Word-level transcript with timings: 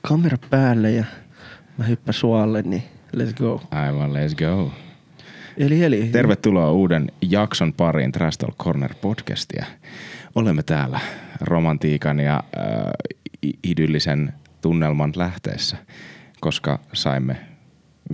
kamera 0.00 0.36
päälle 0.50 0.90
ja 0.90 1.04
mä 1.78 1.84
hyppään 1.84 2.14
suolle, 2.14 2.62
niin 2.62 2.82
let's 3.16 3.34
go. 3.34 3.62
Aivan, 3.70 4.10
let's 4.10 4.34
go. 4.34 4.72
Eli, 5.56 5.84
eli. 5.84 6.08
Tervetuloa 6.12 6.72
uuden 6.72 7.12
jakson 7.22 7.72
pariin 7.72 8.12
Trash 8.12 8.38
Talk 8.38 8.56
Corner 8.56 8.94
podcastia. 9.00 9.64
Olemme 10.34 10.62
täällä 10.62 11.00
romantiikan 11.40 12.20
ja 12.20 12.34
äh, 12.58 13.52
idyllisen 13.64 14.32
tunnelman 14.60 15.12
lähteessä, 15.16 15.76
koska 16.40 16.78
saimme 16.92 17.36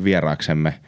vieraaksemme, 0.05 0.81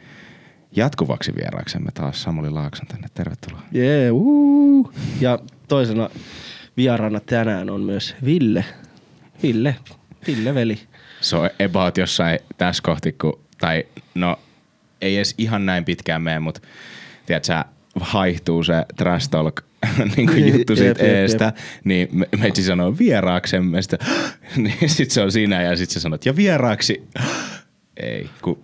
jatkuvaksi 0.75 1.35
vieraaksemme 1.35 1.91
taas 1.93 2.23
Samuli 2.23 2.49
Laakson 2.49 2.87
tänne. 2.87 3.07
Tervetuloa. 3.13 3.61
Jee, 3.71 4.01
yeah, 4.03 4.15
uh. 4.15 4.93
Ja 5.21 5.39
toisena 5.67 6.09
vieraana 6.77 7.19
tänään 7.19 7.69
on 7.69 7.81
myös 7.81 8.15
Ville. 8.25 8.65
Ville, 9.43 9.75
Ville 10.27 10.53
veli. 10.53 10.79
Se 11.21 11.35
on 11.35 11.49
about 11.65 11.97
jossain 11.97 12.39
tässä 12.57 12.83
kohti, 12.83 13.11
kun, 13.11 13.39
tai 13.57 13.83
no 14.15 14.39
ei 15.01 15.15
edes 15.15 15.35
ihan 15.37 15.65
näin 15.65 15.85
pitkään 15.85 16.21
mene, 16.21 16.39
mutta 16.39 16.61
tiedätkö, 17.25 17.63
haihtuu 17.99 18.63
se 18.63 18.85
trash 18.97 19.29
talk 19.29 19.61
niin 20.15 20.27
kuin 20.27 20.53
juttu 20.53 20.75
siitä 20.75 21.03
Jep, 21.03 21.07
jep, 21.07 21.15
eestä, 21.15 21.45
jep. 21.45 21.55
niin 21.83 22.07
me, 22.11 22.27
meitsi 22.37 22.63
sanoo 22.63 22.97
vieraaksemme, 22.99 23.81
sitä, 23.81 23.97
niin 24.55 24.89
sit 24.89 25.11
se 25.11 25.21
on 25.21 25.31
siinä 25.31 25.61
ja 25.61 25.75
sit 25.75 25.89
sä 25.89 25.99
sanot, 25.99 26.25
ja 26.25 26.35
vieraaksi, 26.35 27.07
ei, 27.99 28.29
kun 28.41 28.59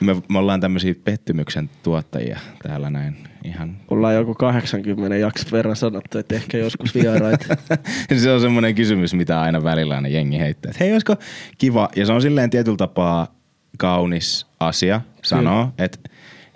me, 0.00 0.16
me 0.28 0.38
ollaan 0.38 0.60
tämmöisiä 0.60 0.94
pettymyksen 1.04 1.70
tuottajia 1.82 2.38
täällä 2.62 2.90
näin 2.90 3.16
ihan. 3.44 3.76
Ollaan 3.90 4.14
joku 4.14 4.34
80 4.34 5.16
jakson 5.16 5.52
verran 5.52 5.76
sanottu, 5.76 6.18
että 6.18 6.34
ehkä 6.34 6.58
joskus 6.58 6.94
vieraita. 6.94 7.56
se 8.22 8.32
on 8.32 8.40
semmoinen 8.40 8.74
kysymys, 8.74 9.14
mitä 9.14 9.40
aina 9.40 9.64
välillä 9.64 9.94
aina 9.94 10.08
jengi 10.08 10.38
heittää. 10.38 10.70
Että 10.70 10.84
hei, 10.84 10.92
olisiko 10.92 11.16
kiva, 11.58 11.88
ja 11.96 12.06
se 12.06 12.12
on 12.12 12.22
silleen 12.22 12.50
tietyllä 12.50 12.76
tapaa 12.76 13.34
kaunis 13.78 14.46
asia 14.60 15.00
sanoa, 15.22 15.72
että 15.78 15.98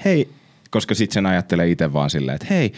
hei, 0.04 0.28
koska 0.70 0.94
sit 0.94 1.12
sen 1.12 1.26
ajattelee 1.26 1.70
itse 1.70 1.92
vaan 1.92 2.10
silleen, 2.10 2.34
että 2.34 2.46
hei, 2.50 2.72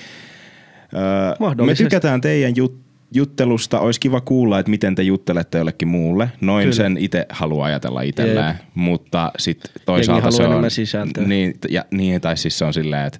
öö, 0.95 1.67
me 1.67 1.75
tykätään 1.75 2.21
teidän 2.21 2.53
jut- 2.53 2.88
juttelusta, 3.14 3.81
olisi 3.81 4.01
kiva 4.01 4.20
kuulla, 4.20 4.59
että 4.59 4.70
miten 4.70 4.95
te 4.95 5.03
juttelette 5.03 5.59
jollekin 5.59 5.89
muulle. 5.89 6.31
Noin 6.41 6.62
Kyllä. 6.64 6.77
sen 6.77 6.97
itse 7.01 7.27
haluaa 7.31 7.67
ajatella 7.67 8.03
itselleen, 8.03 8.47
Jep. 8.47 8.56
mutta 8.75 9.33
sitten 9.39 9.70
toisaalta 9.87 10.31
se 10.31 10.42
on... 10.47 10.70
sisältöä. 10.70 11.25
Niin, 11.25 11.55
ja, 11.69 11.84
niin, 11.91 12.20
tai 12.20 12.37
siis 12.37 12.59
se 12.59 12.65
on 12.65 12.75
silleen, 12.75 13.06
että 13.06 13.19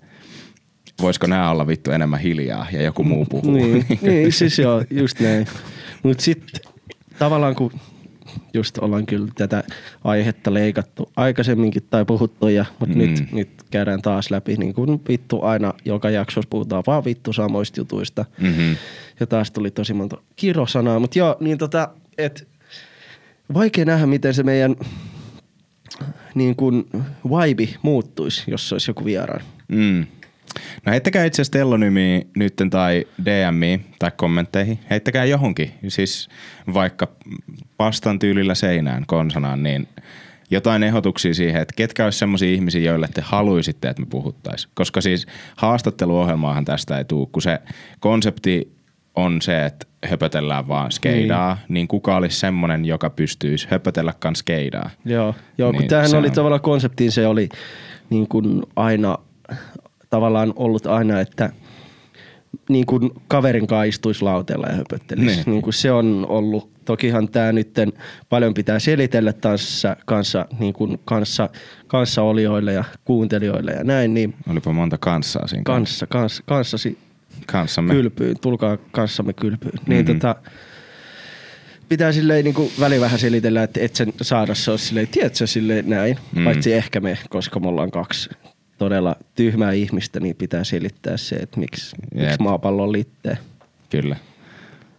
voisiko 1.03 1.27
nämä 1.27 1.51
olla 1.51 1.67
vittu 1.67 1.91
enemmän 1.91 2.21
hiljaa 2.21 2.67
ja 2.73 2.83
joku 2.83 3.05
muu 3.05 3.25
puhuu. 3.25 3.51
niin, 3.53 3.87
niin, 4.03 4.33
siis 4.33 4.59
joo, 4.59 4.85
just 4.91 5.21
näin. 5.21 5.47
Mutta 6.03 6.23
sitten 6.25 6.61
tavallaan 7.19 7.55
kun 7.55 7.73
just 8.55 8.79
ollaan 8.79 9.07
kyllä 9.07 9.29
tätä 9.35 9.65
aihetta 10.05 10.55
leikattu 10.55 11.13
aikaisemminkin 11.17 11.83
tai 11.91 12.05
puhuttu, 12.05 12.49
ja, 12.49 12.65
mutta 12.81 12.95
Mm. 12.95 13.03
mm. 13.03 13.09
nyt, 13.11 13.33
nyt 13.33 13.49
käydään 13.71 14.03
taas 14.03 14.31
läpi, 14.31 14.57
niin 14.57 14.75
kuin 14.75 15.01
vittu 15.09 15.43
aina 15.43 15.75
joka 15.85 16.11
jaksossa 16.11 16.49
puhutaan 16.51 16.83
vaan 16.87 17.05
vittu 17.05 17.33
samoista 17.33 17.81
jutuista. 17.81 18.25
Mm-hmm. 18.41 18.77
Ja 19.21 19.27
taas 19.27 19.51
tuli 19.51 19.71
tosi 19.71 19.95
monta 19.95 20.17
kirosanaa, 20.37 20.99
mutta 20.99 21.19
joo, 21.19 21.37
niin 21.41 21.59
tota, 21.59 21.89
et 22.19 22.49
vaikea 23.55 23.85
nähdä, 23.85 24.07
miten 24.07 24.35
se 24.35 24.43
meidän 24.43 24.77
niin 26.35 26.57
kuin 26.57 26.89
vibe 27.25 27.69
muuttuisi, 27.83 28.51
jos 28.51 28.69
se 28.69 28.75
olisi 28.75 28.91
joku 28.91 29.05
vieraan. 29.05 29.43
Mm. 29.69 30.07
No 30.87 30.93
heittäkää 30.93 31.25
itse 31.25 31.43
asiassa 31.43 31.53
telonymiä 31.53 32.23
nytten 32.37 32.71
tai 32.71 33.05
DMi 33.25 33.81
tai 33.99 34.11
kommentteihin. 34.17 34.79
Heittäkää 34.91 35.25
johonkin. 35.25 35.73
Siis 35.89 36.29
vaikka 36.75 37.09
pastan 37.77 38.19
tyylillä 38.19 38.55
seinään 38.55 39.07
konsanaan, 39.07 39.63
niin 39.63 39.89
jotain 40.51 40.83
ehdotuksia 40.83 41.35
siihen, 41.35 41.63
että 41.63 41.75
ketkä 41.77 42.05
olisi 42.05 42.19
sellaisia 42.19 42.53
ihmisiä, 42.53 42.81
joille 42.91 43.09
te 43.15 43.21
haluaisitte, 43.25 43.89
että 43.89 44.03
me 44.03 44.07
puhuttaisiin. 44.11 44.71
Koska 44.75 45.01
siis 45.01 45.27
haastatteluohjelmaahan 45.57 46.65
tästä 46.65 46.99
ei 46.99 47.05
tule, 47.05 47.29
kun 47.33 47.43
se 47.43 47.59
konsepti 48.01 48.73
on 49.15 49.43
se, 49.43 49.65
että 49.67 49.87
höpötellään 50.07 50.69
vaan 50.69 50.93
skeidaa, 50.93 51.55
niin, 51.55 51.75
niin 51.75 51.89
kuka 51.89 52.17
olisi 52.17 52.39
semmoinen, 52.41 52.85
joka 52.85 53.11
pystyisi 53.11 53.69
höpötellä 53.71 54.15
kans 54.19 54.39
skeidaa. 54.39 54.91
Joo, 55.05 55.35
joo 55.59 55.73
kun 55.73 55.81
Niin, 55.81 55.89
tämähän 55.89 56.11
se 56.11 56.17
oli 56.17 56.27
on- 56.27 56.33
tavallaan 56.33 56.61
konseptiin, 56.61 57.13
se 57.13 57.27
oli 57.27 57.49
niin 58.11 58.29
kuin 58.29 58.63
aina, 58.77 59.19
tavallaan 60.11 60.53
ollut 60.57 60.87
aina, 60.87 61.21
että 61.21 61.51
niin 62.69 62.87
kuin 62.87 63.11
kaverin 63.29 63.67
kanssa 63.67 63.85
istuisi 63.85 64.23
lauteella 64.23 64.67
ja 64.67 64.75
höpöttelisi. 64.77 65.27
Niin. 65.27 65.43
niin 65.47 65.63
kuin 65.63 65.75
se 65.75 65.93
on 65.93 66.27
ollut, 66.29 66.71
tokihan 66.89 67.29
tämä 67.29 67.53
nytten 67.53 67.93
paljon 68.29 68.55
pitää 68.55 68.79
selitellä 68.79 69.33
tässä 69.33 69.97
kanssa, 70.07 70.47
niin 70.59 70.75
kuin 70.75 70.99
kanssa, 71.05 71.49
kanssaolijoille 71.87 72.73
ja 72.73 72.85
kuuntelijoille 73.05 73.73
ja 73.73 73.85
näin, 73.85 74.15
niin 74.15 74.35
Olipa 74.51 74.73
monta 74.73 74.99
kanssaa 74.99 75.47
siinä 75.47 75.63
kanssa, 75.65 76.07
kanssa, 76.07 76.43
kanssasi 76.47 76.99
kanssamme. 77.47 77.95
kylpyyn, 77.95 78.37
tulkaa 78.41 78.77
kanssamme 78.91 79.33
kylpyyn. 79.33 79.73
Mm-hmm. 79.75 79.91
Niin 79.95 80.05
Mhm. 80.07 80.15
tota, 80.19 80.37
pitää 81.89 82.13
silleen 82.13 82.45
niin 82.45 82.55
kuin 82.55 82.71
väli 82.81 83.01
vähän 83.01 83.19
selitellä, 83.19 83.63
että 83.63 83.81
et 83.83 83.97
sen 83.97 84.13
saada 84.23 84.55
se 84.55 84.71
olisi 84.71 84.87
silleen, 84.87 85.09
tiedätkö, 85.09 85.47
silleen 85.47 85.91
näin. 85.91 86.19
Mm. 86.33 86.39
Mm. 86.39 86.45
Paitsi 86.45 86.73
ehkä 86.73 87.01
me, 87.01 87.19
koska 87.31 87.61
me 87.61 87.69
ollaan 87.69 87.91
kaksi 87.91 88.31
todella 88.79 89.17
tyhmää 89.35 89.73
ihmistä, 89.73 90.21
niin 90.21 90.37
pitää 90.37 90.65
selittää 90.65 91.17
se, 91.17 91.37
että 91.37 91.61
miksi, 91.61 91.97
Jep. 92.15 92.25
miksi 92.25 92.43
maapallo 92.43 92.83
on 92.83 92.93
litteä. 92.93 93.37
Kyllä. 93.91 94.17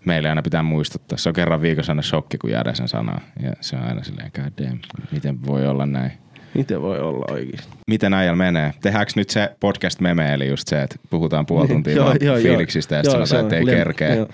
Meille 0.06 0.30
aina 0.30 0.42
pitää 0.42 0.64
muistuttaa. 0.64 1.18
Se 1.18 1.30
on 1.30 1.36
kerran 1.36 1.62
viikossa 1.62 1.92
aina 1.92 2.02
shokki, 2.02 2.38
kun 2.38 2.50
jäädä 2.50 2.74
sen 2.74 2.88
sanaa. 2.88 3.22
Ja 3.44 3.54
se 3.62 3.76
on 3.76 3.84
aina 3.84 4.04
silleen, 4.04 4.32
god 4.36 4.66
damn, 4.66 4.80
miten 5.12 5.46
voi 5.46 5.68
olla 5.68 5.86
näin. 5.86 6.12
Miten 6.54 6.82
voi 6.82 7.00
olla 7.00 7.26
oikein? 7.30 7.60
Miten 7.88 8.14
ajalla 8.14 8.36
menee? 8.36 8.74
Tehdäänkö 8.82 9.12
nyt 9.16 9.30
se 9.30 9.56
podcast-meme, 9.60 10.34
eli 10.34 10.48
just 10.48 10.68
se, 10.68 10.82
että 10.82 10.96
puhutaan 11.10 11.46
puoli 11.46 11.68
tuntia 11.68 11.96
Joo, 11.96 12.16
joo, 12.22 12.38
joo. 12.38 12.38
fiiliksistä 12.38 12.96
ja 12.96 13.02
Joo, 13.02 13.12
sitten 13.12 13.28
se 13.28 13.30
sanotaan, 13.30 13.62
että 13.64 13.72
ei 13.72 13.78
kerkeä, 13.78 14.16
joo. 14.16 14.28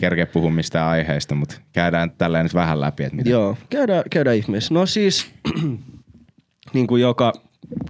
kerkeä 0.00 0.26
puhua 0.26 0.50
mistään 0.50 0.88
aiheista, 0.88 1.34
mutta 1.34 1.60
käydään 1.72 2.10
tälleen 2.10 2.44
nyt 2.44 2.54
vähän 2.54 2.80
läpi, 2.80 3.04
että 3.04 3.16
mitä. 3.16 3.30
Joo, 3.30 3.58
käydään, 3.70 4.04
käydään 4.10 4.36
ihmeessä. 4.36 4.74
No 4.74 4.86
siis, 4.86 5.30
niin 6.74 6.86
kuin 6.86 7.02
joka 7.02 7.32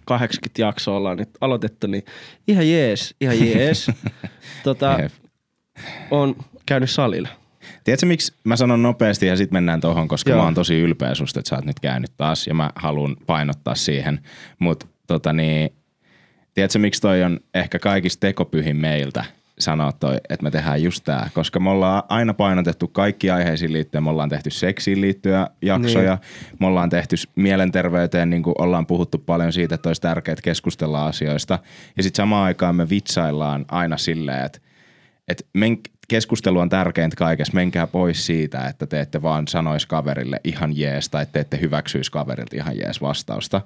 80 0.04 0.62
jaksoa 0.62 0.96
ollaan 0.96 1.16
nyt 1.16 1.30
aloitettu, 1.40 1.86
niin 1.86 2.04
ihan 2.48 2.70
jees, 2.70 3.14
ihan 3.20 3.48
jees. 3.48 3.90
tota, 4.64 4.98
on 6.10 6.36
käynyt 6.68 6.90
salilla. 6.90 7.28
Tiedätkö 7.84 8.06
miksi 8.06 8.34
mä 8.44 8.56
sanon 8.56 8.82
nopeasti 8.82 9.26
ja 9.26 9.36
sitten 9.36 9.56
mennään 9.56 9.80
tohon, 9.80 10.08
koska 10.08 10.30
Joo. 10.30 10.38
mä 10.38 10.44
oon 10.44 10.54
tosi 10.54 10.80
ylpeä 10.80 11.14
susta, 11.14 11.40
että 11.40 11.48
sä 11.48 11.56
oot 11.56 11.64
nyt 11.64 11.80
käynyt 11.80 12.12
taas 12.16 12.46
ja 12.46 12.54
mä 12.54 12.70
haluan 12.74 13.16
painottaa 13.26 13.74
siihen. 13.74 14.20
Mutta 14.58 14.86
tota 15.06 15.32
niin, 15.32 15.70
tiedätkö 16.54 16.78
miksi 16.78 17.00
toi 17.00 17.22
on 17.22 17.40
ehkä 17.54 17.78
kaikista 17.78 18.20
tekopyhin 18.20 18.76
meiltä 18.76 19.24
sanoa 19.58 19.92
toi, 19.92 20.16
että 20.28 20.42
me 20.42 20.50
tehdään 20.50 20.82
just 20.82 21.04
tää, 21.04 21.30
koska 21.34 21.60
me 21.60 21.70
ollaan 21.70 22.02
aina 22.08 22.34
painotettu 22.34 22.88
kaikki 22.88 23.30
aiheisiin 23.30 23.72
liittyen, 23.72 24.04
me 24.04 24.10
ollaan 24.10 24.28
tehty 24.28 24.50
seksiin 24.50 25.00
liittyen 25.00 25.46
jaksoja, 25.62 26.14
niin. 26.14 26.56
me 26.60 26.66
ollaan 26.66 26.90
tehty 26.90 27.16
mielenterveyteen, 27.34 28.30
niin 28.30 28.42
kuin 28.42 28.54
ollaan 28.58 28.86
puhuttu 28.86 29.18
paljon 29.18 29.52
siitä, 29.52 29.74
että 29.74 29.88
olisi 29.88 30.02
tärkeää 30.02 30.36
keskustella 30.42 31.06
asioista, 31.06 31.58
ja 31.96 32.02
sitten 32.02 32.22
samaan 32.22 32.44
aikaan 32.44 32.76
me 32.76 32.88
vitsaillaan 32.88 33.64
aina 33.68 33.96
silleen, 33.96 34.44
että 34.44 34.58
että 35.28 35.44
men, 35.54 35.78
keskustelu 36.08 36.58
on 36.58 36.68
tärkeintä 36.68 37.16
kaikessa. 37.16 37.54
Menkää 37.54 37.86
pois 37.86 38.26
siitä, 38.26 38.66
että 38.66 38.86
te 38.86 39.00
ette 39.00 39.22
vaan 39.22 39.48
sanois 39.48 39.86
kaverille 39.86 40.40
ihan 40.44 40.76
jees 40.76 41.08
tai 41.08 41.26
te 41.26 41.40
ette 41.40 41.60
hyväksyisi 41.60 42.12
kaverilta 42.12 42.56
ihan 42.56 42.78
jees 42.78 43.00
vastausta. 43.00 43.60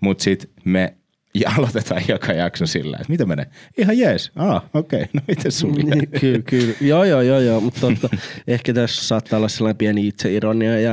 Mutta 0.00 0.24
sitten 0.24 0.50
me 0.64 0.94
ja 1.40 1.52
aloitetaan 1.58 2.02
joka 2.08 2.32
jakso 2.32 2.66
sillä, 2.66 2.96
että 3.00 3.12
mitä 3.12 3.26
menee? 3.26 3.46
Ihan 3.78 3.98
jees. 3.98 4.32
Ah, 4.36 4.62
okei. 4.74 5.02
Okay. 5.02 5.08
No 5.12 5.20
miten 5.28 5.52
sulle? 5.52 5.94
Niin, 5.94 6.08
kyllä, 6.20 6.42
kyllä. 6.42 6.74
Joo, 6.80 7.04
joo, 7.04 7.20
joo, 7.20 7.40
joo. 7.40 7.60
mutta 7.60 7.80
totta, 7.80 8.08
ehkä 8.46 8.74
tässä 8.74 9.04
saattaa 9.04 9.36
olla 9.36 9.48
sellainen 9.48 9.76
pieni 9.76 10.08
itseironia 10.08 10.80
ja 10.80 10.92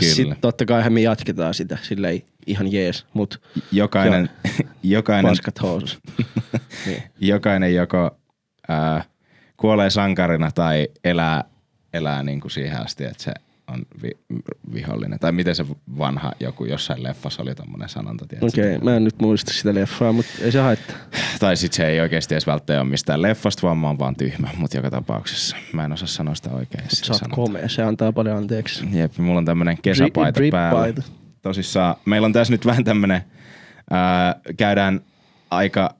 sitten 0.00 0.36
totta 0.40 0.64
kai 0.64 0.90
me 0.90 1.00
jatketaan 1.00 1.54
sitä 1.54 1.78
silleen 1.82 2.22
ihan 2.46 2.72
jees, 2.72 3.06
mutta 3.12 3.38
Jokainen, 3.72 4.30
jokainen, 4.82 5.30
paskat 5.30 5.62
housut. 5.62 6.00
niin. 6.86 7.02
jokainen 7.20 7.74
joko 7.74 8.18
ää, 8.68 9.04
kuolee 9.60 9.90
sankarina 9.90 10.50
tai 10.50 10.88
elää, 11.04 11.44
elää 11.92 12.22
niin 12.22 12.40
kuin 12.40 12.50
siihen 12.50 12.80
asti, 12.80 13.04
että 13.04 13.22
se 13.22 13.32
on 13.68 13.82
vi, 14.02 14.10
vihollinen. 14.74 15.18
Tai 15.18 15.32
miten 15.32 15.54
se 15.54 15.64
vanha 15.98 16.32
joku 16.40 16.64
jossain 16.64 17.02
leffassa 17.02 17.42
oli 17.42 17.54
tommonen 17.54 17.88
sanonta. 17.88 18.24
Okei, 18.40 18.76
okay, 18.76 18.84
mä 18.84 18.96
en 18.96 19.04
nyt 19.04 19.20
muista 19.20 19.52
sitä 19.52 19.74
leffaa, 19.74 20.12
mutta 20.12 20.30
ei 20.40 20.52
se 20.52 20.60
haittaa. 20.60 20.96
Tai 21.40 21.56
sit 21.56 21.72
se 21.72 21.86
ei 21.86 22.00
oikeasti 22.00 22.34
edes 22.34 22.46
välttämättä 22.46 22.82
ole 22.82 22.90
mistään 22.90 23.22
leffasta, 23.22 23.62
vaan 23.62 23.78
mä 23.78 23.86
oon 23.86 23.98
vaan 23.98 24.16
tyhmä. 24.16 24.48
Mutta 24.56 24.76
joka 24.76 24.90
tapauksessa 24.90 25.56
mä 25.72 25.84
en 25.84 25.92
osaa 25.92 26.08
sanoa 26.08 26.34
sitä 26.34 26.50
oikein. 26.50 26.84
Sä 26.88 27.12
oot 27.12 27.22
komea, 27.30 27.68
se 27.68 27.82
antaa 27.82 28.12
paljon 28.12 28.36
anteeksi. 28.36 28.84
Jep, 28.92 29.18
mulla 29.18 29.38
on 29.38 29.44
tämmönen 29.44 29.78
kesäpaita 29.82 30.40
Drip- 30.40 30.50
päällä. 30.50 30.86
drip-paita. 30.86 31.02
Tosissaan, 31.42 31.94
meillä 32.04 32.26
on 32.26 32.32
tässä 32.32 32.52
nyt 32.52 32.66
vähän 32.66 32.84
tämmönen, 32.84 33.22
ää, 33.90 34.40
käydään 34.56 35.00
aika 35.50 35.94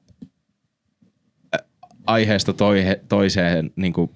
aiheesta 2.07 2.53
toihe, 2.53 3.01
toiseen 3.09 3.71
niin 3.77 3.93
kuin 3.93 4.11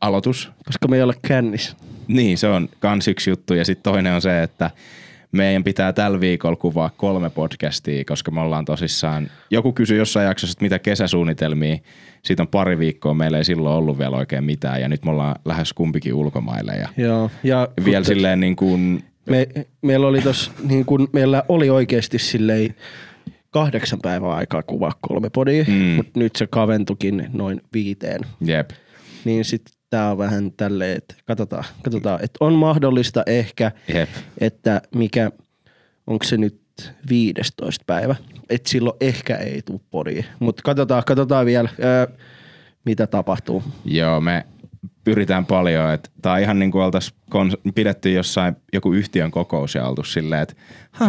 aloitus. 0.00 0.50
Koska 0.66 0.88
me 0.88 0.96
ei 0.96 1.02
ole 1.02 1.14
kännis. 1.28 1.76
Niin, 2.08 2.38
se 2.38 2.48
on 2.48 2.68
kans 2.80 3.08
yksi 3.08 3.30
juttu. 3.30 3.54
Ja 3.54 3.64
sitten 3.64 3.92
toinen 3.92 4.14
on 4.14 4.22
se, 4.22 4.42
että 4.42 4.70
meidän 5.32 5.64
pitää 5.64 5.92
tällä 5.92 6.20
viikolla 6.20 6.56
kuvaa 6.56 6.90
kolme 6.96 7.30
podcastia, 7.30 8.04
koska 8.04 8.30
me 8.30 8.40
ollaan 8.40 8.64
tosissaan, 8.64 9.30
joku 9.50 9.72
kysyi 9.72 9.98
jossain 9.98 10.26
jaksossa, 10.26 10.54
että 10.54 10.64
mitä 10.64 10.78
kesäsuunnitelmia, 10.78 11.76
siitä 12.22 12.42
on 12.42 12.48
pari 12.48 12.78
viikkoa, 12.78 13.14
meillä 13.14 13.38
ei 13.38 13.44
silloin 13.44 13.76
ollut 13.76 13.98
vielä 13.98 14.16
oikein 14.16 14.44
mitään 14.44 14.80
ja 14.80 14.88
nyt 14.88 15.04
me 15.04 15.10
ollaan 15.10 15.36
lähes 15.44 15.72
kumpikin 15.72 16.14
ulkomaille 16.14 16.72
ja 16.72 16.88
Joo. 16.96 17.30
Ja 17.44 17.68
vielä 17.84 18.04
silleen 18.04 18.40
niin 18.40 18.56
kuin, 18.56 19.04
Me, 19.26 19.48
meillä 19.82 20.06
oli 20.06 20.20
tos, 20.20 20.52
niin 20.68 20.84
kun, 20.84 21.08
meillä 21.12 21.42
oli 21.48 21.70
oikeasti 21.70 22.18
silleen 22.18 22.74
kahdeksan 23.52 23.98
päivää 24.02 24.30
aikaa 24.34 24.62
kuvaa 24.62 24.92
kolme 25.00 25.30
podia, 25.30 25.64
Mm. 25.68 25.74
mutta 25.74 26.20
nyt 26.20 26.36
se 26.36 26.46
kaventukin 26.46 27.28
noin 27.32 27.60
viiteen. 27.72 28.20
jep, 28.40 28.70
Niin 29.24 29.44
sitten 29.44 29.74
tää 29.90 30.10
on 30.10 30.18
vähän 30.18 30.52
tälleen, 30.56 30.96
että 30.96 31.14
katsotaan, 31.26 31.64
katsotaan, 31.82 32.18
että 32.24 32.36
on 32.40 32.52
mahdollista 32.52 33.22
ehkä, 33.26 33.72
jep, 33.94 34.08
että 34.38 34.82
mikä, 34.94 35.30
onko 36.06 36.24
se 36.24 36.36
nyt 36.36 36.60
15 37.08 37.84
päivä, 37.86 38.16
että 38.50 38.70
silloin 38.70 38.96
ehkä 39.00 39.36
ei 39.36 39.62
tule 39.62 39.80
podia, 39.90 40.24
mutta 40.40 40.62
katsotaan, 40.62 41.02
katsotaan 41.06 41.46
vielä, 41.46 41.68
ää, 41.80 42.06
mitä 42.84 43.06
tapahtuu. 43.06 43.62
joo, 43.84 44.20
me 44.20 44.46
pyritään 45.04 45.46
paljon, 45.46 45.90
että 45.92 46.32
on 46.32 46.40
ihan 46.40 46.58
niin 46.58 46.70
kuin 46.70 46.84
oltais 46.84 47.14
kons- 47.34 47.72
pidetty 47.74 48.12
jossain 48.12 48.56
joku 48.72 48.92
yhtiön 48.92 49.30
kokous 49.30 49.74
ja 49.74 49.88
oltu 49.88 50.04
silleen, 50.04 50.42
että 50.42 50.54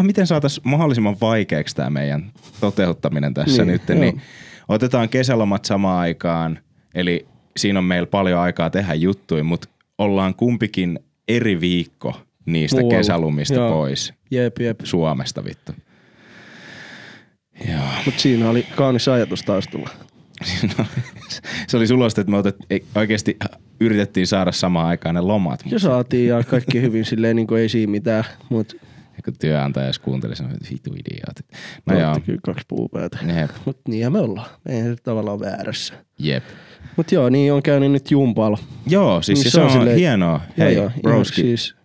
miten 0.01 0.27
saataisiin 0.27 0.69
mahdollisimman 0.69 1.15
vaikeaksi 1.21 1.75
tämä 1.75 1.89
meidän 1.89 2.31
toteuttaminen 2.59 3.33
tässä 3.33 3.65
Niin, 3.65 3.71
nyt, 3.71 3.89
joo. 3.89 3.99
niin 3.99 4.21
otetaan 4.67 5.09
kesälomat 5.09 5.65
samaan 5.65 5.99
aikaan, 5.99 6.59
eli 6.95 7.25
siinä 7.57 7.79
on 7.79 7.85
meillä 7.85 8.07
paljon 8.07 8.39
aikaa 8.39 8.69
tehdä 8.69 8.93
juttuja, 8.93 9.43
mutta 9.43 9.69
ollaan 9.97 10.35
kumpikin 10.35 10.99
eri 11.27 11.61
viikko 11.61 12.21
niistä 12.45 12.79
Muualla. 12.81 12.97
kesälumista 12.97 13.53
Joo. 13.53 13.71
pois 13.71 14.13
Jep, 14.31 14.59
jep. 14.59 14.79
Suomesta 14.83 15.43
vittu. 15.43 15.71
Joo. 17.69 17.79
Mutta 18.05 18.21
siinä 18.21 18.49
oli 18.49 18.65
kaunis 18.75 19.07
ajatus 19.07 19.43
taustalla. 19.43 19.89
se 21.67 21.77
oli 21.77 21.87
sulosta, 21.87 22.21
että 22.21 22.31
me 22.31 22.37
otet, 22.37 22.55
ei- 22.69 22.85
oikeasti 22.95 23.37
yritettiin 23.85 24.27
saada 24.27 24.51
samaan 24.51 24.87
aikaan 24.87 25.15
ne 25.15 25.21
lomat, 25.21 25.59
Ja 25.65 25.79
saatiin 25.79 26.27
ja 26.29 26.43
kaikki 26.43 26.81
hyvin 26.81 27.05
silleen, 27.05 27.35
niin 27.35 27.47
kuin 27.47 27.61
ei 27.61 27.69
siinä 27.69 27.91
mitään, 27.91 28.23
mutta 28.49 28.75
kun 29.25 29.33
työnantaja 29.39 29.85
edes 29.85 29.99
kuunteli, 29.99 30.35
sanoi, 30.35 30.53
että 30.53 30.67
vitu 30.71 30.89
idiootit. 30.93 31.45
No 31.85 31.99
joo, 31.99 32.15
kyllä 32.25 32.39
kaksi 32.45 32.65
puupäätä. 32.67 33.17
jep, 33.39 33.49
Mutta 33.65 33.81
niinhän 33.91 34.13
me 34.13 34.19
ollaan. 34.19 34.49
Eihän 34.69 34.95
se 34.95 35.03
tavallaan 35.03 35.39
väärässä. 35.39 35.93
jep. 36.19 36.43
Mutta 36.97 37.15
joo, 37.15 37.29
niin 37.29 37.53
on 37.53 37.63
käynyt 37.63 37.91
nyt 37.91 38.11
jumpalla. 38.11 38.57
Joo, 38.87 39.21
siis 39.21 39.39
Niin 39.39 39.43
se, 39.51 39.55
se 39.55 39.59
on 39.61 39.65
on, 39.65 39.71
silleen- 39.71 39.97
hienoa. 39.97 40.41
Hei, 40.57 40.75
joo, 40.75 40.83
joo, 40.83 40.91
broski, 41.01 41.41
siis 41.41 41.75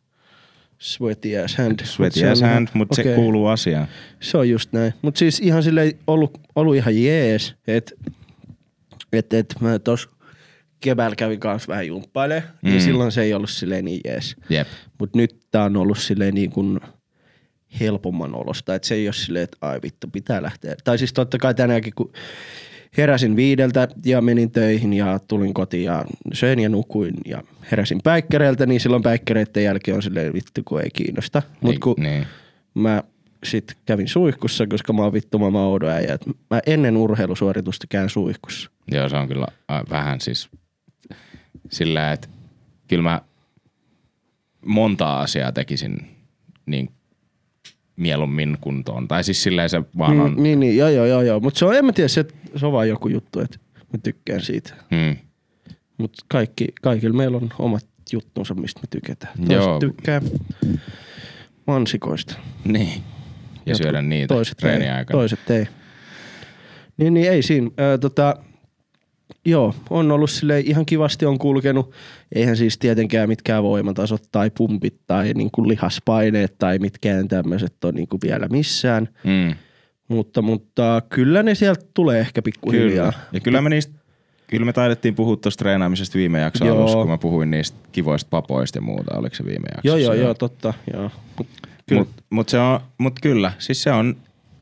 sweaty 0.79 1.37
ass 1.37 1.57
hand. 1.57 1.71
Mut 1.81 1.87
sweaty 1.89 2.19
se 2.21 2.31
as 2.31 2.43
on 2.43 2.49
hand, 2.49 2.69
ihan- 2.69 2.79
mutta 2.79 2.95
se 2.95 3.15
kuuluu 3.15 3.47
asiaan. 3.47 3.89
Se 4.21 4.39
on 4.39 4.49
just 4.49 4.73
näin. 4.73 4.95
Mutta 5.03 5.19
siis 5.19 5.41
ihan 5.41 5.63
silleen 5.63 5.93
ollut, 6.07 6.41
ollut 6.57 6.77
ihan 6.77 7.03
jees, 7.03 7.55
että 7.67 7.95
et, 9.13 9.33
et 9.33 9.55
mä 9.61 9.79
tos 9.79 10.09
keväällä 10.81 11.17
kävin 11.17 11.41
kanssa 11.41 11.69
vähän 11.69 11.87
jumppailee, 11.87 12.41
mm. 12.41 12.47
Mm. 12.63 12.71
niin 12.71 12.83
silloin 12.83 13.13
se 13.13 13.23
ei 13.23 13.35
ollut 13.35 13.51
silleen 13.51 13.85
niin 13.85 14.01
jees. 14.05 14.37
Jep, 14.49 14.69
Mutta 14.99 15.19
nyt 15.19 15.37
tää 15.51 15.65
on 15.65 15.77
ollut 15.77 15.99
silleen 15.99 16.35
niin 16.35 16.51
kuin 16.51 16.81
helpomman 17.81 18.35
olosta, 18.35 18.75
että 18.75 18.89
se 18.89 18.95
ei 18.95 19.07
ole 19.07 19.15
silleen, 19.15 19.45
että 19.45 19.57
ai 19.61 19.81
vittu, 19.83 20.07
pitää 20.13 20.43
lähteä. 20.43 20.75
Tai 20.85 20.99
siis 20.99 21.13
totta 21.13 21.39
kai 21.39 21.55
tänäänkin, 21.55 21.93
kun 21.97 22.13
heräsin 22.97 23.37
viideltä 23.37 23.89
ja 24.05 24.21
menin 24.21 24.51
töihin 24.51 24.93
ja 24.93 25.19
tulin 25.29 25.55
kotiin 25.55 25.85
ja 25.85 26.05
söin 26.33 26.59
ja 26.59 26.69
nukuin 26.69 27.15
ja 27.27 27.43
heräsin 27.71 28.01
päikkäreiltä, 28.05 28.67
niin 28.67 28.81
silloin 28.81 29.03
päikkäreiden 29.03 29.65
jälkeen 29.65 29.97
on 29.97 30.03
silleen 30.03 30.33
vittu, 30.33 30.61
kun 30.65 30.81
ei 30.81 30.91
kiinnosta. 30.91 31.43
Mutta 31.61 31.81
kun 31.81 31.95
niin. 31.99 32.27
mä 32.75 33.03
sit 33.45 33.77
kävin 33.87 34.09
suihkussa, 34.09 34.67
koska 34.67 34.93
mä 34.93 35.03
oon 35.03 35.13
vittu 35.13 35.39
mä 35.39 35.67
oudon 35.67 35.91
äijä, 35.91 36.15
että 36.15 36.31
mä 36.51 36.61
ennen 36.67 36.97
urheilusuoritusta 36.97 37.87
käyn 37.89 38.11
suihkussa. 38.11 38.71
Joo, 38.91 39.09
se 39.09 39.17
on 39.17 39.29
kyllä 39.29 39.47
äh, 39.71 39.83
vähän 39.91 40.21
siis 40.21 40.49
sillä, 41.71 42.13
että 42.13 42.29
kyllä 42.89 43.03
mä 43.03 43.21
monta 44.67 45.21
asiaa 45.21 45.53
tekisin 45.53 45.99
niin 46.67 46.91
mieluummin 47.97 48.59
kuntoon. 48.61 49.09
Tai 49.09 49.25
siis 49.25 49.43
silleen 49.43 49.71
se 49.71 49.83
vaan 49.99 50.21
on, 50.21 50.35
Mm, 50.35 50.43
niin, 50.43 50.61
niin, 50.61 50.77
joo, 50.77 50.89
joo, 50.89 51.07
joo, 51.07 51.23
joo. 51.23 51.41
Mutta 51.41 51.59
se 51.59 51.65
on, 51.65 51.75
en 51.77 51.85
mä 51.85 51.93
tiedä, 51.93 52.09
se, 52.09 52.25
se 52.57 52.67
on 52.67 52.73
vaan 52.73 52.89
joku 52.89 53.09
juttu, 53.09 53.41
että 53.41 53.59
mä 53.93 53.99
tykkään 54.03 54.41
siitä. 54.43 54.75
mm, 54.91 55.17
Mutta 55.99 56.25
kaikki, 56.29 56.65
kaikilla 56.83 57.17
meillä 57.17 57.37
on 57.37 57.49
omat 57.59 57.87
juttunsa, 58.13 58.55
mistä 58.55 58.81
me 58.81 58.87
tykätään. 58.91 59.35
Toiset 59.39 59.53
Joo. 59.67 59.79
tykkää 59.81 60.21
mansikoista. 61.67 62.35
niin. 62.65 63.03
Ja 63.67 63.75
Jotkut- 63.75 63.83
syödä 63.83 64.03
niitä 64.03 64.35
toiset 64.35 64.59
ei, 64.59 64.61
treeniaikana. 64.61 65.19
Toiset 65.19 65.51
ei. 65.51 65.67
Niin, 66.97 67.15
niin 67.15 67.31
ei 67.33 67.43
siinä. 67.43 67.71
Ää, 67.77 67.99
tota, 67.99 68.37
joo, 69.45 69.75
on 69.91 70.13
ollut 70.13 70.31
sille 70.31 70.61
ihan 70.61 70.87
kivasti 70.87 71.27
on 71.27 71.39
kulkenut. 71.39 71.93
Eihän 72.35 72.57
siis 72.57 72.79
tietenkään 72.79 73.29
mitkään 73.29 73.63
voimatasot 73.63 74.23
tai 74.33 74.51
pumpit 74.59 75.01
tai 75.07 75.33
niin 75.35 75.51
kuin 75.53 75.69
lihaspaineet 75.69 76.55
tai 76.59 76.79
mitkään 76.79 77.29
tämmöiset 77.29 77.85
on 77.85 77.95
niin 77.95 78.09
kuin 78.09 78.21
vielä 78.25 78.49
missään. 78.49 79.09
Mm, 79.25 79.55
Mutta, 80.09 80.43
mutta 80.43 81.03
kyllä 81.09 81.43
ne 81.43 81.55
sieltä 81.55 81.85
tulee 81.95 82.21
ehkä 82.21 82.43
pikkuhiljaa. 82.43 83.13
kyllä. 83.13 83.25
Ja 83.33 83.41
kyllä 83.41 83.61
me 83.63 83.71
niistä 83.71 83.99
Kyllä 84.51 84.65
me 84.67 84.73
taidettiin 84.73 85.15
puhua 85.15 85.37
tuosta 85.37 85.59
treenaamisesta 85.59 86.19
viime 86.19 86.41
jakson 86.41 86.67
Joo. 86.69 86.79
alussa, 86.79 86.99
kun 86.99 87.09
mä 87.09 87.19
puhuin 87.19 87.51
niistä 87.51 87.79
kivoista 87.93 88.29
papoista 88.31 88.79
ja 88.79 88.83
muuta. 88.83 89.19
Oliko 89.19 89.37
se 89.37 89.45
viime 89.45 89.67
jaksossa? 89.77 89.89
Joo, 89.89 89.97
joo, 89.99 90.15
joo, 90.15 90.35
totta. 90.35 90.75
Joo. 90.93 91.11
Mut, 91.39 91.47
kyllä. 91.89 92.01
Mutta 92.01 92.23
mut 92.31 92.49
se 92.49 92.59
on, 92.59 92.81
mut 92.99 93.13
kyllä, 93.23 93.53
siis 93.59 93.83
se 93.83 93.93
on, 93.93 94.17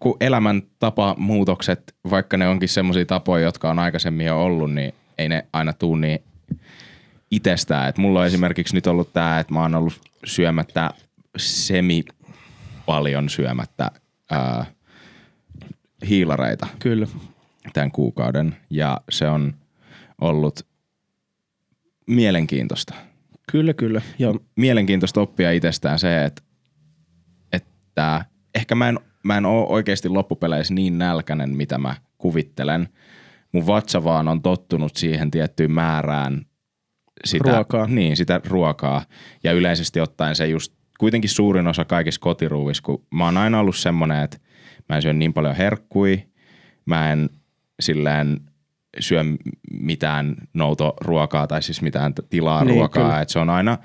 kun 0.07 0.17
elämäntapa 0.21 1.15
muutokset, 1.19 1.95
vaikka 2.11 2.37
ne 2.37 2.49
onkin 2.49 2.69
semmoisia 2.69 3.07
tapoja, 3.07 3.45
jotka 3.45 3.71
on 3.71 3.79
aikaisemmin 3.79 4.27
jo 4.27 4.45
ollut, 4.45 4.75
niin 4.75 4.95
ei 5.19 5.29
ne 5.29 5.47
aina 5.53 5.73
tuu 5.73 5.97
niin 5.97 6.23
itsestään. 7.31 7.89
Et 7.89 7.99
mulla 7.99 8.21
on 8.21 8.27
esimerkiksi 8.27 8.75
nyt 8.75 8.87
ollut 8.87 9.13
tää, 9.13 9.41
että 9.41 9.55
mä 9.55 9.63
oon 9.63 9.75
ollut 9.75 10.01
syömättä 10.25 10.91
semi 11.37 12.05
paljon 12.87 13.29
syömättä 13.29 13.91
ää, 14.31 14.67
hiilareita 16.09 16.67
kyllä. 16.79 17.07
tämän 17.73 17.91
kuukauden 17.91 18.57
ja 18.71 19.01
se 19.11 19.29
on 19.29 19.55
ollut 20.21 20.67
mielenkiintoista. 22.07 22.95
Kyllä, 23.53 23.75
kyllä. 23.75 24.03
Joo. 24.19 24.41
Mielenkiintoista 24.57 25.21
oppia 25.21 25.53
itsestään 25.53 25.99
se, 25.99 26.25
että, 26.25 26.43
että 27.53 28.25
ehkä 28.55 28.75
mä 28.75 28.89
en, 28.89 28.99
mä 29.27 29.37
en 29.37 29.47
ole 29.47 29.67
oikeasti 29.69 30.09
loppupeleissä 30.09 30.75
niin 30.75 30.99
nälkäinen, 30.99 31.57
mitä 31.57 31.79
mä 31.79 31.95
kuvittelen. 32.19 32.89
Mun 33.53 33.67
vatsa 33.67 34.05
vaan 34.05 34.29
on 34.29 34.43
tottunut 34.43 34.97
siihen 34.97 35.31
tiettyyn 35.31 35.73
määrään 35.73 36.47
sitä 37.25 37.53
Ruokaa. 37.53 37.87
Niin, 37.87 38.17
sitä 38.17 38.41
ruokaa. 38.49 39.05
Ja 39.45 39.53
yleisesti 39.53 40.01
ottaen 40.01 40.37
se 40.37 40.47
just 40.47 40.73
kuitenkin 40.99 41.31
suurin 41.31 41.67
osa 41.67 41.85
kaikissa 41.85 42.21
kotiruuissa, 42.21 42.83
kun 42.83 43.07
mä 43.15 43.25
oon 43.25 43.37
aina 43.37 43.61
ollut 43.61 43.77
semmonen, 43.77 44.25
että 44.25 44.39
mä 44.89 44.97
en 44.97 45.03
syö 45.03 45.13
niin 45.13 45.33
paljon 45.33 45.57
herkkui, 45.57 46.23
mä 46.87 47.13
en 47.13 47.31
silleen 47.81 48.41
syö 49.01 49.25
mitään 49.71 50.37
noutoruokaa 50.55 51.47
tai 51.47 51.63
siis 51.63 51.83
mitään 51.83 52.13
tilaa 52.31 52.65
Niin, 52.65 52.75
ruokaa, 52.75 53.21
että 53.21 53.33
se 53.33 53.39
on 53.39 53.51
aina, 53.51 53.79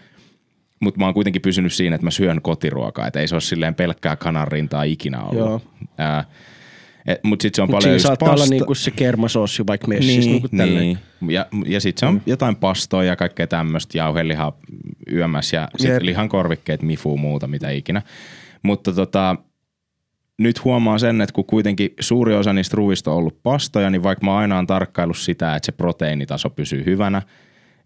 mutta 0.81 0.99
mä 0.99 1.05
oon 1.05 1.13
kuitenkin 1.13 1.41
pysynyt 1.41 1.73
siinä, 1.73 1.95
että 1.95 2.05
mä 2.05 2.11
syön 2.11 2.41
kotiruokaa, 2.41 3.07
että 3.07 3.19
ei 3.19 3.27
se 3.27 3.35
ole 3.35 3.41
silleen 3.41 3.75
pelkkää 3.75 4.15
kananrintaa 4.15 4.83
ikinä 4.83 5.23
ollut. 5.23 5.37
Joo. 5.37 5.61
Ää, 5.97 6.23
et, 7.05 7.23
mut 7.23 7.41
sit 7.41 7.55
se 7.55 7.61
on 7.61 7.67
Mutta 7.71 7.83
paljon 7.83 7.99
saattaa 7.99 8.29
pasta. 8.29 8.43
olla 8.43 8.49
niinku 8.49 8.75
se 8.75 8.91
kermasoossi 8.91 9.67
vaikka 9.67 9.87
messissä. 9.87 10.29
Niin, 10.29 10.41
Niinku 10.41 10.47
niin. 10.55 10.97
Ja, 11.29 11.45
ja 11.65 11.81
sitten 11.81 11.99
se 11.99 12.05
on 12.05 12.13
mm. 12.13 12.21
jotain 12.25 12.55
pastoja 12.55 13.09
ja 13.09 13.15
kaikkea 13.15 13.47
tämmöistä, 13.47 13.97
jauhelihaa 13.97 14.57
yömässä 15.11 15.57
ja 15.57 15.67
sitten 15.77 16.05
lihan 16.05 16.29
korvikkeet, 16.29 16.81
mifuu 16.81 17.17
muuta, 17.17 17.47
mitä 17.47 17.69
ikinä. 17.69 18.01
Mutta 18.63 18.93
tota, 18.93 19.35
nyt 20.37 20.63
huomaa 20.63 20.97
sen, 20.97 21.21
että 21.21 21.33
kun 21.33 21.45
kuitenkin 21.45 21.93
suuri 21.99 22.35
osa 22.35 22.53
niistä 22.53 22.77
ruuista 22.77 23.11
on 23.11 23.17
ollut 23.17 23.43
pastoja, 23.43 23.89
niin 23.89 24.03
vaikka 24.03 24.25
mä 24.25 24.37
aina 24.37 24.57
on 24.57 24.67
tarkkaillut 24.67 25.17
sitä, 25.17 25.55
että 25.55 25.65
se 25.65 25.71
proteiinitaso 25.71 26.49
pysyy 26.49 26.85
hyvänä, 26.85 27.21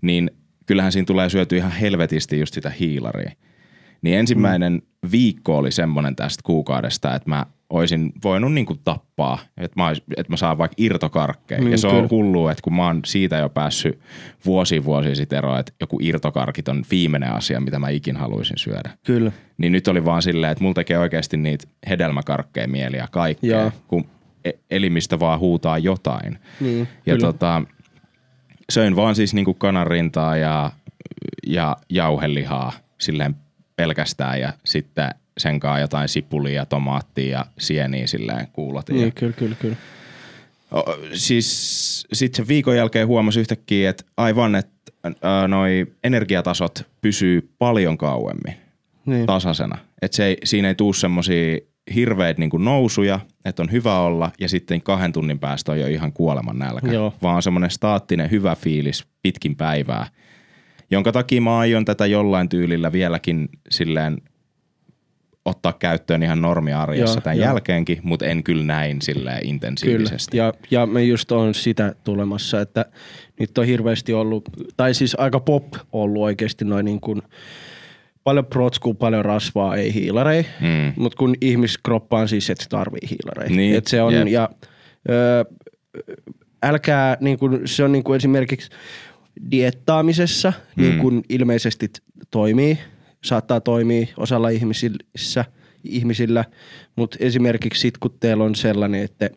niin 0.01 0.31
kyllähän 0.65 0.91
siinä 0.91 1.05
tulee 1.05 1.29
syöty 1.29 1.57
ihan 1.57 1.72
helvetisti 1.72 2.39
just 2.39 2.53
sitä 2.53 2.69
hiilaria. 2.69 3.31
Niin 4.01 4.19
ensimmäinen 4.19 4.74
mm. 4.74 5.10
viikko 5.12 5.57
oli 5.57 5.72
semmoinen 5.72 6.15
tästä 6.15 6.41
kuukaudesta, 6.43 7.15
että 7.15 7.29
mä 7.29 7.45
oisin 7.69 8.12
voinut 8.24 8.53
niinku 8.53 8.75
tappaa, 8.84 9.39
että 9.57 9.79
mä, 9.79 9.88
ois, 9.88 10.03
että 10.17 10.34
mä 10.34 10.38
saan 10.38 10.57
vaikka 10.57 10.75
irtokarkkeja. 10.77 11.62
Mm, 11.62 11.72
ja 11.72 11.77
se 11.77 11.88
kyllä. 11.88 12.01
on 12.01 12.10
hullua, 12.10 12.51
että 12.51 12.62
kun 12.62 12.75
mä 12.75 12.86
oon 12.86 13.01
siitä 13.05 13.38
jo 13.38 13.50
päässyt 13.50 14.00
vuosi 14.45 14.86
vuosi 14.86 15.15
sitten 15.15 15.38
eroon, 15.38 15.60
että 15.60 15.72
joku 15.81 16.00
irtokarkit 16.01 16.67
on 16.67 16.84
viimeinen 16.91 17.31
asia, 17.31 17.60
mitä 17.60 17.79
mä 17.79 17.89
ikin 17.89 18.15
haluaisin 18.15 18.57
syödä. 18.57 18.89
Kyllä. 19.05 19.31
Niin 19.57 19.72
nyt 19.72 19.88
oli 19.88 20.05
vaan 20.05 20.22
silleen, 20.22 20.51
että 20.51 20.63
mulla 20.63 20.74
tekee 20.74 20.98
oikeasti 21.00 21.38
niitä 21.38 21.67
hedelmäkarkkeja 21.89 22.67
mieli 22.67 22.98
ja 22.98 23.07
kaikkea, 23.12 23.62
Joo. 23.62 23.72
kun 23.88 24.05
e- 24.45 24.51
elimistö 24.72 25.19
vaan 25.19 25.39
huutaa 25.39 25.77
jotain. 25.77 26.38
Niin, 26.60 26.88
Ja 27.05 27.15
kyllä. 27.15 27.27
tota, 27.27 27.62
söin 28.69 28.95
vaan 28.95 29.15
siis 29.15 29.34
niinku 29.34 29.53
kananrintaa 29.53 30.38
ja, 30.38 30.72
ja 31.48 31.77
jauhelihaa 31.89 32.74
silleen 32.98 33.36
pelkästään 33.75 34.39
ja 34.39 34.53
sitten 34.63 35.10
sen 35.38 35.60
kanssa 35.60 35.79
jotain 35.79 36.10
sipulia, 36.10 36.65
tomaattia 36.65 37.38
ja 37.38 37.45
sieniä 37.60 38.07
silleen 38.07 38.48
kuulotin. 38.53 38.95
Niin, 38.95 39.13
kyllä, 39.13 39.34
kyllä, 39.34 39.55
kyllä. 39.60 39.75
O, 40.72 40.84
siis 41.13 42.07
sitten 42.13 42.38
sen 42.38 42.48
viikon 42.48 42.77
jälkeen 42.77 43.07
huomasi 43.07 43.39
yhtäkkiä, 43.39 43.89
että 43.89 44.03
aivan, 44.17 44.55
että 44.55 44.72
noi 45.48 45.88
energiatasot 46.03 46.84
pysyy 47.01 47.50
paljon 47.60 47.98
kauemmin 47.98 48.55
Niin. 49.05 49.25
tasaisena. 49.25 49.77
Että 50.01 50.15
se 50.15 50.25
ei, 50.25 50.38
siinä 50.43 50.67
ei 50.67 50.75
tuu 50.75 50.93
semmosia 50.93 51.57
hirveitä 51.95 52.39
niin 52.39 52.49
nousuja, 52.57 53.19
että 53.45 53.63
on 53.63 53.71
hyvä 53.71 53.99
olla 53.99 54.31
ja 54.39 54.49
sitten 54.49 54.81
kahden 54.81 55.11
tunnin 55.11 55.39
päästä 55.39 55.71
on 55.71 55.79
jo 55.79 55.87
ihan 55.87 56.13
kuoleman 56.13 56.59
nälkä. 56.59 56.91
Joo. 56.91 57.13
Vaan 57.21 57.41
semmoinen 57.41 57.71
staattinen 57.71 58.31
hyvä 58.31 58.55
fiilis 58.55 59.05
pitkin 59.21 59.55
päivää, 59.55 60.07
jonka 60.91 61.11
takia 61.11 61.41
mä 61.41 61.57
aion 61.57 61.85
tätä 61.85 62.05
jollain 62.05 62.49
tyylillä 62.49 62.91
vieläkin 62.91 63.49
silleen 63.69 64.17
ottaa 65.45 65.73
käyttöön 65.73 66.23
ihan 66.23 66.41
normiarjessa 66.41 67.15
Joo, 67.15 67.21
tämän 67.21 67.37
joo. 67.37 67.47
jälkeenkin, 67.47 67.99
mutta 68.03 68.25
en 68.25 68.43
kyllä 68.43 68.63
näin 68.63 69.01
silleen 69.01 69.39
Kyllä. 69.39 69.49
intensiivisesti. 69.49 70.37
Ja, 70.37 70.53
ja 70.71 70.85
me 70.85 71.03
just 71.03 71.31
on 71.31 71.53
sitä 71.53 71.95
tulemassa, 72.03 72.61
että 72.61 72.85
nyt 73.39 73.57
on 73.57 73.65
hirveästi 73.65 74.13
ollut, 74.13 74.49
tai 74.77 74.93
siis 74.93 75.15
aika 75.19 75.39
pop 75.39 75.73
ollut 75.91 76.23
oikeasti 76.23 76.65
noin 76.65 76.85
niin 76.85 77.01
kuin, 77.01 77.21
paljon 78.25 78.46
protskua, 78.46 78.94
paljon 78.94 79.25
rasvaa, 79.25 79.75
ei 79.75 79.94
hiilarei. 79.94 80.46
Mm. 80.62 80.94
Mutta 80.96 81.17
kun 81.17 81.36
ihmiskroppa 81.41 82.20
on 82.20 82.29
siis, 82.29 82.50
että 82.50 82.65
tarvii 82.70 83.10
hiilareita. 83.10 83.55
Niin, 83.55 83.75
Et 83.75 83.88
se 83.88 84.01
on, 84.01 84.13
jep. 84.13 84.27
ja 84.27 84.50
ö, 85.10 85.46
älkää, 86.63 87.17
niin 87.22 87.39
kun, 87.39 87.62
se 87.65 87.84
on 87.84 87.91
niin 87.91 88.03
kuin 88.03 88.17
esimerkiksi 88.17 88.70
diettaamisessa, 89.51 90.53
mm. 90.75 90.82
niin 90.82 90.98
kuin 91.00 91.24
ilmeisesti 91.29 91.89
toimii, 92.32 92.77
saattaa 93.24 93.62
toimia 93.62 94.08
osalla 94.17 94.50
ihmisissä, 94.50 95.46
ihmisillä, 95.84 96.46
mutta 96.96 97.17
esimerkiksi 97.20 97.82
sit 97.82 97.98
kun 97.98 98.17
teillä 98.20 98.44
on 98.44 98.55
sellainen, 98.55 99.03
että 99.03 99.29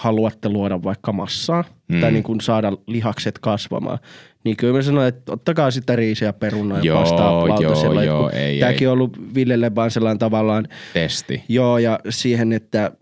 haluatte 0.00 0.48
luoda 0.48 0.82
vaikka 0.82 1.12
massaa 1.12 1.64
mm. 1.88 2.00
tai 2.00 2.12
niin 2.12 2.22
kuin 2.22 2.40
saada 2.40 2.72
lihakset 2.86 3.38
kasvamaan, 3.38 3.98
niin 4.44 4.56
kyllä 4.56 4.72
mä 4.76 4.82
sanoin, 4.82 5.08
että 5.08 5.32
ottakaa 5.32 5.70
sitä 5.70 5.96
riisiä 5.96 6.28
ja 6.28 6.32
perunaa 6.32 6.78
ja 6.78 6.84
Joo, 6.84 7.00
pastaa 7.00 7.48
lautasella. 7.48 8.04
joo, 8.04 8.20
joo, 8.20 8.30
ei, 8.30 8.60
Tämäkin 8.60 8.82
ei. 8.82 8.86
on 8.86 8.92
ollut 8.92 9.34
Villelle 9.34 9.74
vaan 9.74 9.90
sellainen 9.90 10.18
tavallaan, 10.18 10.68
Testi. 10.92 11.42
joo 11.48 11.78
ja 11.78 12.00
siihen, 12.08 12.52
että 12.52 12.92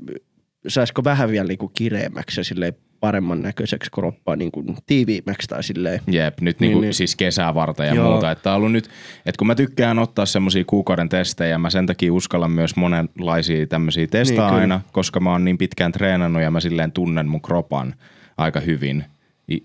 saisiko 0.69 1.05
vähän 1.05 1.31
vielä 1.31 1.49
niin 1.49 1.71
kireemmäksi 1.75 2.41
ja 2.41 2.45
silleen 2.45 2.75
paremman 3.01 3.43
näköiseksi 3.43 3.91
kroppaa 3.91 4.37
niin 4.37 4.51
kuin 4.53 4.77
tiiviimmäksi 4.87 5.49
tai 5.49 5.63
silleen. 5.63 6.01
Jep, 6.07 6.41
nyt 6.41 6.61
Niin, 6.61 6.69
niinku 6.69 6.81
niin. 6.81 6.95
siis 6.95 7.17
kesää 7.17 7.55
varten 7.55 7.87
ja 7.89 7.95
Joo. 7.95 8.11
muuta. 8.11 8.31
Että 8.31 8.55
ollut 8.55 8.73
nyt, 8.73 8.85
että 9.27 9.39
kun 9.39 9.47
mä 9.47 9.55
tykkään 9.55 9.99
ottaa 9.99 10.27
semmosia 10.27 10.65
kuukauden 10.67 11.09
testejä, 11.09 11.59
mä 11.59 11.71
sen 11.71 11.87
takia 11.87 12.13
uskallan 12.13 12.51
myös 12.51 12.77
monenlaisia 12.77 13.67
tämmöisiä 13.67 14.07
testaa 14.07 14.35
Niin, 14.51 14.55
niin, 14.61 14.63
kyllä. 14.63 14.75
aina, 14.75 14.81
koska 14.93 15.21
mä 15.21 15.31
oon 15.33 15.45
niin 15.45 15.59
pitkään 15.59 15.93
treenannut 15.93 16.43
ja 16.43 16.51
mä 16.51 16.61
silleen 16.61 16.93
tunnen 16.93 17.29
mun 17.29 17.43
kropan 17.43 17.95
aika 18.37 18.61
hyvin 18.61 19.05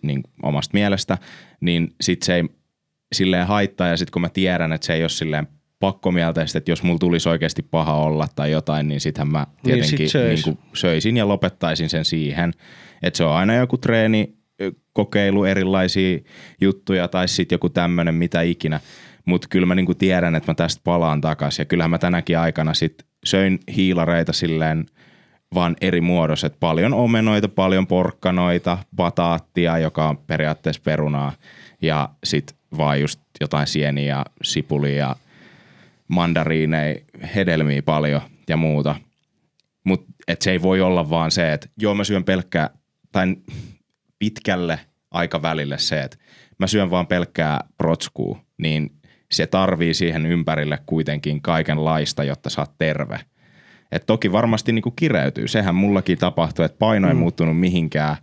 niin 0.02 0.24
omasta 0.44 0.74
mielestä, 0.74 1.18
niin 1.62 1.94
sit 2.02 2.24
se 2.24 2.36
ei 2.36 2.44
silleen 3.16 3.48
haittaa 3.48 3.88
ja 3.88 3.98
sit 3.98 4.12
kun 4.12 4.22
mä 4.22 4.30
tiedän, 4.30 4.74
että 4.74 4.88
se 4.88 4.94
ei 4.94 5.04
ole 5.04 5.10
silleen 5.10 5.48
pakkomielteistä, 5.80 6.58
että 6.58 6.72
jos 6.72 6.84
mulla 6.84 7.00
tulisi 7.00 7.30
oikeasti 7.30 7.62
paha 7.62 7.94
olla 7.94 8.28
tai 8.36 8.52
jotain, 8.52 8.88
niin 8.88 9.02
sittenhän 9.02 9.32
mä 9.32 9.48
Niin, 9.50 9.64
tietenkin 9.64 9.98
sit 9.98 10.10
söis. 10.10 10.46
niin 10.46 10.56
kuin 10.58 10.68
söisin 10.74 11.18
ja 11.18 11.28
lopettaisin 11.28 11.90
sen 11.90 12.06
siihen. 12.06 12.54
Että 13.04 13.18
se 13.18 13.24
on 13.24 13.34
aina 13.34 13.56
joku 13.56 13.78
treeni, 13.78 14.36
kokeilu 14.94 15.44
erilaisia 15.44 16.20
juttuja 16.62 17.08
tai 17.08 17.28
sitten 17.28 17.56
joku 17.56 17.70
tämmöinen 17.70 18.16
mitä 18.16 18.42
ikinä. 18.42 18.80
Mutta 19.26 19.48
kyllä 19.52 19.66
mä 19.66 19.76
niinku 19.76 19.96
tiedän, 19.96 20.36
että 20.36 20.52
mä 20.52 20.56
tästä 20.56 20.82
palaan 20.84 21.22
takaisin. 21.22 21.62
Ja 21.62 21.66
kyllähän 21.66 21.92
mä 21.92 21.98
tänäkin 21.98 22.40
aikana 22.40 22.74
sit 22.74 23.06
söin 23.26 23.60
hiilareita 23.76 24.34
silleen 24.34 24.86
vaan 25.54 25.76
eri 25.82 26.02
muodossa. 26.02 26.48
Et 26.48 26.56
paljon 26.60 26.94
omenoita, 26.94 27.48
paljon 27.48 27.88
porkkanoita, 27.88 28.78
bataattia, 28.96 29.78
joka 29.78 30.10
on 30.10 30.18
periaatteessa 30.18 30.82
perunaa. 30.86 31.32
Ja 31.82 32.10
sitten 32.24 32.58
vaan 32.78 33.02
just 33.02 33.20
jotain 33.42 33.68
sieniä 33.68 34.24
sipulia 34.44 34.96
ja 34.96 35.16
mandariineja, 36.08 36.96
hedelmiä 37.36 37.82
paljon 37.82 38.22
ja 38.48 38.58
muuta. 38.58 38.96
Mutta 39.84 40.14
se 40.40 40.52
ei 40.52 40.62
voi 40.62 40.82
olla 40.82 41.10
vaan 41.10 41.32
se, 41.32 41.54
että 41.54 41.68
joo 41.78 41.96
mä 41.96 42.04
syön 42.04 42.24
pelkkää, 42.24 42.70
tai 43.14 43.36
pitkälle 44.20 44.80
aikavälille 45.12 45.78
se, 45.78 46.02
että 46.02 46.18
mä 46.60 46.68
syön 46.68 46.92
vaan 46.92 47.08
pelkkää 47.08 47.60
protskuu, 47.78 48.38
niin 48.58 48.92
se 49.32 49.48
tarvii 49.48 49.94
siihen 49.94 50.26
ympärille 50.26 50.80
kuitenkin 50.86 51.42
kaikenlaista, 51.42 52.24
jotta 52.24 52.50
sä 52.50 52.62
oot 52.62 52.78
terve. 52.78 53.20
Et 53.92 54.06
toki 54.06 54.32
varmasti 54.32 54.72
niinku 54.72 54.92
kireytyy. 54.92 55.48
Sehän 55.48 55.76
mullakin 55.76 56.18
tapahtui, 56.18 56.66
että 56.66 56.78
paino 56.78 57.08
ei 57.08 57.14
mm. 57.14 57.20
muuttunut 57.20 57.60
mihinkään, 57.60 58.16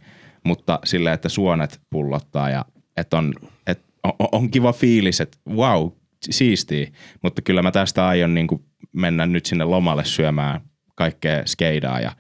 mutta 0.45 0.79
sillä, 0.85 1.13
että 1.13 1.29
suonet 1.29 1.81
pullottaa 1.91 2.51
ja 2.51 2.65
että 2.97 3.19
on, 3.19 3.35
et 3.67 3.85
on, 4.05 4.13
on 4.33 4.51
kiva 4.51 4.73
fiilis, 4.73 5.21
että 5.21 5.39
wow, 5.51 5.89
siistiä. 6.31 6.91
Mutta 7.23 7.43
kyllä 7.43 7.63
mä 7.63 7.71
tästä 7.71 8.07
aion 8.07 8.35
niinku 8.35 8.65
mennä 8.93 9.27
nyt 9.27 9.47
sinne 9.47 9.65
lomalle 9.65 10.05
syömään 10.05 10.61
kaikkea 10.95 11.43
skeidaa 11.47 12.01
ja 12.01 12.13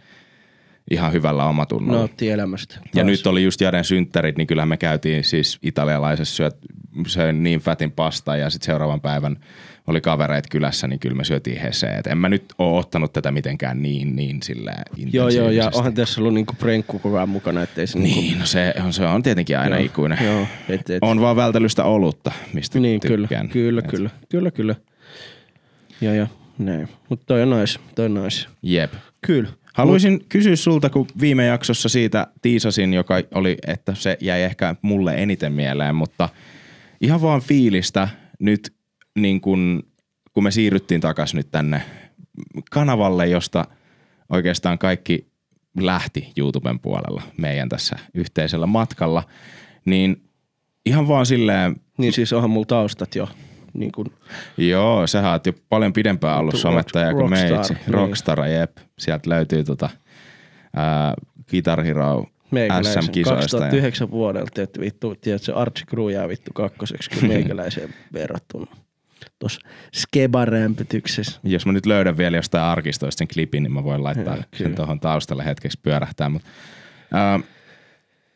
ihan 0.90 1.12
hyvällä 1.12 1.44
omatunnolla. 1.44 1.98
Nautti 1.98 2.30
elämästä. 2.30 2.74
Ja 2.74 2.80
Taas. 2.94 3.06
nyt 3.06 3.26
oli 3.26 3.44
just 3.44 3.60
Jaden 3.60 3.84
synttärit, 3.84 4.36
niin 4.36 4.46
kyllähän 4.46 4.68
me 4.68 4.76
käytiin 4.76 5.24
siis 5.24 5.58
italialaisessa 5.62 6.36
syöt, 6.36 6.56
söin 7.06 7.42
niin 7.42 7.60
fatin 7.60 7.92
pasta 7.92 8.36
ja 8.36 8.50
sitten 8.50 8.66
seuraavan 8.66 9.00
päivän 9.00 9.36
oli 9.86 10.00
kavereit 10.00 10.44
kylässä, 10.50 10.86
niin 10.88 11.00
kyllä 11.00 11.16
me 11.16 11.24
syötiin 11.24 11.60
heseen. 11.60 11.98
Et 11.98 12.06
en 12.06 12.18
mä 12.18 12.28
nyt 12.28 12.44
oo 12.58 12.78
ottanut 12.78 13.12
tätä 13.12 13.30
mitenkään 13.30 13.82
niin, 13.82 14.16
niin 14.16 14.42
sillä 14.42 14.72
Joo, 15.12 15.28
joo, 15.28 15.50
ja 15.50 15.70
onhan 15.74 15.94
tässä 15.94 16.20
ollut 16.20 16.34
niinku 16.34 16.52
prenkku 16.58 16.98
koko 16.98 17.16
ajan 17.16 17.28
mukana, 17.28 17.62
ettei 17.62 17.86
se 17.86 17.98
niinku- 17.98 18.20
Niin, 18.20 18.38
no 18.38 18.46
se 18.46 18.74
on, 18.84 18.92
se 18.92 19.06
on 19.06 19.22
tietenkin 19.22 19.58
aina 19.58 19.76
Joo, 19.76 19.84
ikuinen. 19.86 20.18
joo, 20.24 20.46
et- 20.68 20.90
et- 20.90 21.02
On 21.02 21.20
vaan 21.20 21.36
vältelystä 21.36 21.84
olutta, 21.84 22.32
mistä 22.52 22.78
Niin, 22.80 23.00
kyllä, 23.00 23.16
tykkään. 23.28 23.48
kyllä, 23.48 23.78
Et 23.84 23.86
kyllä, 23.90 24.10
kyllä, 24.28 24.50
kyllä. 24.50 24.74
Joo, 26.00 26.14
joo, 26.14 26.26
näin. 26.58 26.88
Mutta 27.08 27.26
toi 27.26 27.42
on 27.42 27.50
nice, 27.60 27.78
toi 27.94 28.04
on 28.06 28.14
nice. 28.14 28.46
Jep. 28.62 28.92
Kyllä. 29.26 29.48
Haluaisin 29.80 30.24
kysyä 30.28 30.56
sulta, 30.56 30.90
kun 30.90 31.06
viime 31.20 31.46
jaksossa 31.46 31.88
siitä 31.88 32.26
tiisasin, 32.42 32.94
joka 32.94 33.14
oli, 33.34 33.56
että 33.66 33.94
se 33.94 34.16
jäi 34.20 34.42
ehkä 34.42 34.74
mulle 34.82 35.14
eniten 35.14 35.52
mieleen, 35.52 35.94
mutta 35.94 36.28
ihan 37.00 37.22
vaan 37.22 37.40
fiilistä 37.40 38.08
nyt, 38.38 38.74
niin 39.18 39.40
kun, 39.40 39.82
kun 40.32 40.44
me 40.44 40.50
siirryttiin 40.50 41.00
takaisin 41.00 41.36
nyt 41.36 41.50
tänne 41.50 41.82
kanavalle, 42.70 43.26
josta 43.28 43.64
oikeastaan 44.28 44.78
kaikki 44.78 45.26
lähti 45.80 46.32
YouTuben 46.36 46.80
puolella 46.80 47.22
meidän 47.36 47.68
tässä 47.68 47.98
yhteisellä 48.14 48.66
matkalla, 48.66 49.22
niin 49.84 50.22
ihan 50.86 51.08
vaan 51.08 51.26
silleen, 51.26 51.76
Niin 51.98 52.12
siis 52.12 52.32
onhan 52.32 52.50
mulla 52.50 52.66
taustat 52.66 53.14
jo. 53.14 53.28
Niin 53.80 53.92
kuin, 53.92 54.12
Joo, 54.56 55.06
sä 55.06 55.30
oot 55.30 55.46
jo 55.46 55.52
paljon 55.68 55.92
pidempään 55.92 56.38
ollut 56.38 56.54
somettaja 56.54 57.12
kuin 57.12 57.20
rockstar, 57.20 57.50
meitsi. 57.56 57.74
niin. 57.74 57.94
Rockstar, 57.94 58.46
jep. 58.46 58.76
Sieltä 58.98 59.30
löytyy 59.30 59.64
tota, 59.64 59.90
ää, 60.76 61.14
Guitar 61.50 61.82
Hero 61.84 62.26
SM-kisoista. 62.82 63.56
Ja, 63.56 63.60
2009 63.60 64.10
vuodelta, 64.10 64.62
että 64.62 64.80
vittu, 64.80 65.14
tiedätkö, 65.14 65.54
Archie 65.54 65.86
Crew 65.86 66.12
jää 66.12 66.28
vittu 66.28 66.50
kakkoseksi 66.54 67.10
kyllä 67.10 67.28
meikäläiseen 67.34 67.94
verrattuna. 68.12 68.66
Tuossa 69.38 69.60
skeba-rämpytyksessä. 69.96 71.40
jos 71.44 71.66
mä 71.66 71.72
nyt 71.72 71.86
löydän 71.86 72.16
vielä 72.16 72.36
jostain 72.36 72.64
arkistoista 72.64 73.18
sen 73.18 73.28
klipin, 73.34 73.62
niin 73.62 73.72
mä 73.72 73.84
voin 73.84 74.04
laittaa 74.04 74.34
Joo, 74.36 74.44
sen 74.54 74.74
tuohon 74.74 75.00
taustalle 75.00 75.44
hetkeksi 75.44 75.78
pyörähtää. 75.82 76.28
Mut, 76.28 76.42
ää, 77.12 77.40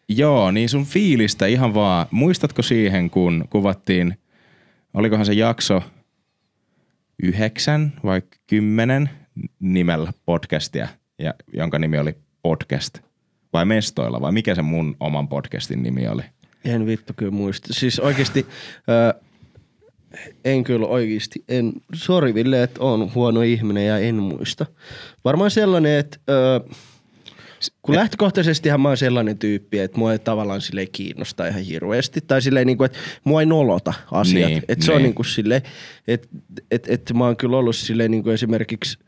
joo, 0.08 0.50
niin 0.50 0.68
sun 0.68 0.84
fiilistä 0.84 1.46
ihan 1.46 1.74
vaan, 1.74 2.06
muistatko 2.10 2.62
siihen, 2.62 3.10
kun 3.10 3.44
kuvattiin, 3.50 4.18
olikohan 4.94 5.26
se 5.26 5.32
jakso 5.32 5.82
yhdeksän 7.22 7.92
vai 8.04 8.22
kymmenen 8.46 9.10
nimellä 9.60 10.12
podcastia, 10.26 10.88
ja, 11.18 11.34
jonka 11.52 11.78
nimi 11.78 11.98
oli 11.98 12.14
podcast 12.42 12.98
vai 13.52 13.64
mestoilla, 13.64 14.20
vai 14.20 14.32
mikä 14.32 14.54
se 14.54 14.62
mun 14.62 14.96
oman 15.00 15.28
podcastin 15.28 15.82
nimi 15.82 16.08
oli? 16.08 16.22
En 16.64 16.86
vittu 16.86 17.12
kyllä 17.16 17.32
muista. 17.32 17.72
Siis 17.72 18.00
oikeasti, 18.00 18.46
ö, 18.88 19.20
en 20.44 20.64
kyllä 20.64 20.86
oikeasti, 20.86 21.44
en, 21.48 21.72
sori 21.94 22.34
Ville, 22.34 22.62
että 22.62 22.80
on 22.82 23.14
huono 23.14 23.42
ihminen 23.42 23.86
ja 23.86 23.98
en 23.98 24.14
muista. 24.14 24.66
Varmaan 25.24 25.50
sellainen, 25.50 25.98
että 25.98 26.18
ö, 26.30 26.60
kun 27.82 27.94
lähtökohtaisestihan 27.94 28.80
mä 28.80 28.88
oon 28.88 28.96
sellainen 28.96 29.38
tyyppi, 29.38 29.78
että 29.78 29.98
mua 29.98 30.12
ei 30.12 30.18
tavallaan 30.18 30.60
sille 30.60 30.86
kiinnosta 30.86 31.46
ihan 31.46 31.62
hirveästi. 31.62 32.20
Tai 32.20 32.42
silleen 32.42 32.66
niin 32.66 32.78
kuin, 32.78 32.86
että 32.86 32.98
mua 33.24 33.40
ei 33.40 33.46
nolota 33.46 33.92
asiat. 34.10 34.50
Niin, 34.50 34.62
että 34.68 34.84
se 34.84 34.92
on 34.92 34.98
niin. 34.98 35.02
niin 35.04 35.14
kuin 35.14 35.26
silleen, 35.26 35.62
että 36.08 36.28
että 36.70 36.92
että 36.94 37.14
mä 37.14 37.24
oon 37.24 37.36
kyllä 37.36 37.56
ollut 37.56 37.76
silleen 37.76 38.10
niin 38.10 38.22
kuin 38.22 38.34
esimerkiksi 38.34 38.98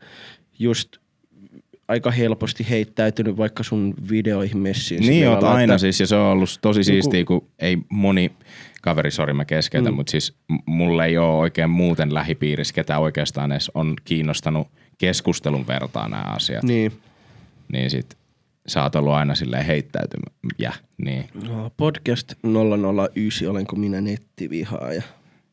just 0.59 0.97
aika 1.87 2.11
helposti 2.11 2.65
heittäytynyt 2.69 3.37
vaikka 3.37 3.63
sun 3.63 3.93
videoihin 4.09 4.57
messiin. 4.57 5.01
Niin 5.01 5.27
oot 5.29 5.43
aina 5.43 5.73
että- 5.73 5.77
siis, 5.77 5.99
ja 5.99 6.07
se 6.07 6.15
on 6.15 6.21
ollut 6.25 6.59
tosi 6.61 6.79
Joku- 6.79 6.83
siistiä, 6.83 7.25
kun 7.25 7.47
ei 7.59 7.77
moni, 7.89 8.31
kaveri, 8.81 9.11
sori 9.11 9.33
mä 9.33 9.45
keskeytän, 9.45 9.93
mm. 9.93 9.95
mutta 9.95 10.11
siis 10.11 10.35
m- 10.49 10.55
mulla 10.71 11.05
ei 11.05 11.17
ole 11.17 11.35
oikein 11.37 11.69
muuten 11.69 12.13
lähipiirissä, 12.13 12.73
ketä 12.73 12.99
oikeastaan 12.99 13.51
edes 13.51 13.71
on 13.73 13.93
kiinnostanut 14.03 14.67
keskustelun 14.97 15.67
vertaa 15.67 16.09
nämä 16.09 16.23
asiat. 16.23 16.63
Niin, 16.63 16.91
Niin. 16.91 17.01
niin 17.71 17.89
sit 17.89 18.17
sä 18.67 18.83
oot 18.83 18.95
ollut 18.95 19.13
aina 19.13 19.35
silleen 19.35 19.65
heittäytymäjä, 19.65 20.73
niin 20.97 21.29
No, 21.47 21.71
podcast 21.77 22.33
009, 23.13 23.49
olenko 23.49 23.75
minä 23.75 24.01
nettivihaaja? 24.01 25.01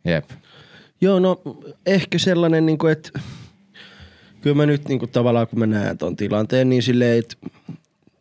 jep. 0.04 0.24
Joo, 1.00 1.18
no 1.18 1.42
ehkä 1.86 2.18
sellainen, 2.18 2.66
niin 2.66 2.78
kuin, 2.78 2.92
että 2.92 3.10
kyllä 4.40 4.56
mä 4.56 4.66
nyt 4.66 4.88
niin 4.88 4.98
kuin, 4.98 5.10
tavallaan 5.10 5.46
kun 5.48 5.58
mä 5.58 5.66
näen 5.66 5.98
ton 5.98 6.16
tilanteen, 6.16 6.68
niin 6.68 6.82
silleen, 6.82 7.18
että 7.18 7.36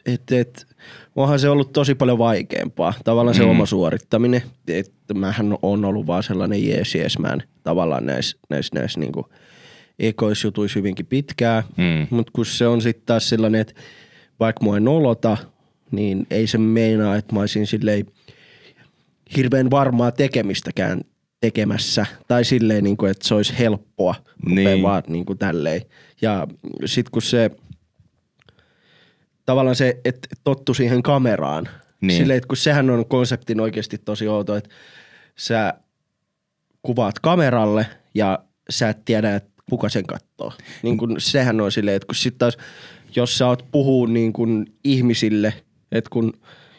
et, 0.05 0.31
et, 0.31 0.67
onhan 1.15 1.39
se 1.39 1.49
ollut 1.49 1.73
tosi 1.73 1.95
paljon 1.95 2.17
vaikeampaa. 2.17 2.93
Tavallaan 3.03 3.35
se 3.35 3.43
Mm. 3.43 3.49
oma 3.49 3.65
suorittaminen, 3.65 4.41
että 4.67 5.13
mähän 5.13 5.57
on 5.61 5.85
ollut 5.85 6.07
vaan 6.07 6.23
sellainen 6.23 6.67
jees, 6.67 6.95
jees 6.95 7.19
man, 7.19 7.43
tavallaan 7.63 8.05
näissä 8.05 8.37
näis, 8.49 8.73
näis, 8.73 8.97
niin 8.97 9.11
ekoisjutuissa 9.99 10.79
hyvinkin 10.79 11.05
pitkään. 11.05 11.63
Mm. 11.77 12.07
Mutta 12.09 12.31
kun 12.35 12.45
se 12.45 12.67
on 12.67 12.81
sitten 12.81 13.05
taas 13.05 13.29
sellainen, 13.29 13.61
että 13.61 13.73
vaikka 14.39 14.63
mua 14.63 14.75
ei 14.75 14.81
nolota, 14.81 15.37
niin 15.91 16.27
ei 16.29 16.47
se 16.47 16.57
meinaa, 16.57 17.15
että 17.15 17.33
mä 17.33 17.39
olisin 17.39 17.67
silleen 17.67 18.05
hirveän 19.37 19.71
varmaa 19.71 20.11
tekemistäkään 20.11 21.01
tekemässä. 21.41 22.05
Tai 22.27 22.45
silleen, 22.45 22.83
niin 22.83 22.97
kuin, 22.97 23.11
että 23.11 23.27
se 23.27 23.35
olisi 23.35 23.59
helppoa. 23.59 24.15
Niin. 24.45 24.83
Vaan 24.83 25.03
niin 25.07 25.25
kuin 25.25 25.39
tälleen. 25.39 25.81
Ja 26.21 26.47
sitten 26.85 27.11
kun 27.11 27.21
se, 27.21 27.51
tavallaan 29.45 29.75
se, 29.75 29.99
että 30.05 30.27
tottu 30.43 30.73
siihen 30.73 31.03
kameraan. 31.03 31.69
Niin. 32.01 32.17
Silleen, 32.17 32.37
että 32.37 32.47
kun 32.47 32.57
sehän 32.57 32.89
on 32.89 33.05
konseptin 33.05 33.59
oikeasti 33.59 33.97
tosi 33.97 34.27
outo, 34.27 34.55
että 34.55 34.69
sä 35.35 35.73
kuvaat 36.81 37.19
kameralle 37.19 37.85
ja 38.15 38.39
sä 38.69 38.89
et 38.89 39.05
tiedä, 39.05 39.35
että 39.35 39.53
kuka 39.69 39.89
sen 39.89 40.05
katsoo. 40.05 40.53
Niin 40.83 40.97
kun, 40.97 41.15
sehän 41.17 41.61
on 41.61 41.71
silleen, 41.71 41.95
että 41.95 42.05
kun 42.05 42.15
sit 42.15 42.37
taas, 42.37 42.57
jos 43.15 43.37
sä 43.37 43.47
oot 43.47 43.65
puhuu 43.71 44.05
niin 44.05 44.33
kun 44.33 44.65
ihmisille, 44.83 45.53
että 45.91 46.09
kun 46.09 46.33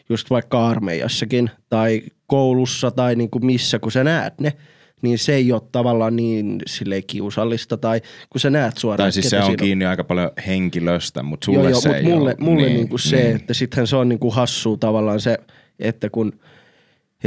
just 0.09 0.29
vaikka 0.29 0.67
armeijassakin 0.67 1.49
tai 1.69 2.01
koulussa 2.27 2.91
tai 2.91 3.15
niin 3.15 3.29
kuin 3.29 3.45
missä, 3.45 3.79
kun 3.79 3.91
sä 3.91 4.03
näet 4.03 4.39
ne, 4.39 4.53
niin 5.01 5.17
se 5.17 5.35
ei 5.35 5.51
ole 5.51 5.61
tavallaan 5.71 6.15
niin 6.15 6.61
silleen 6.67 7.03
kiusallista 7.07 7.77
tai 7.77 8.01
kun 8.29 8.41
sä 8.41 8.49
näet 8.49 8.77
suoraan. 8.77 9.05
Tai 9.05 9.11
siis 9.11 9.29
se 9.29 9.37
on 9.37 9.45
siinä 9.45 9.63
kiinni 9.63 9.85
aika 9.85 10.03
paljon 10.03 10.31
henkilöstä, 10.47 11.23
mutta 11.23 11.45
sulle 11.45 11.59
joo, 11.59 11.69
joo, 11.69 11.81
se 11.81 11.89
mut 11.89 11.97
ei 11.97 12.03
mulle, 12.03 12.19
ole. 12.29 12.35
mulle 12.39 12.65
niin, 12.65 12.73
niinku 12.73 12.97
se, 12.97 13.15
niin. 13.15 13.35
että 13.35 13.53
sittenhän 13.53 13.87
se 13.87 13.95
on 13.95 14.09
niinku 14.09 14.31
hassua 14.31 14.77
tavallaan 14.77 15.19
se, 15.19 15.37
että 15.79 16.09
kun, 16.09 16.39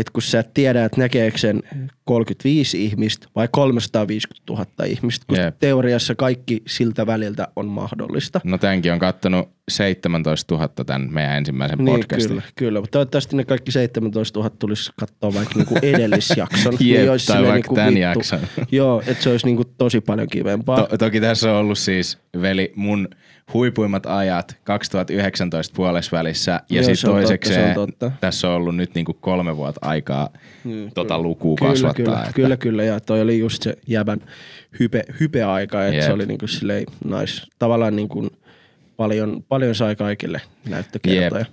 että 0.01 0.13
kun 0.13 0.23
sä 0.23 0.41
et 0.41 0.55
tiedä, 0.55 0.85
että 0.85 1.01
näkeekö 1.01 1.39
sen 1.39 1.63
35 2.05 2.85
ihmistä 2.85 3.27
vai 3.37 3.49
350 3.53 4.53
000 4.53 4.85
ihmistä, 4.87 5.27
kun 5.29 5.39
Jep. 5.39 5.59
teoriassa 5.59 6.15
kaikki 6.15 6.63
siltä 6.67 7.07
väliltä 7.07 7.49
on 7.57 7.67
mahdollista. 7.67 8.41
No 8.45 8.59
tämänkin 8.59 8.93
on 8.93 8.99
kattonut 8.99 9.58
17 9.69 10.55
000 10.55 10.69
tämän 10.87 11.09
meidän 11.13 11.37
ensimmäisen 11.37 11.79
Niin, 11.79 11.97
podcastin. 12.01 12.29
kyllä, 12.29 12.43
kyllä. 12.57 12.81
Mutta 12.81 12.93
toivottavasti 12.93 13.37
ne 13.37 13.45
kaikki 13.45 13.73
17 13.73 14.39
000 14.41 14.51
tulisi 14.59 14.91
katsoa 15.01 15.35
vaikka 15.35 15.55
niinku 15.57 15.75
edellisjakson. 15.83 16.75
Jep, 16.81 17.11
olisi 17.11 17.27
tai 17.27 17.37
vaikka 17.43 17.55
niinku 17.55 17.75
tän 17.75 17.87
vittu. 17.87 18.01
jakson. 18.01 18.41
Joo, 18.73 19.03
että 19.07 19.23
se 19.23 19.31
olisi 19.31 19.47
niinku 19.47 19.65
tosi 19.65 20.01
paljon 20.01 20.29
kivempaa. 20.29 20.87
To- 20.87 20.99
toki 20.99 21.21
tässä 21.21 21.51
on 21.53 21.57
ollut 21.59 21.79
siis, 21.79 22.19
veli, 22.41 22.73
mun 22.77 23.09
huipuimmat 23.55 24.07
ajat 24.07 24.57
2019 24.65 25.75
puolessa 25.77 26.17
välissä 26.17 26.61
ja 26.71 26.83
sitten 26.85 27.11
toiseksi 27.11 27.55
se 27.55 27.65
on 27.69 27.75
totta. 27.75 28.13
tässä 28.21 28.49
on 28.49 28.55
ollut 28.55 28.77
nyt 28.77 28.95
niinku 28.95 29.15
kolme 29.15 29.57
vuotta 29.57 29.87
aikaa 29.89 30.29
Mm, 30.65 30.91
tota 30.95 31.15
kyllä. 31.15 31.23
lukua 31.23 31.57
kyllä, 31.59 31.71
kasvattaa. 31.71 32.05
Kyllä, 32.05 32.19
että, 32.21 32.33
kyllä, 32.33 32.57
kyllä, 32.57 32.85
ja 32.85 33.01
toi 33.01 33.21
oli 33.21 33.39
just 33.39 33.63
se 33.63 33.77
jäbän 33.87 34.21
hype, 34.81 35.03
hype-aika, 35.21 35.85
että 35.85 35.97
Jep. 35.97 36.05
se 36.07 36.13
oli 36.13 36.27
niinku 36.27 36.47
silleen 36.47 36.85
nice. 37.05 37.43
Tavallaan 37.59 37.97
niinku 37.97 38.29
paljon, 38.99 39.45
paljon 39.49 39.75
sai 39.75 39.97
kaikille 39.97 40.41
näyttökertoja. 40.69 41.45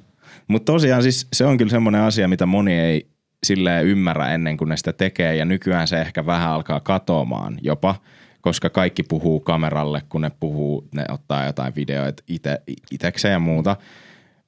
Mutta 0.47 0.71
tosiaan 0.71 1.03
siis 1.03 1.27
se 1.33 1.45
on 1.45 1.57
kyllä 1.57 1.69
semmoinen 1.69 2.01
asia, 2.01 2.27
mitä 2.27 2.45
moni 2.45 2.79
ei 2.79 3.07
silleen 3.43 3.85
ymmärrä 3.85 4.33
ennen 4.33 4.57
kuin 4.57 4.69
ne 4.69 4.77
sitä 4.77 4.93
tekee 4.93 5.35
ja 5.35 5.45
nykyään 5.45 5.87
se 5.87 6.01
ehkä 6.01 6.25
vähän 6.25 6.49
alkaa 6.49 6.79
katoamaan 6.79 7.57
jopa, 7.61 7.95
koska 8.41 8.69
kaikki 8.69 9.03
puhuu 9.03 9.39
kameralle, 9.39 10.01
kun 10.09 10.21
ne 10.21 10.31
puhuu, 10.39 10.87
ne 10.95 11.05
ottaa 11.09 11.45
jotain 11.45 11.75
videoita 11.75 12.23
ite, 12.27 12.61
itekseen 12.91 13.31
ja 13.31 13.39
muuta. 13.39 13.75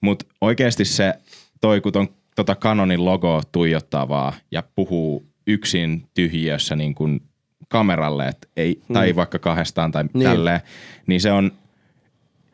Mutta 0.02 0.26
oikeasti 0.41 0.86
se, 0.86 1.13
toi 1.62 1.82
kun 1.82 1.93
ton, 1.93 2.08
tota 2.36 2.56
Canonin 2.56 3.06
logo 3.06 3.41
tuijottaa 3.52 4.10
vaan 4.10 4.34
ja 4.52 4.63
puhuu 4.76 5.26
yksin 5.48 6.08
tyhjiössä 6.13 6.76
niin 6.76 6.95
kuin 6.95 7.21
kameralle, 7.67 8.28
et 8.28 8.50
ei, 8.58 8.82
tai 8.93 9.15
vaikka 9.15 9.39
kahdestaan 9.39 9.91
tai 9.91 10.04
niin. 10.13 10.30
tälleen, 10.30 10.62
niin 11.08 11.21
se 11.21 11.32
on, 11.32 11.52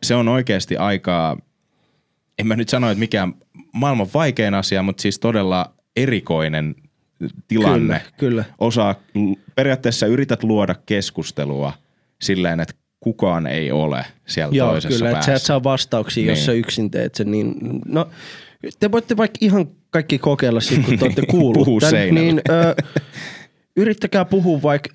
se 0.03 0.15
on 0.15 0.27
oikeasti 0.27 0.77
aika, 0.77 1.37
en 2.39 2.47
mä 2.47 2.55
nyt 2.55 2.69
sano, 2.69 2.89
että 2.89 2.99
mikään 2.99 3.33
maailman 3.73 4.07
vaikein 4.13 4.53
asia, 4.53 4.83
mutta 4.83 5.01
siis 5.01 5.19
todella 5.19 5.73
erikoinen 5.95 6.75
tilanne. 7.47 7.99
Kyllä, 7.99 8.01
kyllä. 8.17 8.43
Osaa, 8.59 8.95
periaatteessa 9.55 10.07
yrität 10.07 10.43
luoda 10.43 10.75
keskustelua 10.85 11.73
silleen, 12.21 12.59
että 12.59 12.73
kukaan 12.99 13.47
ei 13.47 13.71
ole 13.71 14.05
siellä 14.27 14.55
Joo, 14.55 14.71
toisessa 14.71 14.97
kyllä, 14.97 15.09
että 15.09 15.15
päässä. 15.15 15.31
sä 15.31 15.35
et 15.35 15.41
saa 15.41 15.63
vastauksia, 15.63 16.21
niin. 16.21 16.29
jos 16.29 16.45
sä 16.45 16.51
yksin 16.51 16.91
teet 16.91 17.15
sen. 17.15 17.31
Niin, 17.31 17.55
no, 17.85 18.09
te 18.79 18.91
voitte 18.91 19.17
vaikka 19.17 19.37
ihan 19.41 19.67
kaikki 19.89 20.19
kokeilla 20.19 20.59
sit, 20.59 20.85
kun 20.85 20.99
te 20.99 21.05
olette 21.05 21.25
kuullut 21.31 21.67
tän, 21.79 21.89
seinälle. 21.89 22.19
niin 22.19 22.41
ö, 22.49 22.75
yrittäkää 23.75 24.25
puhua 24.25 24.61
vaikka 24.61 24.89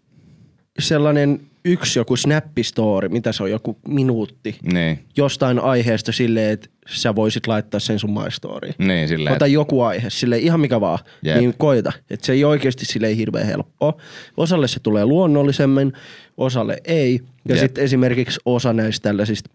sellainen 0.79 1.41
yksi 1.73 1.99
joku 1.99 2.17
snappistory, 2.17 3.09
mitä 3.09 3.33
se 3.33 3.43
on, 3.43 3.51
joku 3.51 3.79
minuutti, 3.89 4.57
Niin, 4.73 4.99
jostain 5.17 5.59
aiheesta 5.59 6.13
silleen, 6.13 6.51
että 6.53 6.69
sä 6.89 7.15
voisit 7.15 7.47
laittaa 7.47 7.81
sen 7.81 7.99
sun 7.99 8.11
my 8.13 8.31
storyin. 8.31 8.75
niin 8.79 9.09
silleen, 9.09 9.37
Ota 9.37 9.47
joku 9.47 9.83
aihe, 9.83 10.11
sille 10.11 10.39
ihan 10.39 10.61
mikä 10.61 10.81
vaan, 10.81 10.99
Jep. 11.23 11.37
niin 11.39 11.55
koita. 11.59 11.93
Että 12.11 12.27
se 12.27 12.33
ei 12.33 12.45
oikeasti 12.45 12.85
sille 12.85 13.17
hirveän 13.17 13.47
helppoa. 13.47 13.97
Osalle 14.37 14.69
se 14.69 14.81
tulee 14.81 15.05
luonnollisemmin, 15.07 15.93
osalle 16.37 16.77
ei. 16.85 17.21
Ja 17.49 17.57
sitten 17.57 17.85
esimerkiksi 17.85 18.41
osa 18.45 18.73
näistä 18.73 19.09
tällaisista 19.09 19.51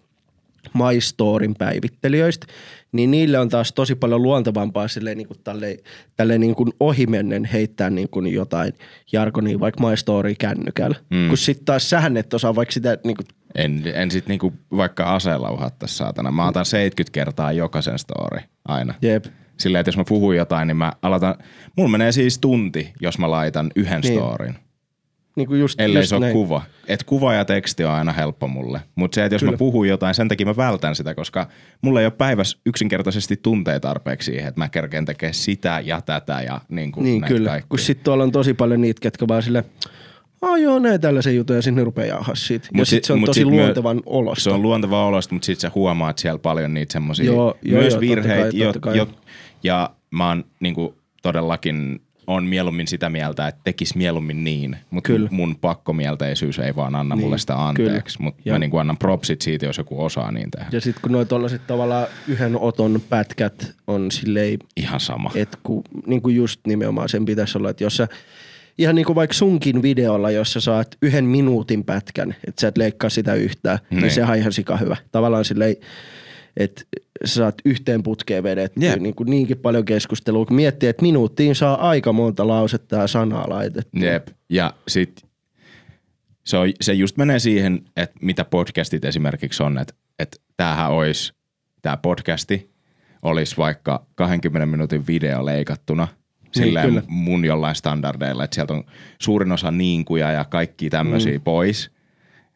My 0.73 1.01
Storyn 1.01 1.55
päivittelijöistä, 1.55 2.47
niin 2.91 3.11
niille 3.11 3.39
on 3.39 3.49
taas 3.49 3.73
tosi 3.73 3.95
paljon 3.95 4.21
luontevampaa 4.23 4.87
silleen 4.87 5.17
niin 5.17 5.27
kuin 5.27 5.39
tälleen, 5.43 5.77
tälleen 6.17 6.41
niin 6.41 6.55
kuin 6.55 6.69
ohimennen 6.79 7.45
heittää 7.45 7.89
niin 7.89 8.09
kuin 8.09 8.33
jotain 8.33 8.73
jargonia 9.11 9.59
vaikka 9.59 9.87
My 9.89 9.97
Story 9.97 10.35
kännykällä. 10.35 10.95
Mm. 11.09 11.27
Kun 11.27 11.37
sitten 11.37 11.65
taas 11.65 11.89
sähän 11.89 12.17
et 12.17 12.33
osaa 12.33 12.55
vaikka 12.55 12.73
sitä 12.73 12.97
niin 13.03 13.17
kuin, 13.17 13.27
en, 13.55 13.83
en 13.93 14.11
sit 14.11 14.27
niinku 14.27 14.53
vaikka 14.77 15.13
aseella 15.15 15.51
uhattais 15.51 15.97
saatana. 15.97 16.31
Mä 16.31 16.47
otan 16.47 16.65
70 16.65 17.13
kertaa 17.13 17.51
jokaisen 17.51 17.99
story 17.99 18.39
aina. 18.65 18.93
jep, 19.01 19.25
Silleen, 19.57 19.79
että 19.79 19.87
jos 19.87 19.97
mä 19.97 20.03
puhun 20.07 20.35
jotain, 20.35 20.67
niin 20.67 20.77
mä 20.77 20.93
aloitan, 21.01 21.35
mulla 21.77 21.89
menee 21.91 22.11
siis 22.11 22.39
tunti, 22.39 22.93
jos 23.01 23.17
mä 23.19 23.31
laitan 23.31 23.71
yhden 23.75 24.01
Niin. 24.01 24.13
storin. 24.19 24.55
Niin 25.35 25.47
kuin 25.47 25.59
just, 25.59 25.81
Ellei 25.81 26.01
just 26.01 26.09
se 26.09 26.15
ole 26.15 26.25
näin. 26.25 26.33
kuva. 26.33 26.61
Et 26.87 27.03
kuva 27.03 27.33
ja 27.33 27.45
teksti 27.45 27.85
on 27.85 27.91
aina 27.91 28.13
helppo 28.13 28.47
mulle. 28.47 28.81
Mutta 28.95 29.15
se, 29.15 29.25
että 29.25 29.35
jos 29.35 29.39
Kyllä. 29.39 29.51
Mä 29.51 29.57
puhun 29.57 29.87
jotain, 29.87 30.15
sen 30.15 30.27
takia 30.27 30.45
mä 30.45 30.55
vältän 30.57 30.95
sitä, 30.95 31.15
koska 31.15 31.47
mulla 31.81 31.99
ei 31.99 32.05
ole 32.05 32.13
päivässä 32.17 32.57
yksinkertaisesti 32.65 33.37
tunteja 33.37 33.79
tarpeeksi 33.79 34.25
siihen, 34.31 34.47
että 34.47 34.61
mä 34.61 34.69
kerkeen 34.69 35.05
tekemään 35.05 35.33
sitä 35.33 35.81
ja 35.85 36.01
tätä 36.01 36.41
ja 36.41 36.61
niin 36.69 36.91
kuin 36.91 37.03
Niin 37.03 37.21
näitä 37.21 37.35
kyllä, 37.35 37.49
kaikkia. 37.49 37.69
kun 37.69 37.79
sitten 37.79 38.03
tuolla 38.03 38.23
on 38.23 38.31
tosi 38.31 38.53
paljon 38.53 38.81
niitä, 38.81 39.01
ketkä 39.01 39.27
vaan 39.27 39.43
sille, 39.43 39.63
ah 40.41 40.59
joo, 40.61 40.79
näin 40.79 41.01
tällaisia 41.01 41.31
juttuja, 41.33 41.57
ja 41.57 41.61
sitten 41.61 41.75
ne 41.75 41.83
rupeaa 41.83 42.07
jaahaa 42.07 42.35
siitä. 42.35 42.65
Ja 42.65 42.77
Mut 42.77 42.87
sitten 42.87 42.97
sit- 42.97 43.03
se 43.05 43.13
on 43.13 43.23
tosi 43.25 43.39
sit 43.39 43.49
myö- 43.49 43.63
luontevan 43.63 44.01
olosta. 44.05 44.43
Se 44.43 44.49
on 44.49 44.61
luonteva 44.61 45.05
olosta, 45.05 45.35
mutta 45.35 45.45
sitten 45.45 45.61
sä 45.61 45.71
huomaat 45.75 46.17
siellä 46.17 46.39
paljon 46.39 46.73
niitä 46.73 46.93
semmoisia 46.93 47.25
joo, 47.25 47.57
myös 47.63 47.73
joo, 47.73 47.83
totta 47.83 47.99
virheitä. 47.99 48.49
kai, 48.51 48.59
jo, 48.59 48.65
totta 48.65 48.79
kai. 48.79 48.97
jo, 48.97 49.07
ja 49.63 49.89
mä 50.11 50.27
oon 50.27 50.43
niinku, 50.59 50.97
todellakin 51.21 52.01
on 52.27 52.43
mieluummin 52.45 52.87
sitä 52.87 53.09
mieltä, 53.09 53.47
että 53.47 53.61
tekis 53.63 53.95
mieluummin 53.95 54.43
niin, 54.43 54.77
mutta 54.89 55.07
Kyllä. 55.07 55.29
mun 55.31 55.55
pakkomielteisyys 55.55 56.59
ei 56.59 56.75
vaan 56.75 56.95
anna 56.95 57.15
Niin, 57.15 57.23
mulle 57.25 57.37
sitä 57.37 57.67
anteeksi. 57.67 58.21
Mutta 58.21 58.49
mä 58.51 58.59
niinku 58.59 58.77
annan 58.77 58.97
propsit 58.97 59.41
siitä, 59.41 59.65
jos 59.65 59.77
joku 59.77 60.03
osaa 60.03 60.31
niin 60.31 60.51
tehdä. 60.51 60.67
Ja 60.71 60.81
sitten 60.81 61.01
kun 61.01 61.11
noin 61.11 61.27
tollaset 61.27 61.67
tavallaan 61.67 62.07
yhden 62.27 62.57
oton 62.59 63.01
pätkät 63.09 63.73
on 63.87 64.11
silleen, 64.11 64.59
Ihan 64.77 64.99
sama. 64.99 65.31
että 65.35 65.57
kun 65.63 65.83
niin 66.07 66.21
kuin 66.21 66.35
just 66.35 66.59
nimenomaan 66.67 67.09
sen 67.09 67.25
pitäisi 67.25 67.57
olla, 67.57 67.69
että 67.69 67.83
jos 67.83 67.97
sä 67.97 68.07
ihan 68.77 68.95
niin 68.95 69.05
kuin 69.05 69.15
vaikka 69.15 69.33
sunkin 69.33 69.81
videolla, 69.81 70.31
jos 70.31 70.53
sä 70.53 70.59
saat 70.59 70.97
yhden 71.01 71.25
minuutin 71.25 71.83
pätkän, 71.83 72.35
että 72.47 72.61
sä 72.61 72.67
et 72.67 72.77
leikkaa 72.77 73.09
sitä 73.09 73.33
yhtään, 73.33 73.77
niin, 73.77 73.89
Niin. 73.89 74.01
niin 74.01 74.11
sehän 74.11 74.29
on 74.31 74.37
ihan 74.37 74.53
sika 74.53 74.77
hyvä. 74.77 74.97
Tavallaan 75.11 75.45
silleen, 75.45 75.75
että 76.57 76.81
sä 77.25 77.33
saat 77.33 77.55
yhteen 77.65 78.03
putkeen 78.03 78.43
vedettyä 78.43 78.89
Jep. 78.89 78.99
niin 78.99 79.15
kuin 79.15 79.29
niinkin 79.29 79.57
paljon 79.57 79.85
keskustelua, 79.85 80.45
kun 80.45 80.55
miettii, 80.55 80.89
että 80.89 81.01
minuuttiin 81.01 81.55
saa 81.55 81.89
aika 81.89 82.13
monta 82.13 82.47
lausetta 82.47 82.95
ja 82.95 83.07
sanaa 83.07 83.49
laitettua. 83.49 84.03
Jep. 84.03 84.27
Ja 84.49 84.73
sit 84.87 85.25
se, 86.43 86.57
on, 86.57 86.69
se 86.81 86.93
just 86.93 87.17
menee 87.17 87.39
siihen, 87.39 87.81
että 87.97 88.19
mitä 88.21 88.45
podcastit 88.45 89.05
esimerkiksi 89.05 89.63
on, 89.63 89.77
että, 89.77 89.93
että 90.19 90.37
tämähän 90.57 90.91
olisi, 90.91 91.33
tämä 91.81 91.97
podcasti 91.97 92.73
olisi 93.21 93.57
vaikka 93.57 94.05
20 94.15 94.65
minuutin 94.65 95.07
video 95.07 95.45
leikattuna 95.45 96.07
silleen 96.51 96.87
kyllä. 96.87 97.03
mun 97.07 97.45
jollain 97.45 97.75
standardeilla, 97.75 98.43
että 98.43 98.55
sieltä 98.55 98.73
on 98.73 98.83
suurin 99.19 99.51
osa 99.51 99.71
niinkuja 99.71 100.31
ja 100.31 100.45
kaikki 100.45 100.89
tämmöisiä 100.89 101.37
mm. 101.37 101.41
pois, 101.41 101.91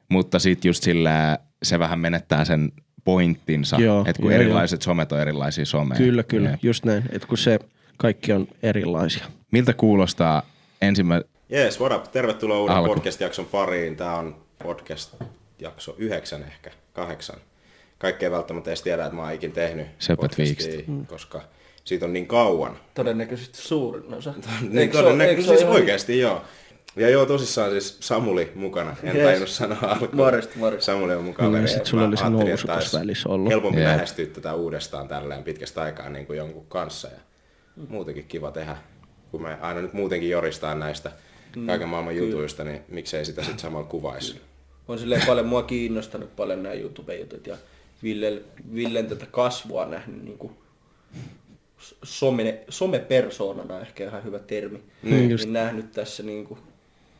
mutta 0.09 0.39
sitten 0.39 0.69
just 0.69 0.83
sillä 0.83 1.39
se 1.63 1.79
vähän 1.79 1.99
menettää 1.99 2.45
sen 2.45 2.71
pointtinsa, 3.07 3.77
Joo, 3.77 4.05
että 4.07 4.21
kun 4.21 4.31
joo, 4.31 4.41
erilaiset 4.41 4.81
somet 4.81 5.11
on 5.11 5.19
erilaisia 5.19 5.65
someja. 5.65 5.97
Kyllä, 5.97 6.23
kyllä. 6.23 6.49
Jep. 6.49 6.63
Just 6.63 6.85
näin. 6.85 7.03
Että 7.11 7.27
kun 7.27 7.37
se 7.37 7.59
kaikki 7.97 8.33
on 8.33 8.47
erilaisia. 8.63 9.25
Miltä 9.51 9.73
kuulostaa 9.73 10.43
ensimmäinen, 10.81 11.29
Jees, 11.49 11.79
what 11.79 11.91
up? 11.91 12.11
Tervetuloa 12.11 12.59
uuden 12.59 12.75
Alku. 12.75 12.93
podcast-jakson 12.93 13.45
pariin. 13.45 13.95
Tämä 13.95 14.15
on 14.15 14.35
podcast-jakso 14.63 15.95
yhdeksän 15.97 16.43
ehkä, 16.43 16.71
kahdeksan. 16.93 17.39
Kaikki 17.97 18.25
ei 18.25 18.31
välttämättä 18.31 18.69
edes 18.69 18.81
tiedä, 18.81 19.05
että 19.05 19.15
mä 19.15 19.21
oon 19.21 19.33
ikin 19.33 19.51
tehnyt 19.51 19.87
podcastia, 20.17 20.81
koska 21.07 21.41
siitä 21.83 22.05
on 22.05 22.13
niin 22.13 22.27
kauan. 22.27 22.77
Todennäköisesti 22.93 23.57
suurin 23.57 24.13
osa. 24.13 24.33
Niin 24.69 24.89
todennäköisesti 24.89 25.57
siis 25.57 25.69
oikeasti 25.69 26.19
joo. 26.19 26.41
Ja 26.97 27.09
joo, 27.09 27.25
tosissaan 27.25 27.71
siis 27.71 27.97
Samuli 27.99 28.51
mukana. 28.55 28.95
En 29.03 29.15
Jees. 29.15 29.27
tajunnut 29.27 29.49
sanoa 29.49 29.77
alkuun. 29.81 30.15
Morjesta, 30.15 30.53
morjesta. 30.55 30.85
Samuli 30.85 31.15
on 31.15 31.23
mukana. 31.23 31.59
Mm, 31.59 31.67
sit 31.67 31.85
sulla 31.85 32.03
oli 32.03 32.17
se 32.17 32.29
nousu 32.29 32.67
tossa 32.67 32.99
välissä 32.99 33.29
ollut. 33.29 33.51
Helpompi 33.51 33.81
Jep. 33.81 33.89
lähestyä 33.89 34.25
tätä 34.25 34.53
uudestaan 34.53 35.07
tälleen 35.07 35.43
pitkästä 35.43 35.81
aikaa 35.81 36.09
niin 36.09 36.25
kuin 36.25 36.37
jonkun 36.37 36.65
kanssa. 36.67 37.07
Ja 37.07 37.19
muutenkin 37.87 38.25
kiva 38.27 38.51
tehdä, 38.51 38.77
kun 39.31 39.41
me 39.41 39.57
aina 39.61 39.81
nyt 39.81 39.93
muutenkin 39.93 40.29
joristaan 40.29 40.79
näistä 40.79 41.11
kaiken 41.65 41.89
maailman 41.89 42.17
jutuista, 42.17 42.63
niin 42.63 42.81
miksei 42.87 43.25
sitä 43.25 43.41
sitten 43.41 43.59
samalla 43.59 43.87
kuvaisi. 43.87 44.41
On 44.87 44.99
silleen 44.99 45.21
paljon 45.25 45.45
mua 45.45 45.63
kiinnostanut 45.63 46.35
paljon 46.35 46.63
nämä 46.63 46.75
YouTube-jutut 46.75 47.47
ja 47.47 47.57
Ville, 48.03 48.41
Villen 48.75 49.07
tätä 49.07 49.25
kasvua 49.31 49.85
nähnyt 49.85 50.23
niin 50.23 50.37
kuin 50.37 50.53
some, 52.03 52.59
somepersoonana 52.69 53.79
ehkä 53.79 54.03
ihan 54.03 54.23
hyvä 54.23 54.39
termi. 54.39 54.79
Niin, 55.03 55.31
just. 55.31 55.43
niin 55.43 55.53
nähnyt 55.53 55.91
tässä 55.91 56.23
niin 56.23 56.45
kuin 56.45 56.59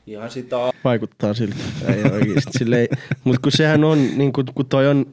ihan 0.08 0.32
sitä 0.32 0.56
Vaikuttaa 0.84 1.34
siltä. 1.34 1.56
Ei 1.88 2.04
oikeasti. 2.12 2.52
Silleen, 2.60 2.88
mutta 3.24 3.42
kun 3.42 3.52
sehän 3.52 3.84
on, 3.84 4.18
niin 4.18 4.34
kun, 4.34 4.46
kun 4.56 4.66
toi 4.66 4.88
on, 4.88 5.06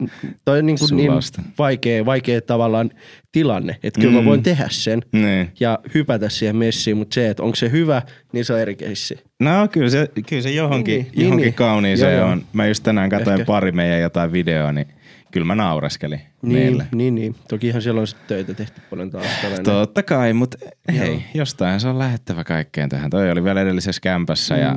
toi 0.45 0.59
on 0.59 0.65
niin, 0.65 0.77
kuin 0.79 0.97
niin 0.97 1.11
vaikea, 1.57 2.05
vaikea 2.05 2.41
tavallaan 2.41 2.89
tilanne. 3.31 3.77
Että 3.83 4.01
kyllä 4.01 4.13
mm. 4.13 4.17
mä 4.19 4.25
voin 4.25 4.43
tehdä 4.43 4.67
sen 4.69 5.01
Niin. 5.11 5.49
ja 5.59 5.79
hypätä 5.93 6.29
siihen 6.29 6.55
messiin, 6.55 6.97
mutta 6.97 7.13
se, 7.13 7.29
että 7.29 7.43
onko 7.43 7.55
se 7.55 7.71
hyvä, 7.71 8.01
niin 8.31 8.45
se 8.45 8.53
on 8.53 8.59
eri 8.59 8.75
keissi. 8.75 9.19
No 9.39 9.67
kyllä 9.71 9.89
se, 9.89 10.09
kyllä 10.29 10.41
se 10.41 10.51
johonkin, 10.51 10.93
Niin, 10.93 11.03
niin, 11.03 11.11
niin, 11.15 11.23
johonkin 11.23 11.45
niin. 11.45 11.53
kauniiseen 11.53 12.11
Joo, 12.11 12.21
joo. 12.21 12.31
on. 12.31 12.43
Mä 12.53 12.67
just 12.67 12.83
tänään 12.83 13.09
katsoin 13.09 13.33
Ehkä. 13.33 13.45
pari 13.45 13.71
meidän 13.71 14.01
jotain 14.01 14.31
videoa, 14.31 14.71
niin 14.71 14.87
kyllä 15.35 15.45
mä 15.45 15.55
naureskelin 15.55 16.21
Niin, 16.41 16.53
meille. 16.53 16.87
niin, 16.95 17.15
niin. 17.15 17.35
Tokihan 17.49 17.81
siellä 17.81 18.01
on 18.01 18.07
töitä 18.27 18.53
tehty 18.53 18.81
paljon 18.89 19.11
taas. 19.11 19.25
Totta 19.63 20.03
kai, 20.03 20.33
mutta 20.33 20.57
hei, 20.97 21.25
jostain 21.33 21.79
se 21.79 21.87
on 21.87 21.99
lähettävä 21.99 22.43
kaikkeen 22.43 22.89
tähän. 22.89 23.09
Toi 23.09 23.31
oli 23.31 23.43
vielä 23.43 23.61
edellisessä 23.61 24.01
kämpässä 24.01 24.55
mm. 24.55 24.61
ja 24.61 24.75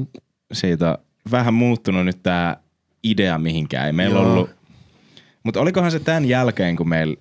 siitä 0.52 0.90
on 0.90 0.98
vähän 1.30 1.54
muuttunut 1.54 2.04
nyt 2.04 2.22
tää 2.22 2.56
idea 3.02 3.38
mihinkään. 3.38 3.86
Ei 3.86 3.92
meillä 3.92 4.18
Joo. 4.18 4.32
ollut, 4.32 4.50
mutta 5.42 5.60
olikohan 5.60 5.90
se 5.90 6.00
tämän 6.00 6.24
jälkeen, 6.24 6.76
kun 6.76 6.88
meillä, 6.88 7.16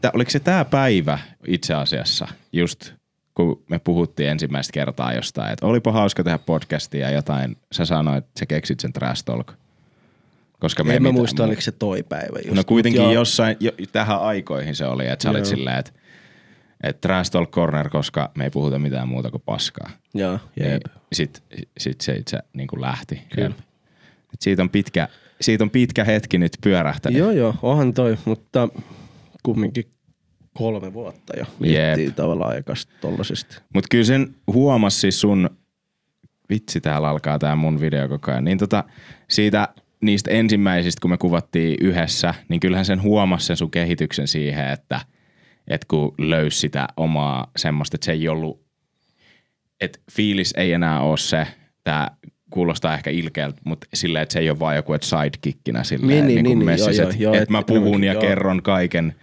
tä, 0.00 0.10
oliko 0.14 0.30
se 0.30 0.40
tämä 0.40 0.64
päivä 0.64 1.18
itse 1.46 1.74
asiassa, 1.74 2.28
just 2.52 2.92
kun 3.34 3.64
me 3.70 3.78
puhuttiin 3.78 4.28
ensimmäistä 4.30 4.72
kertaa 4.72 5.12
jostain, 5.12 5.52
että 5.52 5.66
olipa 5.66 5.92
hauska 5.92 6.24
tehdä 6.24 6.38
podcastia 6.38 7.10
ja 7.10 7.14
jotain, 7.16 7.56
sä 7.72 7.84
sanoit, 7.84 8.24
että 8.24 8.38
sä 8.38 8.46
keksit 8.46 8.80
sen 8.80 8.92
trash 8.92 9.24
talk. 9.24 9.52
Koska 10.60 10.84
me 10.84 10.96
en 10.96 11.02
mä 11.02 11.12
muista, 11.12 11.44
oliko 11.44 11.60
se 11.60 11.72
toi 11.72 12.02
päivä 12.02 12.38
just. 12.44 12.56
No 12.56 12.64
kuitenkin 12.64 13.00
Mut 13.00 13.12
joo, 13.12 13.20
jossain, 13.20 13.56
jo, 13.60 13.72
tähän 13.92 14.20
aikoihin 14.20 14.74
se 14.74 14.86
oli, 14.86 15.06
että 15.06 15.22
sä 15.22 15.30
olit 15.30 15.38
Joo. 15.38 15.56
silleen, 15.56 15.78
että 15.78 15.92
et 16.82 17.00
Trash 17.00 17.30
Talk 17.30 17.50
Corner, 17.50 17.88
koska 17.88 18.30
me 18.34 18.44
ei 18.44 18.50
puhuta 18.50 18.78
mitään 18.78 19.08
muuta 19.08 19.30
kuin 19.30 19.42
paskaa. 19.46 19.90
Joo, 20.14 20.38
jep. 20.60 20.66
Niin 20.66 20.82
sit, 21.12 21.42
sit 21.78 22.00
se 22.00 22.12
itse 22.12 22.38
niin 22.52 22.68
kuin 22.68 22.80
lähti. 22.80 23.22
Kyllä. 23.34 23.54
Et 24.34 24.40
siitä, 24.40 24.62
on 24.62 24.70
pitkä, 24.70 25.08
siitä 25.40 25.64
on 25.64 25.70
pitkä 25.70 26.04
hetki 26.04 26.38
nyt 26.38 26.52
pyörähtänyt. 26.60 27.18
Joo, 27.18 27.30
joo, 27.30 27.54
onhan 27.62 27.94
toi, 27.94 28.18
mutta 28.24 28.68
kumminkin 29.42 29.84
kolme 30.58 30.92
vuotta 30.92 31.38
jo 31.38 31.44
miettii 31.58 32.10
tavallaan 32.10 32.54
aikasta 32.54 32.92
tollasesti. 33.00 33.56
Mutta 33.74 33.88
kyllä 33.90 34.04
sen 34.04 34.34
huomasi 34.52 35.00
siis 35.00 35.20
sun, 35.20 35.50
vitsi 36.50 36.80
täällä 36.80 37.08
alkaa 37.08 37.38
tää 37.38 37.56
mun 37.56 37.80
video 37.80 38.08
koko 38.08 38.30
ajan, 38.30 38.44
niin 38.44 38.58
tota, 38.58 38.84
siitä 39.28 39.68
niistä 40.00 40.30
ensimmäisistä, 40.30 41.00
kun 41.00 41.10
me 41.10 41.18
kuvattiin 41.18 41.76
yhdessä, 41.80 42.34
niin 42.48 42.60
kyllähän 42.60 42.84
sen 42.84 43.02
huomasi 43.02 43.46
sen 43.46 43.56
sun 43.56 43.70
kehityksen 43.70 44.28
siihen, 44.28 44.68
että 44.68 45.00
et 45.68 45.84
kun 45.84 46.14
löysi 46.18 46.58
sitä 46.58 46.88
omaa 46.96 47.50
semmoista, 47.56 47.96
että 47.96 48.04
se 48.04 48.12
ei 48.12 48.28
ollut, 48.28 48.66
että 49.80 49.98
fiilis 50.12 50.54
ei 50.56 50.72
enää 50.72 51.00
ole 51.00 51.18
se, 51.18 51.46
tää 51.84 52.16
kuulostaa 52.50 52.94
ehkä 52.94 53.10
ilkeältä, 53.10 53.60
mutta 53.64 53.86
silleen, 53.94 54.22
että 54.22 54.32
se 54.32 54.38
ei 54.38 54.50
ole 54.50 54.58
vaan 54.58 54.76
joku, 54.76 54.92
että 54.92 55.06
sidekickinä 55.06 55.84
silleen, 55.84 56.08
Niin, 56.08 56.26
niin, 56.26 56.44
niin, 56.44 56.58
niin, 56.58 56.66
niin, 56.66 56.78
joo, 56.78 57.08
että 57.08 57.22
joo, 57.22 57.34
et 57.34 57.42
et 57.42 57.50
mä 57.50 57.62
puhun 57.62 58.04
ja 58.04 58.12
joo. 58.12 58.22
kerron 58.22 58.62
kaiken 58.62 59.14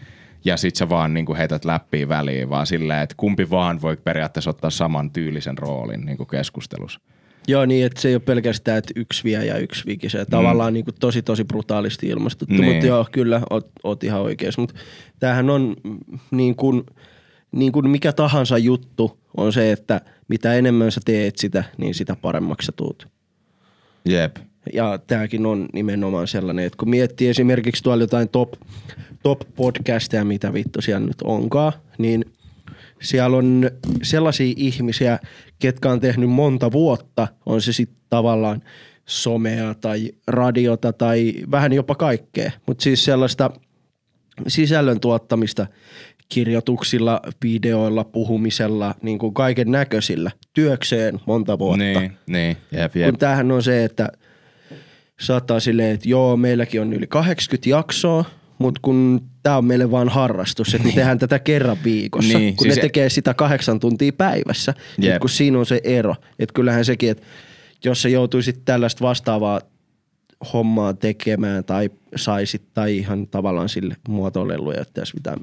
ja 0.45 0.57
sit 0.57 0.75
sä 0.75 0.89
vaan 0.89 1.13
niin 1.13 1.25
kuin 1.25 1.37
heität 1.37 1.65
läppiä 1.65 2.09
väliin, 2.09 2.49
vaan 2.49 2.67
silleen, 2.67 3.01
että 3.01 3.15
kumpi 3.17 3.49
vaan 3.49 3.81
voi 3.81 3.97
periaatteessa 3.97 4.49
ottaa 4.49 4.69
saman 4.69 5.11
tyylisen 5.11 5.57
roolin 5.57 6.05
niin 6.05 6.17
kuin 6.17 6.27
keskustelussa. 6.27 6.99
Joo, 7.47 7.65
niin 7.65 7.85
että 7.85 8.01
se 8.01 8.07
ei 8.07 8.15
ole 8.15 8.19
pelkästään, 8.25 8.77
että 8.77 8.93
yksi 8.95 9.23
vie 9.23 9.45
ja 9.45 9.57
yksi 9.57 9.85
vikisee. 9.85 10.25
Tavallaan 10.25 10.73
niin 10.73 10.85
kuin 10.85 10.95
tosi 10.99 11.21
tosi 11.21 11.43
brutaalisti 11.43 12.07
ilmastuttu, 12.07 12.55
Niin. 12.55 12.65
mutta 12.73 12.85
joo, 12.85 13.07
kyllä, 13.11 13.41
oot, 13.49 13.67
oot 13.83 14.03
ihan 14.03 14.21
oikeassa. 14.21 14.61
Mutta 14.61 14.75
tämähän 15.19 15.49
on 15.49 15.75
mm, 15.83 15.97
niin 16.31 16.55
kuin, 16.55 16.83
niin 17.51 17.71
kuin 17.71 17.89
mikä 17.89 18.13
tahansa 18.13 18.57
juttu 18.57 19.19
on 19.37 19.53
se, 19.53 19.71
että 19.71 20.01
mitä 20.27 20.53
enemmän 20.53 20.91
sä 20.91 21.01
teet 21.05 21.37
sitä, 21.37 21.63
niin 21.77 21.93
sitä 21.93 22.15
paremmaksi 22.15 22.65
sä 22.65 22.71
tuut. 22.71 23.07
Jep. 24.05 24.35
Ja 24.73 24.99
tämäkin 25.07 25.45
on 25.45 25.65
nimenomaan 25.73 26.27
sellainen, 26.27 26.65
että 26.65 26.77
kun 26.77 26.89
miettii 26.89 27.27
esimerkiksi 27.27 27.83
tuolla 27.83 28.03
jotain 28.03 28.29
top, 28.29 28.53
top 29.23 29.39
podcasteja, 29.55 30.25
mitä 30.25 30.53
vittu 30.53 30.81
siellä 30.81 31.07
nyt 31.07 31.21
onkaan, 31.23 31.73
niin 31.97 32.25
siellä 33.01 33.37
on 33.37 33.71
sellaisia 34.03 34.53
ihmisiä, 34.57 35.19
ketkä 35.63 35.89
on 35.89 35.99
tehnyt 35.99 36.29
monta 36.29 36.71
vuotta, 36.71 37.27
on 37.45 37.61
se 37.61 37.73
sitten 37.73 37.97
tavallaan 38.09 38.61
somea 39.05 39.73
tai 39.73 40.11
radiota 40.27 40.93
tai 40.93 41.33
vähän 41.51 41.73
jopa 41.73 41.95
kaikkea, 41.95 42.51
mutta 42.67 42.83
siis 42.83 43.05
sellaista 43.05 43.51
sisällön 44.47 44.99
tuottamista 44.99 45.67
kirjoituksilla, 46.29 47.21
videoilla, 47.43 48.03
puhumisella, 48.03 48.95
niin 49.01 49.19
kuin 49.19 49.33
kaiken 49.33 49.71
näköisillä, 49.71 50.31
työkseen 50.53 51.19
monta 51.25 51.59
vuotta. 51.59 51.83
Niin, 51.83 52.17
niin, 52.27 52.57
jep, 52.71 52.91
Kun 52.91 53.01
jep. 53.01 53.15
tämähän 53.19 53.51
on 53.51 53.63
se, 53.63 53.83
että 53.83 54.09
saattaa 55.19 55.59
silleen, 55.59 55.91
että 55.91 56.09
joo, 56.09 56.37
meilläkin 56.37 56.81
on 56.81 56.93
yli 56.93 57.07
80 57.07 57.69
jaksoa, 57.69 58.25
mutta 58.59 58.79
kun 58.83 59.21
tämä 59.43 59.57
on 59.57 59.65
meille 59.65 59.91
vaan 59.91 60.09
harrastus, 60.09 60.73
että 60.73 60.87
me 60.87 60.93
tehdään 60.93 61.19
tätä 61.19 61.39
kerran 61.39 61.77
viikossa, 61.83 62.37
Niin, 62.37 62.55
kun 62.55 62.65
siis 62.65 62.75
ne 62.75 62.79
e- 62.79 62.81
tekee 62.81 63.09
sitä 63.09 63.33
kahdeksan 63.33 63.79
tuntia 63.79 64.11
päivässä, 64.13 64.73
niin 64.97 65.19
kun 65.19 65.29
siinä 65.29 65.59
on 65.59 65.65
se 65.65 65.81
ero, 65.83 66.15
että 66.39 66.53
kyllähän 66.53 66.85
sekin, 66.85 67.11
että 67.11 67.23
jos 67.85 68.01
sä 68.01 68.09
joutuisit 68.09 68.61
tällaista 68.65 69.05
vastaavaa 69.05 69.61
hommaa 70.53 70.93
tekemään 70.93 71.63
tai 71.63 71.89
saisit 72.15 72.61
tai 72.73 72.97
ihan 72.97 73.27
tavallaan 73.27 73.69
sille 73.69 73.95
muotoilelu 74.07 74.71
ja 74.71 74.85
tässä 74.93 75.13
mitään 75.13 75.39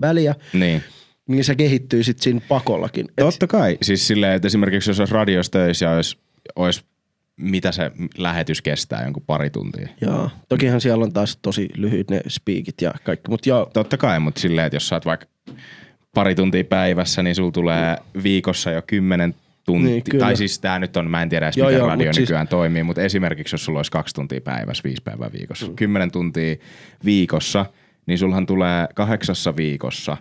väliä, 0.00 0.34
Niin. 0.52 0.82
niin 1.28 1.44
sä 1.44 1.54
kehittyisit 1.54 2.18
siinä 2.18 2.40
pakollakin. 2.48 3.06
Et, 3.08 3.24
Totta 3.24 3.46
kai. 3.46 3.78
Siis 3.82 4.06
silleen, 4.06 4.32
että 4.32 4.46
esimerkiksi 4.48 4.90
jos 4.90 4.98
olisi 5.00 5.14
radiossa 5.14 5.52
töissä 5.52 5.86
ja 5.86 5.92
olisi, 5.92 6.16
olisi 6.56 6.82
mitä 7.38 7.72
se 7.72 7.90
lähetys 8.18 8.62
kestää, 8.62 9.04
jonkun 9.04 9.22
pari 9.26 9.50
tuntia. 9.50 9.88
Joo, 10.00 10.30
tokihan 10.48 10.80
siellä 10.80 11.04
on 11.04 11.12
taas 11.12 11.38
tosi 11.42 11.68
lyhyt 11.76 12.10
ne 12.10 12.20
speakit 12.28 12.82
ja 12.82 12.94
kaikki, 13.04 13.30
mutta 13.30 13.48
joo, 13.48 13.70
Totta 13.72 13.96
kai, 13.96 14.20
mutta 14.20 14.40
silleen, 14.40 14.66
että 14.66 14.76
jos 14.76 14.88
sä 14.88 14.96
oot 14.96 15.06
vaikka 15.06 15.26
pari 16.14 16.34
tuntia 16.34 16.64
päivässä, 16.64 17.22
niin 17.22 17.34
sulla 17.34 17.52
tulee 17.52 17.96
viikossa 18.22 18.70
jo 18.70 18.82
kymmenen 18.86 19.34
tuntia. 19.66 19.90
Niin, 19.90 20.02
kyllä. 20.10 20.24
tai 20.24 20.36
siis 20.36 20.58
tää 20.58 20.78
nyt 20.78 20.96
on, 20.96 21.10
mä 21.10 21.22
en 21.22 21.28
tiedä 21.28 21.46
edes 21.46 21.56
Joo, 21.56 21.66
miten 21.68 21.78
joo, 21.78 21.88
radio 21.88 22.06
mut 22.06 22.14
siis- 22.14 22.28
nykyään 22.28 22.48
toimii, 22.48 22.82
mutta 22.82 23.02
esimerkiksi 23.02 23.54
jos 23.54 23.64
sulla 23.64 23.78
olisi 23.78 23.90
kaksi 23.92 24.14
tuntia 24.14 24.40
päivässä, 24.40 24.84
viisi 24.84 25.02
päivää 25.02 25.30
viikossa, 25.32 25.66
mm. 25.66 25.76
kymmenen 25.76 26.10
tuntia 26.10 26.56
viikossa, 27.04 27.66
niin 28.06 28.18
sulhan 28.18 28.46
tulee 28.46 28.86
kahdeksassa 28.94 29.56
viikossa 29.56 30.16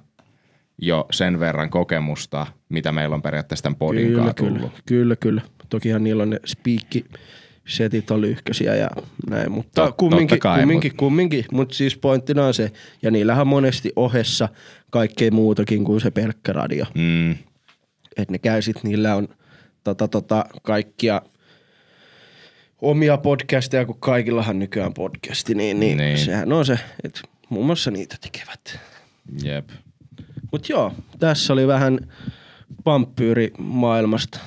jo 0.81 1.05
sen 1.11 1.39
verran 1.39 1.69
kokemusta, 1.69 2.47
mitä 2.69 2.91
meillä 2.91 3.15
on 3.15 3.21
periaatteessa 3.21 3.63
tämän 3.63 3.75
podin 3.75 4.07
kyllä, 4.07 4.17
kanssa 4.17 4.33
kyllä, 4.33 4.57
tullut. 4.59 4.71
kyllä, 4.85 5.15
kyllä. 5.15 5.41
Tokihan 5.69 6.03
niillä 6.03 6.23
on 6.23 6.29
ne 6.29 6.39
speakki 6.45 7.05
setit 7.67 8.11
on 8.11 8.21
lyhkäisiä 8.21 8.75
ja 8.75 8.89
näin, 9.29 9.51
mutta 9.51 9.87
Tot- 9.87 9.93
kumminkin, 9.97 10.39
kai, 10.39 10.59
kumminkin, 10.59 10.91
mut- 10.91 10.97
kumminkin, 10.97 11.45
mutta 11.51 11.75
siis 11.75 11.97
pointtina 11.97 12.45
on 12.45 12.53
se, 12.53 12.71
ja 13.01 13.11
niillähän 13.11 13.41
on 13.41 13.47
monesti 13.47 13.91
ohessa 13.95 14.49
kaikkea 14.89 15.31
muutakin 15.31 15.83
kuin 15.85 16.01
se 16.01 16.11
pelkkä 16.11 16.53
radio. 16.53 16.85
Mm, 16.95 17.31
että 18.17 18.31
ne 18.31 18.37
käy 18.37 18.61
sit, 18.61 18.83
niillä 18.83 19.15
on 19.15 19.27
tota, 19.83 20.07
tota, 20.07 20.45
kaikkia 20.63 21.21
omia 22.81 23.17
podcasteja, 23.17 23.85
kun 23.85 23.99
kaikillahan 23.99 24.59
nykyään 24.59 24.93
podcasti, 24.93 25.55
niin, 25.55 25.79
niin, 25.79 25.97
Niin. 25.97 26.17
sehän 26.17 26.53
on 26.53 26.65
se, 26.65 26.79
että 27.03 27.21
muun 27.49 27.65
muassa 27.65 27.91
niitä 27.91 28.15
tekevät. 28.21 28.79
Jep. 29.43 29.69
Mut 30.51 30.69
joo, 30.69 30.93
tässä 31.19 31.53
oli 31.53 31.67
vähän 31.67 31.99
vampyyri 32.85 33.51
maailmasta. 33.57 34.39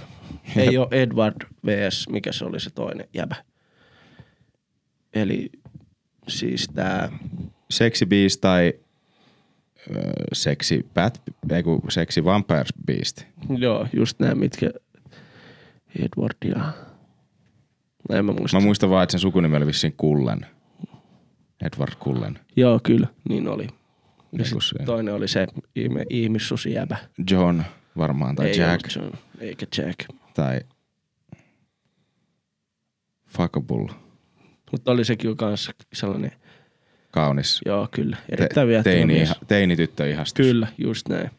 Ei 0.56 0.78
ole 0.78 0.88
Edward 0.90 1.46
vs. 1.66 2.08
Mikä 2.08 2.32
se 2.32 2.44
oli 2.44 2.60
se 2.60 2.70
toinen 2.70 3.08
jäbä? 3.14 3.36
Eli 5.14 5.50
siis 6.28 6.68
tää... 6.74 7.18
Sexy 7.70 8.06
Beast 8.06 8.40
tai 8.40 8.72
Sexy 10.32 10.86
Bat, 10.94 11.22
ei 11.50 11.62
kun 11.62 11.82
Sexy 11.88 12.24
Vampires 12.24 12.72
Beast. 12.86 13.24
Joo, 13.58 13.86
just 13.92 14.20
nämä, 14.20 14.34
mitkä 14.34 14.70
Edward 15.98 16.36
ja... 16.44 16.72
No 18.08 18.16
en 18.16 18.24
mä 18.24 18.32
muista. 18.32 18.56
Mä 18.56 18.64
muistan 18.64 18.90
vaan, 18.90 19.02
että 19.02 19.10
sen 19.10 19.20
sukunimi 19.20 19.56
oli 19.56 19.66
vissiin 19.66 19.94
Kullen. 19.96 20.46
Edward 21.62 21.92
Kullen. 21.98 22.38
Joo, 22.56 22.80
kyllä, 22.82 23.06
niin 23.28 23.48
oli. 23.48 23.66
Ja 24.32 24.44
se. 24.44 24.84
toinen 24.84 25.14
oli 25.14 25.28
se 25.28 25.46
ihme, 25.76 26.04
ihmissusijäbä. 26.10 26.96
John 27.30 27.62
varmaan 27.96 28.36
tai 28.36 28.46
Ei 28.46 28.58
Jack 28.58 28.96
John, 28.96 29.12
eikä 29.40 29.66
Jack. 29.76 29.98
Tai 30.40 30.60
Fuckable. 33.26 33.86
Mutta 34.72 34.90
oli 34.90 35.04
sekin 35.04 35.36
kanssa 35.36 35.72
sellainen, 35.92 36.32
Kaunis. 37.10 37.60
joo 37.66 37.88
kyllä, 37.90 38.16
erittäin 38.28 38.66
Te- 38.66 38.68
viehättävä 38.68 38.94
teini, 38.94 39.24
teinityttö 39.48 40.10
ihastus. 40.10 40.46
Kyllä, 40.46 40.68
just 40.78 41.08
näin. 41.08 41.30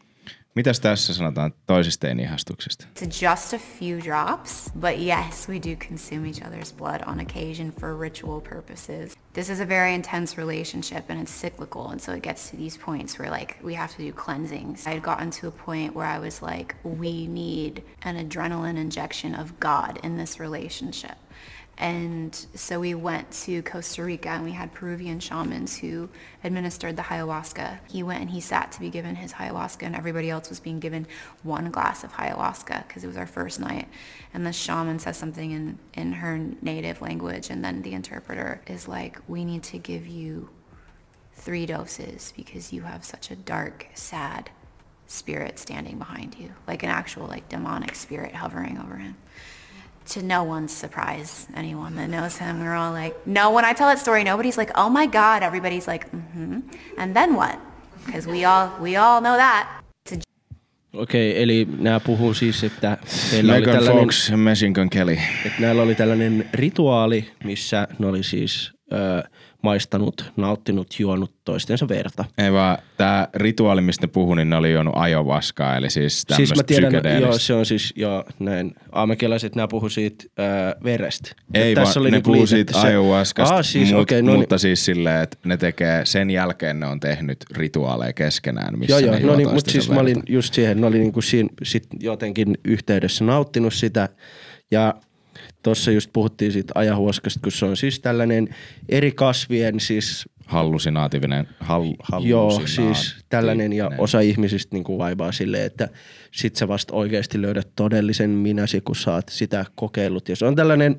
Mitäs 0.54 0.80
tässä 0.80 1.14
sanotaan 1.14 1.54
toisista 1.66 2.06
teini-ihastuksista? 2.06 2.86
to 2.98 3.04
just 3.26 3.54
a 3.54 3.58
few 3.58 4.00
drops. 4.04 4.70
But 4.80 4.98
yes, 4.98 5.48
we 5.48 5.54
do 5.54 5.76
consume 5.88 6.28
each 6.28 6.42
other's 6.46 6.72
blood 6.72 7.00
on 7.06 7.20
occasion 7.20 7.72
for 7.80 8.00
ritual 8.00 8.40
purposes. 8.40 9.16
This 9.32 9.48
is 9.48 9.60
a 9.60 9.68
very 9.68 9.94
intense 9.94 10.42
relationship 10.42 11.10
and 11.10 11.20
it's 11.22 11.40
cyclical. 11.40 11.90
And 11.90 12.00
so 12.00 12.12
it 12.12 12.22
gets 12.22 12.50
to 12.50 12.56
these 12.56 12.78
points 12.78 13.18
where 13.18 13.30
like 13.30 13.56
we 13.62 13.74
have 13.74 13.96
to 13.96 14.02
do 14.02 14.12
cleansings. 14.12 14.86
I 14.86 14.90
had 14.90 15.02
gotten 15.02 15.30
to 15.30 15.46
a 15.48 15.50
point 15.50 15.94
where 15.94 16.16
I 16.16 16.18
was 16.18 16.42
like, 16.42 16.74
we 16.84 17.26
need 17.26 17.82
an 18.02 18.16
adrenaline 18.16 18.76
injection 18.76 19.34
of 19.34 19.58
God 19.58 19.98
in 20.02 20.18
this 20.18 20.40
relationship. 20.40 21.16
And 21.82 22.32
so 22.54 22.78
we 22.78 22.94
went 22.94 23.28
to 23.42 23.60
Costa 23.62 24.04
Rica 24.04 24.28
and 24.28 24.44
we 24.44 24.52
had 24.52 24.72
Peruvian 24.72 25.18
shamans 25.18 25.76
who 25.76 26.08
administered 26.44 26.94
the 26.94 27.02
ayahuasca. 27.02 27.80
He 27.90 28.04
went 28.04 28.20
and 28.20 28.30
he 28.30 28.40
sat 28.40 28.70
to 28.70 28.80
be 28.80 28.88
given 28.88 29.16
his 29.16 29.32
ayahuasca 29.32 29.82
and 29.82 29.96
everybody 29.96 30.30
else 30.30 30.48
was 30.48 30.60
being 30.60 30.78
given 30.78 31.08
one 31.42 31.72
glass 31.72 32.04
of 32.04 32.12
ayahuasca 32.12 32.86
because 32.86 33.02
it 33.02 33.08
was 33.08 33.16
our 33.16 33.26
first 33.26 33.58
night. 33.58 33.88
And 34.32 34.46
the 34.46 34.52
shaman 34.52 35.00
says 35.00 35.16
something 35.16 35.50
in, 35.50 35.80
in 35.94 36.12
her 36.12 36.38
native 36.62 37.02
language 37.02 37.50
and 37.50 37.64
then 37.64 37.82
the 37.82 37.94
interpreter 37.94 38.62
is 38.68 38.86
like, 38.86 39.18
we 39.26 39.44
need 39.44 39.64
to 39.64 39.78
give 39.78 40.06
you 40.06 40.50
three 41.34 41.66
doses 41.66 42.32
because 42.36 42.72
you 42.72 42.82
have 42.82 43.04
such 43.04 43.32
a 43.32 43.34
dark, 43.34 43.88
sad 43.94 44.50
spirit 45.08 45.58
standing 45.58 45.98
behind 45.98 46.36
you, 46.38 46.52
like 46.68 46.84
an 46.84 46.90
actual 46.90 47.26
like 47.26 47.48
demonic 47.48 47.96
spirit 47.96 48.36
hovering 48.36 48.78
over 48.78 48.98
him. 48.98 49.16
To 50.08 50.22
no 50.22 50.44
one's 50.44 50.72
surprise, 50.72 51.46
anyone 51.54 51.94
that 51.96 52.08
knows 52.08 52.36
him, 52.38 52.60
we're 52.60 52.74
all 52.74 52.92
like, 52.92 53.16
no. 53.26 53.50
When 53.50 53.64
I 53.64 53.74
tell 53.74 53.88
that 53.88 53.98
story, 53.98 54.24
nobody's 54.24 54.58
like, 54.58 54.72
oh 54.74 54.90
my 54.90 55.06
god. 55.06 55.42
Everybody's 55.42 55.86
like, 55.86 56.10
mm-hmm. 56.10 56.60
And 56.98 57.14
then 57.14 57.34
what? 57.36 57.58
Because 58.06 58.26
we 58.30 58.44
all 58.44 58.68
we 58.80 58.96
all 58.96 59.20
know 59.20 59.36
that. 59.36 59.68
To 60.08 60.16
Okei, 60.94 61.42
eli 61.42 61.68
nämä 61.78 62.00
puhuu 62.00 62.34
siis, 62.34 62.64
että 62.64 62.98
heillä 63.32 63.52
oli 63.52 63.60
Megan 63.60 63.74
tällainen, 63.74 64.02
Fox 64.04 64.30
ja 64.30 64.36
Machine 64.36 64.72
Gun 64.72 64.90
Kelly. 64.90 65.18
että 65.46 65.60
näillä 65.62 65.82
oli 65.82 65.94
tällainen 65.94 66.48
rituaali, 66.52 67.30
missä 67.44 67.88
ne 67.98 68.06
oli 68.06 68.22
siis 68.22 68.72
ö, 68.92 69.28
maistanut, 69.62 70.32
nauttinut, 70.36 71.00
juonut 71.00 71.34
toistensa 71.44 71.88
verta. 71.88 72.24
Ei 72.38 72.52
vaan, 72.52 72.78
tää 72.96 73.28
rituaali, 73.34 73.80
mistä 73.80 74.06
ne 74.06 74.10
puhuu, 74.12 74.34
niin 74.34 74.50
ne 74.50 74.56
oli 74.56 74.72
juonut 74.72 74.94
ajovaskaa, 74.96 75.76
eli 75.76 75.90
siis 75.90 76.24
tämmöistä 76.26 76.54
Siis 76.68 76.82
mä 76.82 76.90
tiedän, 77.00 77.20
joo, 77.22 77.38
se 77.38 77.54
on 77.54 77.66
siis, 77.66 77.92
joo, 77.96 78.24
näin, 78.38 78.74
aamekelaiset, 78.92 79.54
nämä 79.56 79.68
puhuu 79.68 79.88
siitä 79.88 80.24
ö, 80.38 80.42
verestä. 80.84 81.30
Ei 81.54 81.76
vaan, 81.76 81.86
ne 82.04 82.10
niinku 82.10 82.30
puhuu 82.30 82.46
siitä 82.46 82.80
ayahuascasta, 82.80 83.54
Ah, 83.54 83.64
siis, 83.64 83.92
mut, 83.92 84.00
okei, 84.00 84.22
no 84.22 84.36
mutta 84.36 84.54
niin. 84.54 84.60
siis 84.60 84.84
silleen, 84.84 85.22
että 85.22 85.36
ne 85.44 85.56
tekee, 85.56 86.04
sen 86.06 86.30
jälkeen 86.30 86.80
ne 86.80 86.86
on 86.86 87.00
tehnyt 87.00 87.38
rituaaleja 87.56 88.12
keskenään, 88.12 88.78
missä 88.78 88.92
Joo, 88.92 89.00
joo, 89.00 89.14
ne 89.14 89.26
no 89.26 89.36
niin, 89.36 89.54
mutta 89.54 89.70
siis 89.70 89.90
mä 89.90 90.00
olin 90.00 90.16
verta. 90.16 90.32
just 90.32 90.54
siihen, 90.54 90.80
ne 90.80 90.86
oli 90.86 90.98
niinku 90.98 91.22
siinä 91.22 91.48
sit 91.62 91.86
jotenkin 92.00 92.58
yhteydessä 92.64 93.24
nauttinut 93.24 93.74
sitä 93.74 94.08
ja 94.70 94.94
tuossa 95.62 95.90
just 95.90 96.10
puhuttiin 96.12 96.52
siitä 96.52 96.72
ajahuoskasta, 96.74 97.40
kun 97.42 97.52
se 97.52 97.64
on 97.64 97.76
siis 97.76 98.00
tällainen 98.00 98.48
eri 98.88 99.12
kasvien 99.12 99.80
siis 99.80 100.28
Hallusinaatiivinen, 100.46 101.48
hal, 101.60 101.84
Joo, 102.20 102.62
siis 102.66 103.16
tällainen 103.28 103.72
ja 103.72 103.90
osa 103.98 104.20
ihmisistä 104.20 104.76
niin 104.76 104.98
vaibaa 104.98 105.32
silleen, 105.32 105.66
että 105.66 105.88
sit 106.30 106.56
sä 106.56 106.68
vasta 106.68 106.94
oikeasti 106.94 107.42
löydät 107.42 107.68
todellisen 107.76 108.30
minäsi, 108.30 108.80
kun 108.80 108.96
sä 108.96 109.14
oot 109.14 109.28
sitä 109.28 109.64
kokeillut. 109.74 110.28
Ja 110.28 110.36
se 110.36 110.46
on 110.46 110.56
tällainen 110.56 110.96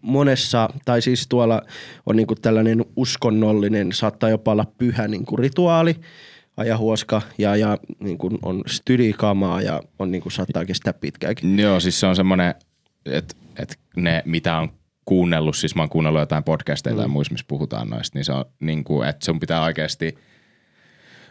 monessa, 0.00 0.68
tai 0.84 1.02
siis 1.02 1.26
tuolla 1.28 1.62
on 2.06 2.16
niin 2.16 2.26
tällainen 2.42 2.84
uskonnollinen, 2.96 3.92
saattaa 3.92 4.30
jopa 4.30 4.52
olla 4.52 4.66
pyhä 4.78 5.08
niin 5.08 5.24
rituaali, 5.38 5.96
ajahuoska 6.56 7.22
ja, 7.38 7.56
ja 7.56 7.78
niin 8.00 8.18
kuin 8.18 8.38
on 8.42 8.62
stydikamaa 8.66 9.62
ja 9.62 9.82
on 9.98 10.10
niin 10.10 10.22
kuin 10.22 10.32
saattaa 10.32 10.64
kestää 10.64 10.92
pitkäänkin. 10.92 11.58
Joo, 11.58 11.80
siis 11.80 12.00
se 12.00 12.06
on 12.06 12.16
semmoinen, 12.16 12.54
että 13.06 13.34
et 13.58 13.78
ne 13.96 14.22
mitä 14.24 14.56
on 14.56 14.72
kuunnellut, 15.04 15.56
siis 15.56 15.74
mä 15.74 15.82
oon 15.82 15.88
kuunnellut 15.88 16.20
jotain 16.20 16.44
podcasteja 16.44 16.96
tai 16.96 17.08
muissa, 17.08 17.32
missä 17.32 17.46
puhutaan 17.48 17.90
noista, 17.90 18.18
niin 18.18 18.24
se 18.24 18.32
on 18.32 18.44
niin 18.60 18.84
kuin, 18.84 19.08
että 19.08 19.24
sun 19.24 19.40
pitää 19.40 19.62
oikeasti 19.62 20.18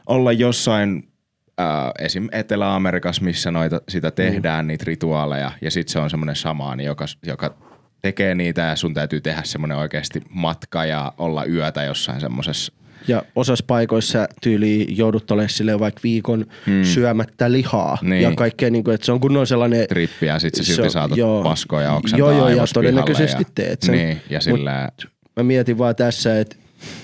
olla 0.07 0.31
jossain 0.31 1.11
äh, 1.59 1.91
esim. 1.99 2.29
Etelä-Amerikassa, 2.31 3.23
missä 3.23 3.51
noita, 3.51 3.81
sitä 3.89 4.11
tehdään, 4.11 4.65
mm. 4.65 4.67
niitä 4.67 4.83
rituaaleja, 4.87 5.51
ja 5.61 5.71
sitten 5.71 5.93
se 5.93 5.99
on 5.99 6.09
semmoinen 6.09 6.35
samaani, 6.35 6.85
joka, 6.85 7.05
joka 7.25 7.55
tekee 8.01 8.35
niitä, 8.35 8.61
ja 8.61 8.75
sun 8.75 8.93
täytyy 8.93 9.21
tehdä 9.21 9.41
semmoinen 9.43 9.77
oikeasti 9.77 10.21
matka 10.29 10.85
ja 10.85 11.13
olla 11.17 11.45
yötä 11.45 11.83
jossain 11.83 12.21
semmoisessa 12.21 12.73
Ja 13.07 13.23
osassa 13.35 13.65
paikoissa 13.67 14.27
tyyli 14.41 14.87
joudut 14.89 15.31
olemaan 15.31 15.49
silleen 15.49 15.79
vaikka 15.79 15.99
viikon 16.03 16.45
hmm. 16.65 16.83
syömättä 16.83 17.51
lihaa 17.51 17.97
Niin. 18.01 18.21
ja 18.21 18.31
kaikkea, 18.35 18.69
niin 18.69 18.83
kuin, 18.83 18.95
että 18.95 19.05
se 19.05 19.11
on 19.11 19.19
kunnon 19.19 19.47
sellainen 19.47 19.87
trippi, 19.87 20.25
ja 20.25 20.39
sitten 20.39 20.65
silti 20.65 20.89
saatat 20.89 21.17
joo. 21.17 21.43
paskoja 21.43 21.81
ja 21.81 21.93
oksentaa 21.93 22.19
Joo, 22.19 22.37
joo, 22.37 22.49
ja 22.49 22.65
todennäköisesti 22.73 23.43
ja, 23.43 23.49
teet 23.55 23.81
sen. 23.81 23.95
Niin, 23.95 24.21
ja 24.29 24.39
Mut 24.49 24.57
sillä 24.57 24.89
Mä 25.35 25.43
mietin 25.43 25.77
vaan 25.77 25.95
tässä, 25.95 26.39
että 26.39 26.55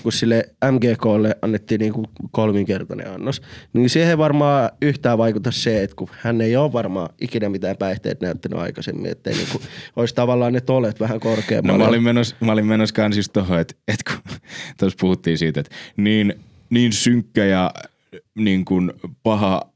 kun 0.02 0.12
sille 0.12 0.48
MGKlle 0.70 1.36
annettiin 1.42 1.78
niinku 1.78 2.04
kolminkertainen 2.30 3.10
annos, 3.10 3.42
niin 3.72 3.90
siihen 3.90 4.10
ei 4.10 4.18
varmaan 4.18 4.70
yhtään 4.82 5.18
vaikuta 5.18 5.50
se, 5.50 5.82
että 5.82 5.96
kun 5.96 6.08
hän 6.20 6.40
ei 6.40 6.56
ole 6.56 6.72
varmaan 6.72 7.08
ikinä 7.20 7.48
mitään 7.48 7.76
päihteet 7.76 8.20
näyttänyt 8.20 8.58
aikaisemmin, 8.58 9.10
ettei 9.10 9.34
niinku 9.34 9.60
olisi 9.96 10.14
tavallaan 10.14 10.52
ne 10.52 10.60
tolet 10.60 11.00
vähän 11.00 11.14
No 11.16 11.20
korkeammalla. 11.20 11.78
mä 11.84 11.88
olin 11.88 12.02
menossa, 12.02 12.36
mä 12.40 12.52
olin 12.52 12.66
menossa 12.66 12.94
kans 12.94 13.16
just 13.16 13.32
tohon, 13.32 13.58
että, 13.60 13.74
että 13.88 14.12
kun 14.12 14.38
tuossa 14.78 14.96
puhuttiin 15.00 15.38
siitä, 15.38 15.60
että 15.60 15.74
niin, 15.96 16.34
niin 16.70 16.92
synkkä 16.92 17.44
ja 17.44 17.70
niin 18.34 18.64
kuin 18.64 18.92
paha 19.22 19.70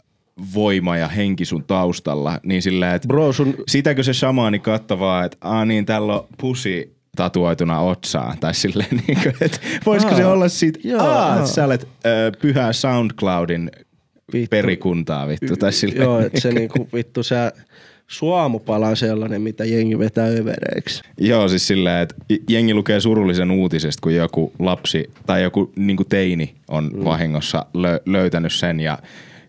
voima 0.54 0.96
ja 0.96 1.08
henki 1.08 1.44
sun 1.44 1.64
taustalla, 1.64 2.40
niin 2.42 2.62
sillä, 2.62 2.94
että 2.94 3.08
Bro, 3.08 3.32
sun 3.32 3.54
sitäkö 3.68 4.02
se 4.02 4.12
shamaani 4.14 4.58
kattavaa, 4.58 5.24
että 5.24 5.36
aa 5.40 5.64
niin, 5.64 5.86
täällä 5.86 6.14
on 6.14 6.26
pusi 6.40 6.96
tatuoituna 7.16 7.81
otsaan, 7.81 8.38
tai 8.38 8.55
silleen 8.55 8.90
niin 9.07 9.18
kuin, 9.22 9.35
että 9.40 9.59
voisiko 9.87 10.12
Aa, 10.12 10.16
se 10.18 10.27
olla 10.27 10.48
siitä, 10.48 10.79
joo, 10.85 11.00
aa, 11.03 11.37
että 11.38 11.50
sä 11.50 11.64
olet 11.64 11.88
ö, 12.07 12.33
pyhää 12.42 12.72
SoundCloudin 12.72 13.70
Vittu. 14.33 14.48
perikuntaa 14.50 15.29
vittu, 15.29 15.57
tai 15.57 15.72
silleen. 15.72 16.03
Joo, 16.03 16.20
että 16.20 16.40
se 16.40 16.53
niinku 16.53 16.88
vittu 16.94 17.22
sä 17.22 17.53
suomupala 18.07 18.88
on 18.88 18.96
sellainen, 18.96 19.42
mitä 19.42 19.64
jengi 19.64 19.98
vetää 19.98 20.27
övereiksi. 20.27 21.03
Joo, 21.18 21.48
siis 21.48 21.66
silleen, 21.66 22.03
että 22.03 22.14
jengi 22.48 22.74
lukee 22.74 23.00
surullisen 23.00 23.50
uutisesta, 23.50 24.00
kun 24.03 24.14
joku 24.14 24.53
lapsi 24.59 25.11
tai 25.27 25.42
joku 25.42 25.72
niin 25.77 25.96
teini 26.09 26.55
on 26.68 26.90
mm. 26.94 27.05
vahingossa 27.05 27.66
lö- 27.77 28.03
löytänyt 28.07 28.53
sen 28.53 28.81
ja 28.81 28.98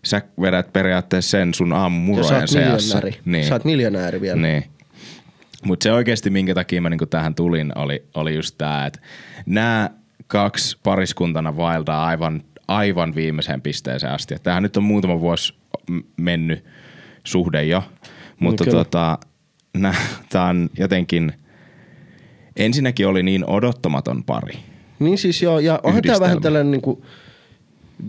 sä 0.04 0.22
vedät 0.40 0.72
periaatteessa 0.72 1.30
sen 1.30 1.54
sun 1.54 1.68
Ja 1.68 1.74
sä 1.74 1.80
aamumurojen 1.82 2.34
oot 2.40 2.48
seassa. 2.48 2.96
miljonääri. 2.96 3.20
Niin. 3.24 3.44
Sä 3.44 3.54
oot 3.54 3.64
miljonääri 3.64 4.20
vielä. 4.20 4.42
Niin. 4.42 4.64
Mutta 5.66 5.84
se 5.84 5.92
oikeasti, 5.92 6.30
minkä 6.30 6.54
takia 6.54 6.80
mä 6.80 6.90
niinku 6.90 7.06
tähän 7.06 7.34
tulin, 7.34 7.78
oli, 7.78 8.04
oli 8.14 8.34
just 8.34 8.54
tämä, 8.58 8.86
että 8.86 9.00
nämä 9.46 9.90
kaksi 10.26 10.78
pariskuntana 10.82 11.56
vaeltaa 11.56 12.06
aivan, 12.06 12.42
aivan 12.68 13.14
viimeiseen 13.14 13.60
pisteeseen 13.60 14.12
asti. 14.12 14.34
Et 14.34 14.42
Tämähän 14.42 14.62
nyt 14.62 14.76
on 14.76 14.82
muutama 14.82 15.20
vuosi 15.20 15.54
mennyt 16.16 16.64
suhde 17.24 17.64
jo, 17.64 17.82
mutta 18.38 18.64
kyllä. 18.64 18.76
tota, 18.76 19.18
tämä 20.30 20.44
on 20.44 20.70
jotenkin, 20.78 21.32
ensinnäkin 22.56 23.08
oli 23.08 23.22
niin 23.22 23.50
odottamaton 23.50 24.24
pari. 24.24 24.58
Niin 24.98 25.18
siis 25.18 25.42
joo, 25.42 25.58
ja 25.58 25.80
onhan 25.82 25.98
Yhdistelmä. 25.98 26.24
vähän 26.24 26.40
tällainen 26.40 26.70
niinku, 26.70 27.04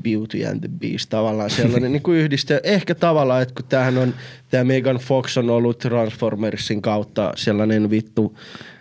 Beauty 0.03 0.45
and 0.45 0.59
the 0.59 0.69
Beast 0.79 1.09
tavallaan 1.09 1.49
sellainen 1.49 1.91
niin 1.91 2.03
kuin 2.03 2.19
yhdistä. 2.19 2.59
Ehkä 2.63 2.95
tavallaan, 2.95 3.41
että 3.41 3.53
kun 3.53 3.65
tämähän 3.69 3.97
on, 3.97 4.13
tämä 4.51 4.63
Megan 4.63 4.95
Fox 4.95 5.37
on 5.37 5.49
ollut 5.49 5.79
Transformersin 5.79 6.81
kautta 6.81 7.33
sellainen 7.35 7.89
vittu 7.89 8.37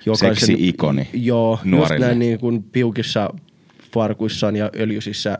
jokaisen... 0.07 0.37
Seksi-ikoni 0.37 1.09
Joo, 1.13 1.59
nuorille. 1.65 1.95
just 1.95 2.01
näin 2.07 2.19
niin 2.19 2.39
kuin 2.39 2.63
piukissa 2.63 3.31
farkuissaan 3.93 4.57
ja 4.57 4.71
öljyisissä 4.77 5.39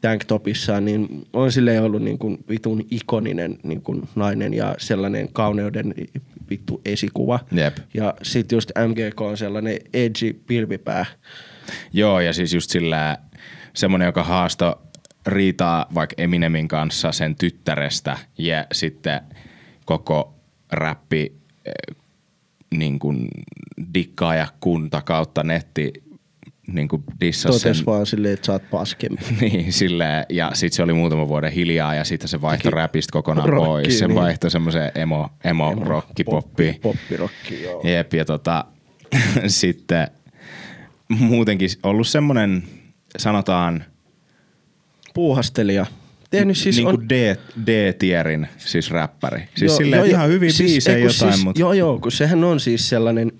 tanktopissaan, 0.00 0.84
niin 0.84 1.26
on 1.32 1.52
silleen 1.52 1.82
ollut 1.82 2.02
niin 2.02 2.18
kuin 2.18 2.38
vitun 2.48 2.86
ikoninen 2.90 3.58
niin 3.62 3.82
kuin 3.82 4.08
nainen 4.14 4.54
ja 4.54 4.74
sellainen 4.78 5.28
kauneuden 5.32 5.94
vittu 6.50 6.80
esikuva. 6.84 7.40
Jep. 7.52 7.76
Ja 7.94 8.14
sit 8.22 8.52
just 8.52 8.70
MGK 8.88 9.20
on 9.20 9.36
sellainen 9.36 9.78
edgy 9.94 10.40
pilvipää. 10.46 11.06
Joo, 11.92 12.20
ja 12.20 12.32
siis 12.32 12.54
just 12.54 12.70
sillä 12.70 13.18
semmonen, 13.74 14.06
joka 14.06 14.24
haasto 14.24 14.82
riitaa 15.26 15.86
vaikka 15.94 16.14
Eminemin 16.18 16.68
kanssa 16.68 17.12
sen 17.12 17.36
tyttärestä 17.36 18.18
ja 18.38 18.66
sitten 18.72 19.20
koko 19.84 20.34
räppi 20.72 21.32
eh, 21.64 21.96
niin 22.74 22.98
kuin 22.98 23.28
dikkaajakunta 23.94 25.00
kautta 25.00 25.42
netti 25.42 25.92
niin 26.66 26.88
kuin 26.88 27.02
dissasi 27.20 27.58
sen. 27.58 27.72
Totes 27.72 27.86
vaan 27.86 28.06
silleen, 28.06 28.34
että 28.34 28.46
sä 28.46 28.52
oot 28.52 28.70
paskempi. 28.70 29.24
Niin, 29.40 29.72
silleen, 29.72 30.26
ja 30.28 30.50
sitten 30.54 30.76
se 30.76 30.82
oli 30.82 30.92
muutama 30.92 31.28
vuoden 31.28 31.52
hiljaa 31.52 31.94
ja 31.94 32.04
sitten 32.04 32.28
se 32.28 32.40
vaihtoi 32.40 32.70
Teki 32.70 32.76
räpistä 32.76 33.12
kokonaan 33.12 33.48
rockiin, 33.48 33.66
pois. 33.66 33.98
Se 33.98 34.06
niin. 34.06 34.14
vaihtoi 34.14 34.50
semmoiseen 34.50 34.92
emo, 34.94 35.28
emo, 35.44 35.70
emo 35.72 35.84
rocki 35.84 36.24
poppi. 36.24 36.78
Poppirokki, 36.82 37.62
joo. 37.62 37.80
Jep, 37.84 38.14
ja 38.14 38.24
tota, 38.24 38.64
sitten 39.46 40.08
muutenkin 41.08 41.70
ollut 41.82 42.08
semmoinen, 42.08 42.62
sanotaan, 43.18 43.84
Puuhastelija. 45.14 45.86
Tehnyt 46.30 46.58
siis 46.58 46.76
niin 46.76 46.86
on... 46.86 46.94
kuin 46.94 47.08
D, 47.08 47.36
D-tierin, 47.66 48.48
siis 48.56 48.90
räppäri. 48.90 49.38
Siis 49.38 49.70
Joo, 49.70 49.76
silleen, 49.76 49.98
joo, 49.98 50.04
että 50.04 50.16
ihan 50.16 50.28
joo. 50.28 50.34
hyviä 50.34 50.52
siis, 50.52 50.70
biisejä 50.70 50.98
jotain, 50.98 51.32
siis, 51.32 51.44
mutta 51.44 51.60
Joo, 51.60 51.72
joo, 51.72 51.98
kun 51.98 52.12
sehän 52.12 52.44
on 52.44 52.60
siis 52.60 52.88
sellainen, 52.88 53.32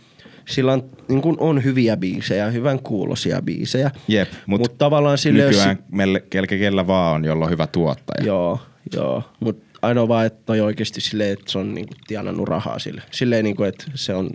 sillä 0.49 0.73
on, 0.73 0.91
niin 1.09 1.23
kuin 1.23 1.37
on 1.41 1.65
hyviä 1.65 1.97
biisejä, 1.97 2.51
hyvän 2.51 2.79
kuulosia 2.83 3.43
biisejä. 3.43 3.91
jep, 4.09 4.29
mutta 4.47 4.69
Mut 4.69 4.79
tavallaan 4.79 5.19
sille, 5.19 5.43
jos 5.43 5.51
nykyään 5.51 5.79
melle, 5.91 6.21
kelke 6.31 6.59
kellä 6.59 6.87
vaan 6.87 7.15
on, 7.15 7.25
jolla 7.25 7.45
on 7.45 7.51
hyvä 7.51 7.67
tuottaja. 7.67 8.27
Joo, 8.27 8.61
joo. 8.95 9.23
Mutta 9.41 9.79
ainoa 9.83 10.09
vaan, 10.09 10.27
että 10.27 10.43
toi 10.47 10.61
oikeasti 10.61 11.01
silleen, 11.01 11.33
että 11.33 11.53
se 11.53 11.59
on 11.59 11.75
niinku 11.75 11.95
tienannut 12.07 12.49
rahaa 12.49 12.79
sille. 12.79 13.03
Silleen, 13.11 13.45
niinku, 13.45 13.63
että 13.63 13.85
se 13.95 14.15
on 14.15 14.31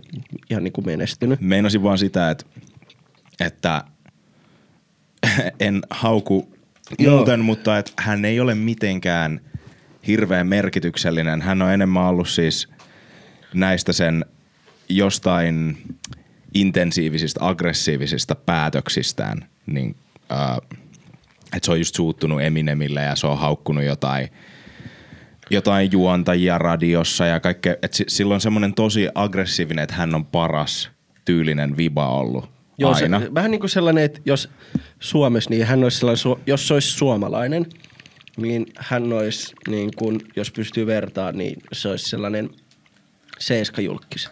ihan 0.50 0.64
niinku 0.64 0.82
menestynyt. 0.82 1.40
Meinasin 1.40 1.82
vaan 1.82 1.98
sitä, 1.98 2.30
että, 2.30 2.44
että 3.40 3.84
en 5.60 5.82
hauku 5.90 6.48
Joo. 6.98 7.16
muuten, 7.16 7.40
mutta 7.40 7.78
että 7.78 7.92
hän 7.98 8.24
ei 8.24 8.40
ole 8.40 8.54
mitenkään 8.54 9.40
hirveän 10.06 10.46
merkityksellinen. 10.46 11.42
Hän 11.42 11.62
on 11.62 11.72
enemmän 11.72 12.02
ollut 12.02 12.28
siis 12.28 12.68
näistä 13.54 13.92
sen 13.92 14.24
jostain 14.88 15.78
intensiivisistä, 16.54 17.40
aggressiivisista 17.42 18.34
päätöksistään, 18.34 19.48
niin 19.66 19.96
äh, 20.32 20.56
että 21.56 21.66
se 21.66 21.72
on 21.72 21.78
just 21.78 21.94
suuttunut 21.94 22.42
Eminemille 22.42 23.02
ja 23.02 23.16
se 23.16 23.26
on 23.26 23.38
haukkunut 23.38 23.84
jotain 23.84 24.28
jotain 25.50 25.92
juontajia 25.92 26.58
radiossa 26.58 27.26
ja 27.26 27.40
kaikkea. 27.40 27.74
Et 27.82 27.94
si- 27.94 28.04
sillä 28.08 28.34
on 28.34 28.40
semmoinen 28.40 28.74
tosi 28.74 29.08
aggressiivinen, 29.14 29.82
että 29.82 29.94
hän 29.94 30.14
on 30.14 30.26
paras 30.26 30.90
tyylinen 31.24 31.76
viba 31.76 32.08
ollut 32.08 32.57
Joo, 32.78 32.94
aina. 32.94 33.20
Se, 33.20 33.34
vähän 33.34 33.50
niin 33.50 33.60
kuin 33.60 33.70
sellainen, 33.70 34.04
että 34.04 34.20
jos 34.24 34.48
Suomessa, 35.00 35.50
niin 35.50 35.66
hän 35.66 35.84
olisi 35.84 35.98
sellainen, 35.98 36.44
jos 36.46 36.68
se 36.68 36.74
olisi 36.74 36.90
suomalainen, 36.90 37.66
niin 38.36 38.66
hän 38.76 39.12
olisi, 39.12 39.54
niin 39.68 39.90
kuin, 39.96 40.20
jos 40.36 40.50
pystyy 40.50 40.86
vertaan, 40.86 41.38
niin 41.38 41.62
se 41.72 41.88
olisi 41.88 42.08
sellainen 42.08 42.50
seiskajulkkis. 43.38 44.30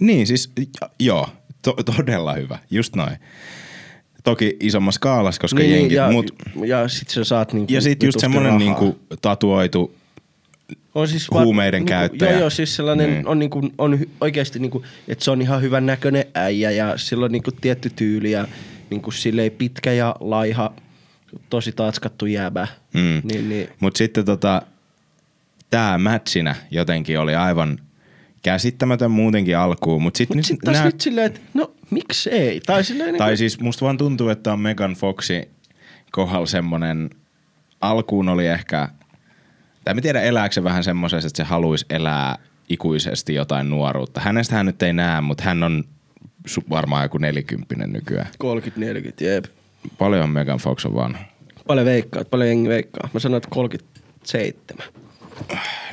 Niin, 0.00 0.26
siis 0.26 0.52
joo, 1.00 1.28
to- 1.62 1.76
todella 1.96 2.34
hyvä, 2.34 2.58
just 2.70 2.96
noin. 2.96 3.16
Toki 4.24 4.56
isommassa 4.60 4.96
skaalassa, 4.96 5.40
koska 5.40 5.58
niin, 5.60 5.70
jenkit, 5.72 5.96
ja, 5.96 6.10
mut, 6.10 6.30
ja 6.66 6.88
sit 6.88 7.08
sä 7.08 7.24
saat 7.24 7.52
niinku 7.52 7.72
ja 7.72 7.80
sitten 7.80 8.06
just 8.06 8.22
rahaa. 8.22 8.58
niinku 8.58 8.98
tatuoitu, 9.22 9.94
on 10.94 11.08
siis 11.08 11.30
huumeiden 11.30 11.78
niinku, 11.80 11.88
käyttäjä. 11.88 12.30
Joo, 12.30 12.40
joo, 12.40 12.50
siis 12.50 12.76
sellainen 12.76 13.10
Niin. 13.10 13.26
on, 13.28 13.38
niinku, 13.38 13.70
on 13.78 13.98
oikeasti, 14.20 14.58
niinku, 14.58 14.84
että 15.08 15.24
se 15.24 15.30
on 15.30 15.42
ihan 15.42 15.62
hyvän 15.62 15.86
näköinen 15.86 16.24
äijä 16.34 16.70
ja 16.70 16.98
sillä 16.98 17.24
on 17.24 17.32
niinku 17.32 17.50
tietty 17.52 17.90
tyyli 17.96 18.30
ja 18.30 18.46
niinku 18.90 19.10
silleen 19.10 19.52
pitkä 19.52 19.92
ja 19.92 20.16
laiha, 20.20 20.72
tosi 21.50 21.72
tatskattu 21.72 22.26
jäbä. 22.26 22.68
Mm. 22.94 23.20
Niin, 23.24 23.48
niin, 23.48 23.68
Mutta 23.80 23.98
sitten 23.98 24.24
tota, 24.24 24.62
tämä 25.70 25.98
matchinä 25.98 26.54
jotenkin 26.70 27.18
oli 27.20 27.34
aivan 27.34 27.78
käsittämätön 28.42 29.10
muutenkin 29.10 29.58
alkuun, 29.58 30.02
mutta 30.02 30.18
sitten 30.18 30.36
Mut 30.36 30.44
sit 30.46 30.58
taas 30.64 30.76
nää- 30.76 30.84
nyt 30.84 31.00
silleen, 31.00 31.26
että 31.26 31.40
no 31.54 31.72
miksi 31.90 32.30
ei? 32.30 32.60
Tai 32.66 32.84
silleen 32.84 33.06
niinku, 33.06 33.18
Tai 33.18 33.36
siis 33.36 33.60
musta 33.60 33.84
vaan 33.84 33.98
tuntuu, 33.98 34.28
että 34.28 34.52
on 34.52 34.60
Megan 34.60 34.92
Foxi 34.94 35.48
kohdalla 36.12 36.46
semmonen, 36.46 37.10
alkuun 37.80 38.28
oli 38.28 38.46
ehkä, 38.46 38.88
tai 39.86 39.94
mä 39.94 40.00
tiedä 40.00 40.20
elääkö 40.20 40.52
se 40.52 40.64
vähän 40.64 40.84
semmoisessa, 40.84 41.26
että 41.26 41.36
se 41.36 41.44
haluaisi 41.44 41.86
elää 41.90 42.38
ikuisesti 42.68 43.34
jotain 43.34 43.70
nuoruutta. 43.70 44.20
Hänestä 44.20 44.54
hän 44.54 44.66
nyt 44.66 44.82
ei 44.82 44.92
näe, 44.92 45.20
mutta 45.20 45.44
hän 45.44 45.62
on 45.62 45.84
varmaan 46.70 47.02
joku 47.04 47.18
nelikymppinen 47.18 47.92
nykyään. 47.92 48.26
30-40, 49.20 49.24
jep. 49.24 49.44
Paljon 49.98 50.30
Megan 50.30 50.58
Fox 50.58 50.86
on 50.86 50.94
vanha. 50.94 51.24
Paljon 51.66 51.86
veikkaa, 51.86 52.24
paljon 52.24 52.48
jengi 52.48 52.68
veikkaa. 52.68 53.08
Mä 53.14 53.20
sanoin, 53.20 53.36
että 53.36 53.48
37. 53.50 54.88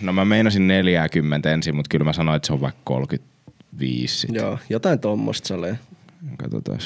No 0.01 0.13
mä 0.13 0.25
meinasin 0.25 0.67
40 0.67 1.53
ensin, 1.53 1.75
mutta 1.75 1.89
kyllä 1.89 2.05
mä 2.05 2.13
sanoin, 2.13 2.35
että 2.35 2.47
se 2.47 2.53
on 2.53 2.61
vaikka 2.61 2.81
35 2.83 4.17
sitten. 4.17 4.41
Joo, 4.41 4.59
jotain 4.69 4.99
tommosta 4.99 5.47
salee. 5.47 5.79
Katsotaan. 6.37 6.79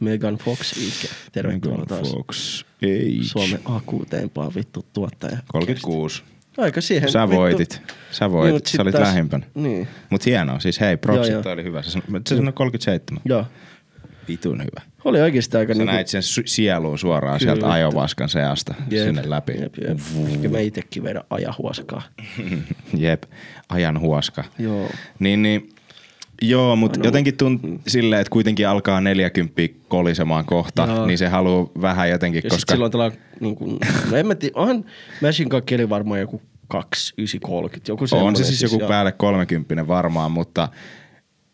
Megan 0.00 0.36
Fox 0.36 0.72
Ike. 0.76 1.14
Tervetuloa 1.32 1.78
Megan 1.78 1.88
taas. 1.88 2.12
Fox. 2.12 2.64
Ei. 2.82 3.18
Suomen 3.22 3.60
akuuteimpaa 3.64 4.52
vittu 4.54 4.86
tuottaja. 4.92 5.38
36. 5.48 6.22
Aika 6.58 6.80
siihen. 6.80 7.10
Sä 7.10 7.22
vittu. 7.22 7.36
voitit. 7.36 7.82
Sä 8.10 8.24
Niin, 8.24 8.32
voitit. 8.32 8.66
sit 8.66 8.76
Sä 8.76 8.82
olit 8.82 8.92
taas- 8.94 9.08
lähimpänä. 9.08 9.46
Niin. 9.54 9.88
Mut 10.10 10.26
hienoa. 10.26 10.60
Siis 10.60 10.80
hei, 10.80 10.96
propsit, 10.96 11.32
Joo, 11.32 11.42
joo. 11.44 11.52
oli 11.52 11.64
hyvä. 11.64 11.82
Se 11.82 11.90
sanoi, 11.90 12.20
se 12.28 12.36
sanoi 12.36 12.52
37. 12.52 13.22
Joo. 13.24 13.46
Vitun 14.28 14.58
hyvä. 14.60 14.80
Oli 15.04 15.20
oikeesti 15.20 15.56
aika 15.56 15.74
Sä 15.74 15.78
niinku... 15.78 15.92
näit 15.94 16.08
sen 16.08 16.22
su- 16.22 16.42
sieluun 16.46 16.98
suoraan 16.98 17.38
Kyllä. 17.38 17.52
sieltä 17.54 17.72
ajovaskan 17.72 18.28
seasta 18.28 18.74
Jep, 18.90 19.04
sinne 19.06 19.22
läpi. 19.30 19.52
Jep, 19.60 19.74
jep. 19.88 19.98
Ehkä 20.34 20.48
mä 20.48 20.58
itekin 20.58 21.02
vedän 21.02 21.22
ajahuoskaa. 21.30 22.02
Jep. 22.98 23.22
Ajan 23.68 24.00
huoska. 24.00 24.44
Joo. 24.58 24.88
Niin, 25.18 25.42
niin 25.42 25.72
Joo, 26.42 26.76
mutta 26.76 27.00
jotenkin 27.04 27.36
tunt 27.36 27.62
silleen, 27.86 28.20
että 28.20 28.30
kuitenkin 28.30 28.68
alkaa 28.68 29.00
40 29.00 29.62
kolisemaan 29.88 30.44
kohta, 30.44 30.86
Joo. 30.86 31.06
niin 31.06 31.18
se 31.18 31.28
haluaa 31.28 31.70
vähän 31.80 32.10
jotenkin, 32.10 32.40
Ja 32.44 32.50
koska... 32.50 32.72
silloin 32.72 32.92
tällä 32.92 33.10
niin 33.40 33.56
kuin, 33.56 33.78
no 34.10 34.16
en 34.16 34.26
mä 34.26 34.34
tiedä, 34.34 34.52
onhan 34.56 34.84
Machine 35.22 35.50
Gun 35.50 35.62
Kelly 35.62 35.88
varmaan 35.88 36.20
joku 36.20 36.42
2, 36.68 37.14
9, 37.18 37.40
30, 37.40 37.92
joku 37.92 38.04
On 38.12 38.36
se 38.36 38.44
siis 38.44 38.62
joku 38.62 38.78
joo. 38.78 38.88
päälle 38.88 39.12
30 39.12 39.86
varmaan, 39.86 40.30
mutta 40.30 40.68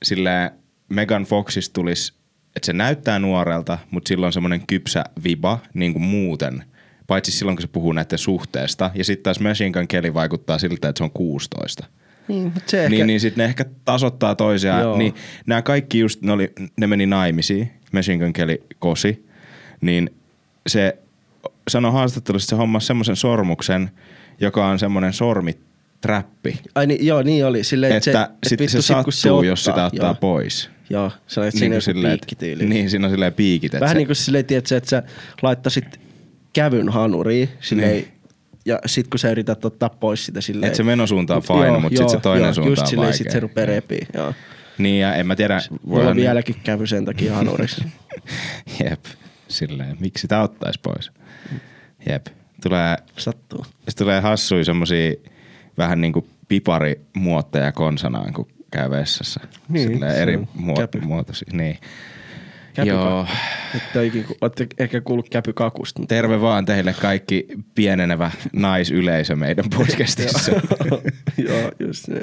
sille 0.02 0.52
Megan 0.88 1.24
Foxista 1.24 1.72
tulisi, 1.72 2.12
että 2.56 2.66
se 2.66 2.72
näyttää 2.72 3.18
nuorelta, 3.18 3.78
mutta 3.90 4.08
silloin 4.08 4.26
on 4.26 4.32
semmoinen 4.32 4.66
kypsä 4.66 5.04
viba 5.24 5.58
niin 5.74 5.92
kuin 5.92 6.02
muuten. 6.02 6.64
Paitsi 7.06 7.32
silloin, 7.32 7.56
kun 7.56 7.62
se 7.62 7.68
puhuu 7.68 7.92
näiden 7.92 8.18
suhteesta. 8.18 8.90
Ja 8.94 9.04
sitten 9.04 9.22
taas 9.22 9.40
Machine 9.40 9.70
Gun 9.70 9.88
Kelly 9.88 10.14
vaikuttaa 10.14 10.58
siltä, 10.58 10.88
että 10.88 10.98
se 10.98 11.04
on 11.04 11.10
16. 11.10 11.86
Niin, 12.28 12.42
mutta 12.42 12.70
se 12.70 12.78
ehkä, 12.84 12.90
Niin, 12.90 13.06
niin 13.06 13.20
sitten 13.20 13.42
ne 13.42 13.44
ehkä 13.44 13.64
tasoittaa 13.84 14.34
toisiaan. 14.34 14.82
Joo. 14.82 14.98
Niin 14.98 15.14
nämä 15.46 15.62
kaikki 15.62 15.98
just, 15.98 16.22
ne, 16.22 16.32
oli, 16.32 16.52
ne 16.76 16.86
meni 16.86 17.06
naimisiin, 17.06 17.70
Machine 17.92 18.18
Gun 18.24 18.32
Kelly 18.32 18.58
kosi, 18.78 19.26
niin 19.80 20.10
se 20.66 20.98
sanoi 21.68 21.92
haastattelussa, 21.92 22.44
että 22.44 22.50
se 22.50 22.56
hommasi 22.56 22.86
semmoisen 22.86 23.16
sormuksen, 23.16 23.90
joka 24.40 24.66
on 24.68 24.78
semmoinen 24.78 25.12
sormitrappi. 25.12 26.58
Ai 26.74 26.86
niin, 26.86 27.06
joo, 27.06 27.22
niin 27.22 27.46
oli. 27.46 27.64
Silleen, 27.64 27.92
Että, 27.92 28.04
se, 28.04 28.10
että 28.10 28.30
sit 28.46 28.60
vittu 28.60 28.82
se 28.82 28.82
sattuu, 28.86 29.12
se 29.12 29.28
jos 29.46 29.64
sitä 29.64 29.84
ottaa 29.86 30.06
joo, 30.08 30.14
pois. 30.14 30.70
Joo, 30.90 31.12
se 31.26 31.40
on, 31.40 31.46
että 31.46 31.60
Niin 31.60 31.82
siinä 31.82 32.00
on 32.00 32.04
piikkityyli. 32.10 32.66
Niin, 32.66 32.90
siinä 32.90 33.06
on 33.06 33.10
silleen 33.12 33.32
piikit. 33.34 33.74
että 33.74 33.80
Vähän 33.80 33.94
se- 33.94 33.98
niin 33.98 34.06
kuin 34.06 34.16
silleen, 34.16 34.44
tiedätkö, 34.44 34.76
että 34.76 34.90
sä 34.90 35.02
laittaisit 35.42 36.00
kävyn 36.52 36.88
hanuriin, 36.88 37.48
silleen, 37.60 37.90
Niin. 37.90 38.08
Ja 38.66 38.78
sit 38.86 39.08
kun 39.08 39.18
sä 39.18 39.30
yrität 39.30 39.64
ottaa 39.64 39.88
pois 39.88 40.26
sitä 40.26 40.40
silleen. 40.40 40.66
Että 40.66 40.76
se 40.76 40.82
menosuunta 40.82 41.36
on 41.36 41.42
fine, 41.42 41.70
mutta 41.70 41.88
sit 41.88 41.98
joo, 41.98 42.08
se 42.08 42.20
toinen 42.20 42.44
joo, 42.44 42.54
suunta 42.54 42.70
just 42.70 42.82
on 42.82 42.88
silleen, 42.88 43.06
vaikea. 43.06 43.18
sit 43.18 43.30
se 43.30 43.40
rupeaa 43.40 43.66
repii, 43.66 44.06
joo. 44.14 44.34
Niin, 44.78 45.00
ja 45.00 45.14
en 45.14 45.26
mä 45.26 45.36
tiedä. 45.36 45.60
Mulla 45.86 46.10
on 46.10 46.16
vieläkin 46.16 46.56
kävy 46.64 46.86
sen 46.86 47.04
takia 47.04 47.34
hanurissa. 47.34 47.84
Jep, 48.84 49.04
silleen. 49.48 49.96
Miksi 50.00 50.20
sitä 50.22 50.40
ottaisi 50.40 50.80
pois? 50.82 51.10
Jep. 52.08 52.26
Tulee, 52.62 52.96
Sattuu. 53.16 53.66
se 53.88 53.96
tulee 53.96 54.20
hassui 54.20 54.64
semmosia 54.64 55.12
vähän 55.78 56.00
niinku 56.00 56.28
piparimuotteja 56.48 57.72
konsanaan, 57.72 58.32
kun 58.32 58.48
käy 58.70 58.90
vessassa. 58.90 59.40
Niin, 59.68 59.88
Silleen 59.92 60.16
eri 60.16 60.38
muotoisia. 61.00 61.48
Niin. 61.52 61.78
Joo. 62.84 63.26
Että 63.76 63.98
olette 64.40 64.66
ehkä 64.78 65.00
kuullut 65.00 65.28
käpykakusta. 65.28 66.00
mutta- 66.00 66.14
Terve 66.14 66.40
vaan 66.40 66.64
teille 66.66 66.94
kaikki 67.00 67.46
pienenevä 67.74 68.30
naisyleisö 68.52 69.36
meidän 69.36 69.64
podcastissa. 69.76 70.52
joo, 71.48 71.72
just 71.80 72.08
ne. 72.08 72.20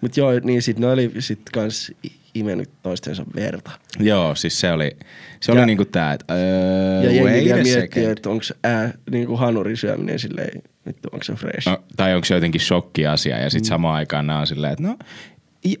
Mut 0.00 0.16
joo, 0.16 0.30
niin 0.44 0.62
sit 0.62 0.78
ne 0.78 0.86
oli 0.86 1.10
sit 1.18 1.40
kans 1.54 1.92
i- 2.04 2.12
imennyt 2.34 2.70
toistensa 2.82 3.24
verta. 3.34 3.70
Joo, 4.00 4.34
siis 4.34 4.60
se 4.60 4.72
oli, 4.72 4.96
se 5.40 5.52
Ja- 5.52 5.58
oli 5.58 5.66
niinku 5.66 5.84
tää, 5.84 6.12
että 6.12 6.34
öö, 6.34 7.02
Ja 7.02 7.12
jengi 7.12 7.44
vielä 7.44 7.62
miettii, 7.62 8.04
että 8.04 8.30
onko 8.30 8.44
ää, 8.64 8.94
niinku 9.10 9.36
hanurin 9.36 9.76
syöminen 9.76 10.18
silleen, 10.18 10.62
vittu 10.86 11.08
onko 11.12 11.24
se 11.24 11.32
fresh. 11.34 11.68
No, 11.68 11.82
tai 11.96 12.14
onko 12.14 12.24
se 12.24 12.34
jotenkin 12.34 12.60
shokkiasia 12.60 13.38
ja 13.38 13.46
Mm. 13.46 13.50
sitten 13.50 13.68
samaan 13.68 13.94
aikaan 13.94 14.26
nämä 14.26 14.38
on 14.40 14.46
silleen, 14.46 14.72
että 14.72 14.82
no 14.84 14.96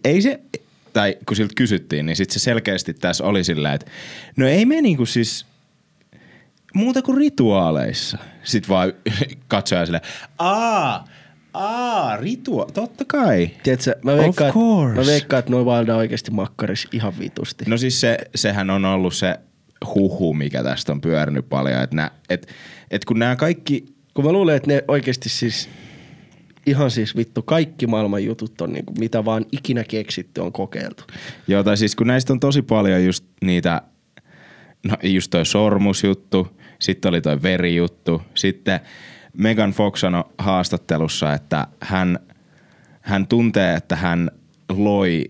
ei 0.04 0.22
se, 0.22 0.40
tai 0.92 1.16
kun 1.26 1.36
siltä 1.36 1.52
kysyttiin, 1.56 2.06
niin 2.06 2.16
sitten 2.16 2.32
se 2.34 2.38
selkeästi 2.44 2.94
tässä 2.94 3.24
oli 3.24 3.44
silleen, 3.44 3.74
että 3.74 3.90
no 4.36 4.46
ei 4.46 4.66
me 4.66 4.80
niinku 4.80 5.06
siis 5.06 5.46
muuta 6.74 7.02
kuin 7.02 7.18
rituaaleissa. 7.18 8.18
Sitten 8.42 8.68
vaan 8.68 8.92
katsoja 9.48 9.86
silleen, 9.86 10.04
aa, 10.38 11.08
aa, 11.54 12.16
ritua, 12.16 12.66
totta 12.74 13.04
kai. 13.04 13.50
Tiedätkö, 13.62 13.96
mä 14.04 14.12
Of 14.12 14.18
veikkaan, 14.18 14.48
että, 14.48 14.58
course. 14.58 15.00
mä 15.00 15.06
veikkaan, 15.06 15.38
että 15.38 15.50
noi 15.50 15.64
valda 15.64 15.96
oikeasti 15.96 16.30
makkaris 16.30 16.88
ihan 16.92 17.12
vitusti. 17.18 17.64
No 17.68 17.76
siis 17.76 18.00
se, 18.00 18.18
sehän 18.34 18.70
on 18.70 18.84
ollut 18.84 19.14
se 19.14 19.34
huhu, 19.94 20.34
mikä 20.34 20.62
tästä 20.62 20.92
on 20.92 21.00
pyörinyt 21.00 21.48
paljon, 21.48 21.82
että 21.82 22.10
et, 22.28 22.48
et 22.90 23.04
kun 23.04 23.18
nämä 23.18 23.36
kaikki 23.36 23.84
Kun 24.14 24.24
mä 24.24 24.32
luulen, 24.32 24.56
että 24.56 24.70
ne 24.70 24.84
oikeasti 24.88 25.28
siis 25.28 25.68
ihan 26.66 26.90
siis 26.90 27.16
vittu 27.16 27.42
kaikki 27.42 27.86
maailman 27.86 28.24
jutut 28.24 28.60
on 28.60 28.72
niinku, 28.72 28.92
mitä 28.98 29.24
vaan 29.24 29.44
ikinä 29.52 29.84
keksitty 29.84 30.40
on 30.40 30.52
kokeiltu. 30.52 31.04
Joo, 31.48 31.62
tai 31.64 31.76
siis 31.76 31.96
kun 31.96 32.06
näistä 32.06 32.32
on 32.32 32.40
tosi 32.40 32.62
paljon 32.62 33.04
just 33.04 33.24
niitä, 33.44 33.82
no 34.84 34.96
just 35.02 35.30
toi 35.30 35.46
sormusjuttu, 35.46 36.58
sitten 36.80 37.08
oli 37.08 37.20
toi 37.20 37.42
verijuttu, 37.42 38.22
sitten 38.34 38.80
Megan 39.36 39.70
Fox 39.70 40.00
sanoi 40.00 40.24
haastattelussa, 40.38 41.34
että 41.34 41.66
hän, 41.80 42.18
hän 43.00 43.26
tuntee, 43.26 43.74
että 43.74 43.96
hän 43.96 44.30
loi 44.68 45.24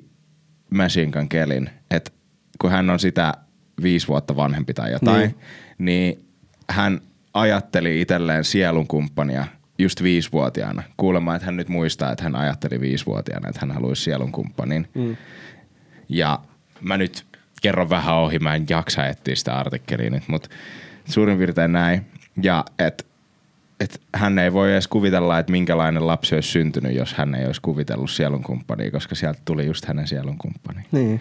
Machine 0.71 1.13
Gun 1.13 1.29
Kellin, 1.29 1.71
että 1.91 2.11
kun 2.61 2.71
hän 2.71 2.91
on 2.91 2.99
sitä 2.99 3.35
viisi 3.83 4.09
vuotta 4.09 4.37
vanhempi 4.37 4.75
tai 4.75 4.93
jotain, 4.93 5.21
Niin. 5.21 5.35
niin, 5.79 6.25
hän 6.71 7.01
ajatteli 7.35 8.01
itselleen 8.01 8.45
sielunkumppania 8.45 9.45
just 9.83 10.03
viisivuotiaana. 10.03 10.83
Kuulemma, 10.97 11.35
että 11.35 11.47
hän 11.47 11.57
nyt 11.57 11.69
muistaa, 11.69 12.13
että 12.13 12.25
hän 12.25 12.37
ajatteli 12.37 12.81
viisivuotiaana, 12.81 13.49
että 13.49 13.61
hän 13.61 13.71
haluaisi 13.71 14.03
sielunkumppanin. 14.03 14.89
Mm. 14.95 15.17
Ja 16.09 16.39
mä 16.81 16.97
nyt 16.97 17.25
kerron 17.63 17.91
vähän 17.91 18.15
ohi, 18.15 18.39
mä 18.39 18.55
en 18.55 18.67
jaksa 18.69 19.07
etsiä 19.07 19.35
sitä 19.35 19.55
artikkelia 19.55 20.11
nyt, 20.11 20.23
mutta 20.27 20.49
suurin 21.05 21.39
piirtein 21.39 21.73
näin. 21.73 22.07
Ja 22.43 22.65
et, 22.79 23.07
et 23.81 24.01
hän 24.15 24.39
ei 24.39 24.53
voi 24.53 24.73
edes 24.73 24.89
kuvitella, 24.89 25.39
että 25.39 25.53
minkälainen 25.53 26.07
lapsi 26.07 26.35
olisi 26.35 26.49
syntynyt, 26.49 26.97
jos 26.97 27.15
hän 27.15 27.35
ei 27.35 27.47
olisi 27.47 27.61
kuvitellut 27.61 28.11
sielunkumppania, 28.11 28.91
koska 28.91 29.15
sieltä 29.15 29.41
tuli 29.45 29.67
just 29.67 29.85
hänen 29.85 30.07
sielunkumppani. 30.07 30.83
Niin. 30.93 31.21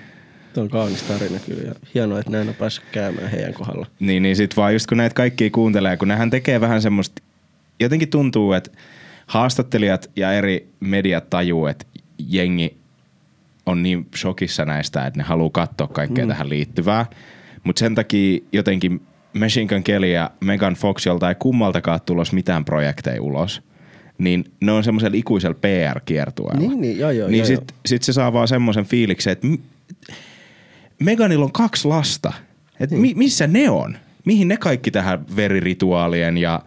Tuo 0.54 0.64
on 0.64 0.70
kaunis 0.70 1.04
tarina 1.04 1.40
kyllä 1.40 1.62
ja 1.62 1.76
hienoa, 1.94 2.20
että 2.20 2.32
näin 2.32 2.50
on 2.50 2.56
päässyt 2.56 2.86
käymään 2.92 3.32
heidän 3.32 3.54
kohdalla. 3.54 3.86
Niin, 4.00 4.24
niin 4.24 4.36
sit 4.36 4.58
vaan 4.58 4.74
just 4.74 4.88
kun 4.88 4.98
näitä 4.98 5.14
kaikkia 5.14 5.50
kuuntelee, 5.50 5.98
kun 5.98 6.08
nehän 6.08 6.30
tekee 6.30 6.62
vähän 6.62 6.82
semmoista, 6.82 7.22
jotenkin 7.82 8.10
tuntuu, 8.10 8.54
että 8.54 8.72
haastattelijat 9.28 10.10
ja 10.16 10.34
eri 10.34 10.68
mediat 10.80 11.30
tajuu, 11.30 11.66
että 11.68 11.86
jengi 12.28 12.78
on 13.66 13.84
niin 13.84 14.08
shokissa 14.16 14.66
näistä, 14.66 15.06
että 15.06 15.18
ne 15.20 15.24
haluaa 15.24 15.50
katsoa 15.50 15.88
kaikkea 15.88 16.26
mm. 16.26 16.30
tähän 16.30 16.50
liittyvää. 16.50 17.06
Mutta 17.64 17.80
sen 17.80 17.96
takia 17.96 18.40
jotenkin 18.52 19.02
Machine 19.40 19.66
Gun 19.68 19.84
Kelly 19.84 20.08
ja 20.12 20.32
Megan 20.40 20.74
Fox, 20.74 21.06
jolta 21.06 21.30
ei 21.30 21.36
kummaltakaan 21.40 22.00
tulos 22.06 22.34
mitään 22.34 22.66
projekteja 22.66 23.22
ulos, 23.22 23.62
niin 24.18 24.46
ne 24.62 24.72
on 24.72 24.84
semmoisella 24.84 25.18
ikuisella 25.18 25.58
PR-kiertueella. 25.62 26.60
Niin, 26.68 26.82
niin, 26.82 27.00
joo, 27.00 27.12
joo, 27.12 27.28
Niin 27.28 27.38
joo, 27.38 27.46
sit, 27.46 27.58
joo. 27.72 27.80
sit 27.86 28.04
se 28.04 28.14
saa 28.14 28.34
vaan 28.34 28.48
semmoisen 28.48 28.86
fiiliksen, 28.86 29.32
että 29.34 29.48
Meganilla 31.00 31.46
on 31.46 31.52
kaksi 31.52 31.88
lasta. 31.88 32.34
Et 32.80 32.92
Niin. 32.92 33.02
mi- 33.02 33.14
missä 33.16 33.48
ne 33.48 33.70
on? 33.70 33.98
Mihin 34.26 34.48
ne 34.48 34.58
kaikki 34.58 34.92
tähän 34.92 35.26
verirituaalien 35.36 36.38
ja 36.38 36.62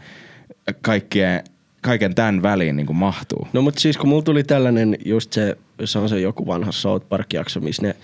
kaikkien, 0.82 1.44
kaiken 1.80 2.14
tämän 2.14 2.42
väliin 2.42 2.76
niin 2.76 2.96
mahtuu? 2.96 3.48
No 3.52 3.62
mutta 3.62 3.80
siis 3.80 3.96
kun 3.96 4.08
mulla 4.08 4.22
tuli 4.22 4.44
tällainen 4.44 4.96
just 5.04 5.32
se, 5.32 5.56
se 5.84 5.98
on 5.98 6.08
se 6.08 6.20
joku 6.20 6.46
vanha 6.46 6.72
South 6.72 7.08
Park-jakso, 7.08 7.60
missä 7.60 7.82
ne 7.82 7.96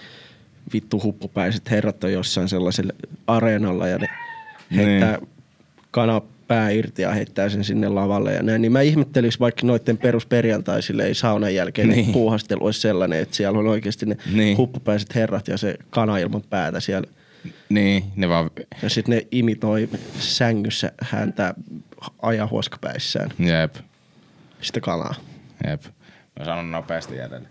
vittu 0.72 1.02
huppupäiset 1.02 1.70
herrat 1.70 2.04
on 2.04 2.12
jossain 2.12 2.48
sellaisella 2.48 2.92
areenalla 3.26 3.88
ja 3.88 3.98
ne 3.98 4.08
heittää 4.76 5.16
Niin. 5.16 5.28
kana 5.90 6.22
pää 6.48 6.70
irti 6.70 7.02
ja 7.02 7.10
heittää 7.10 7.48
sen 7.48 7.64
sinne 7.64 7.88
lavalle 7.88 8.32
ja 8.32 8.42
näin. 8.42 8.62
Niin 8.62 8.72
mä 8.72 8.80
ihmettelis 8.80 9.40
vaikka 9.40 9.66
noiden 9.66 9.98
perusperjantaisille 9.98 11.04
ei 11.04 11.14
saunan 11.14 11.54
jälkeen 11.54 11.88
niin. 11.88 11.96
Niin. 11.96 12.12
puuhastelu 12.12 12.64
olisi 12.64 12.80
sellainen, 12.80 13.20
että 13.20 13.36
siellä 13.36 13.58
on 13.58 13.66
oikeasti 13.66 14.06
ne 14.06 14.16
niin. 14.26 14.36
Niin. 14.36 14.56
huppupäiset 14.56 15.14
herrat 15.14 15.48
ja 15.48 15.58
se 15.58 15.74
kana 15.90 16.18
ilman 16.18 16.42
päätä 16.50 16.80
siellä. 16.80 17.08
Niin, 17.68 18.04
ne 18.16 18.28
vaan, 18.28 18.50
Ja 18.82 18.88
sitten 18.90 19.16
ne 19.16 19.26
imitoi 19.30 19.88
sängyssä 20.18 20.92
häntä 21.02 21.54
ajahuoskapäissään 22.22 23.30
jep, 23.38 23.74
sitä 24.60 24.80
kanaa. 24.80 25.14
jep. 25.66 25.82
Mä 26.38 26.44
sanon 26.44 26.70
nopeasti 26.70 27.16
jäljellä. 27.16 27.48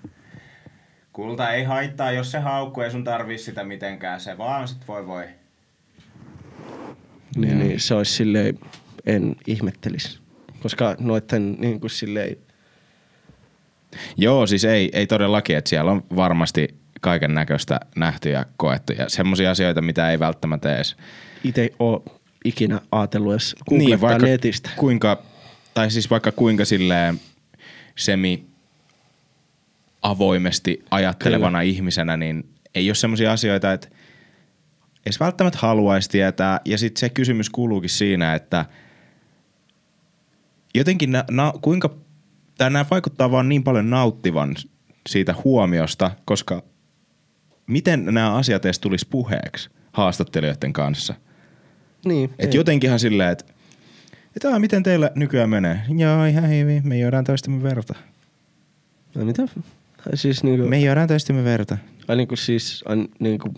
Kulta 1.13 1.51
ei 1.51 1.63
haittaa, 1.63 2.11
jos 2.11 2.31
se 2.31 2.39
haukkuu, 2.39 2.83
ei 2.83 2.91
sun 2.91 3.03
tarvii 3.03 3.37
sitä 3.37 3.63
mitenkään. 3.63 4.19
Se 4.19 4.37
vaan 4.37 4.67
sit 4.67 4.87
voi 4.87 5.07
voi. 5.07 5.25
Niin, 7.35 7.59
niin 7.59 7.79
se 7.79 7.93
olisi 7.93 8.13
silleen, 8.13 8.59
en 9.05 9.35
ihmettelisi. 9.47 10.19
Koska 10.61 10.95
noitten 10.99 11.51
niin 11.59 11.79
kuin 11.79 11.89
silleen, 11.89 12.37
Joo, 14.17 14.47
siis 14.47 14.65
ei, 14.65 14.89
ei 14.93 15.07
todellakin, 15.07 15.57
että 15.57 15.69
siellä 15.69 15.91
on 15.91 16.03
varmasti 16.15 16.75
kaiken 16.99 17.33
näköistä 17.33 17.79
nähty 17.95 18.29
ja 18.29 18.45
koettu 18.57 18.93
ja 18.93 19.09
semmoisia 19.09 19.51
asioita, 19.51 19.81
mitä 19.81 20.11
ei 20.11 20.19
välttämättä 20.19 20.75
edes 20.75 20.95
itse 21.43 21.71
ole 21.79 22.01
ikinä 22.45 22.81
ajatellut 22.91 23.31
edes 23.31 23.55
niin, 23.71 24.01
vaikka 24.01 24.25
netistä. 24.25 24.69
Kuinka, 24.77 25.23
tai 25.73 25.91
siis 25.91 26.09
vaikka 26.09 26.31
kuinka 26.31 26.65
silleen 26.65 27.19
semi 27.95 28.45
avoimesti 30.01 30.85
ajattelevana 30.91 31.59
Kyllä. 31.59 31.71
ihmisenä, 31.71 32.17
niin 32.17 32.49
ei 32.75 32.89
ole 32.89 32.95
semmoisia 32.95 33.31
asioita, 33.31 33.73
että 33.73 33.87
edes 35.05 35.19
välttämättä 35.19 35.59
haluaisi 35.61 36.09
tietää. 36.09 36.61
Ja 36.65 36.77
sitten 36.77 36.99
se 36.99 37.09
kysymys 37.09 37.49
kuuluukin 37.49 37.89
siinä, 37.89 38.35
että 38.35 38.65
jotenkin 40.75 41.11
na, 41.11 41.23
na, 41.31 41.53
kuinka, 41.61 41.95
tai 42.57 42.69
nämä 42.69 42.85
vaikuttaa 42.91 43.31
vaan 43.31 43.49
niin 43.49 43.63
paljon 43.63 43.89
nauttivan 43.89 44.55
siitä 45.09 45.35
huomiosta, 45.43 46.11
koska 46.25 46.63
miten 47.69 48.05
nämä 48.05 48.33
asiat 48.35 48.65
edes 48.65 48.79
tulisi 48.79 49.07
puheeksi 49.09 49.69
haastattelijoiden 49.91 50.73
kanssa– 50.73 51.13
Niin, 52.05 52.29
et 52.39 52.53
ei. 52.53 52.57
jotenkinhan 52.57 52.99
silleen, 52.99 53.29
että 53.31 53.45
et, 54.35 54.45
"Aa, 54.45 54.59
miten 54.59 54.83
teillä 54.83 55.11
nykyään 55.15 55.49
menee? 55.49 55.79
Joo, 55.97 56.25
ihan 56.25 56.49
hyvin. 56.49 56.87
Me 56.87 56.99
juodaan 56.99 57.23
toistemme 57.23 57.63
verta. 57.63 57.93
No, 59.15 59.25
mitä? 59.25 59.43
Siis 60.13 60.43
niinku, 60.43 60.67
Me 60.67 60.79
juodaan 60.79 61.07
toistemme 61.07 61.43
verta. 61.43 61.77
ai 62.07 62.15
niinku 62.15 62.35
siis, 62.35 62.83
ai 62.87 62.97
niinku, 63.19 63.53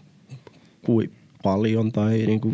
kui 0.85 1.11
paljon 1.43 1.91
tai 1.91 2.17
niinku, 2.17 2.53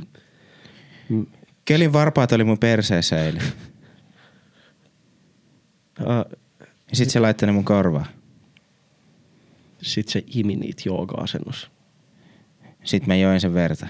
Kelin 1.65 1.93
varpaat 1.93 2.31
oli 2.31 2.43
mun 2.43 2.57
perseessä 2.59 3.25
eilen. 3.25 3.41
Ja 6.89 6.95
sit 6.95 7.09
se 7.09 7.19
laittoi 7.19 7.47
ne 7.47 7.51
mun 7.51 7.65
korvaan. 7.65 8.05
Sit 9.81 10.07
se 10.07 10.23
imi 10.35 10.55
niitä 10.55 10.81
jooga-asennossa. 10.85 11.69
Sit 12.83 13.07
mä 13.07 13.15
join 13.15 13.41
sen 13.41 13.53
verta. 13.53 13.87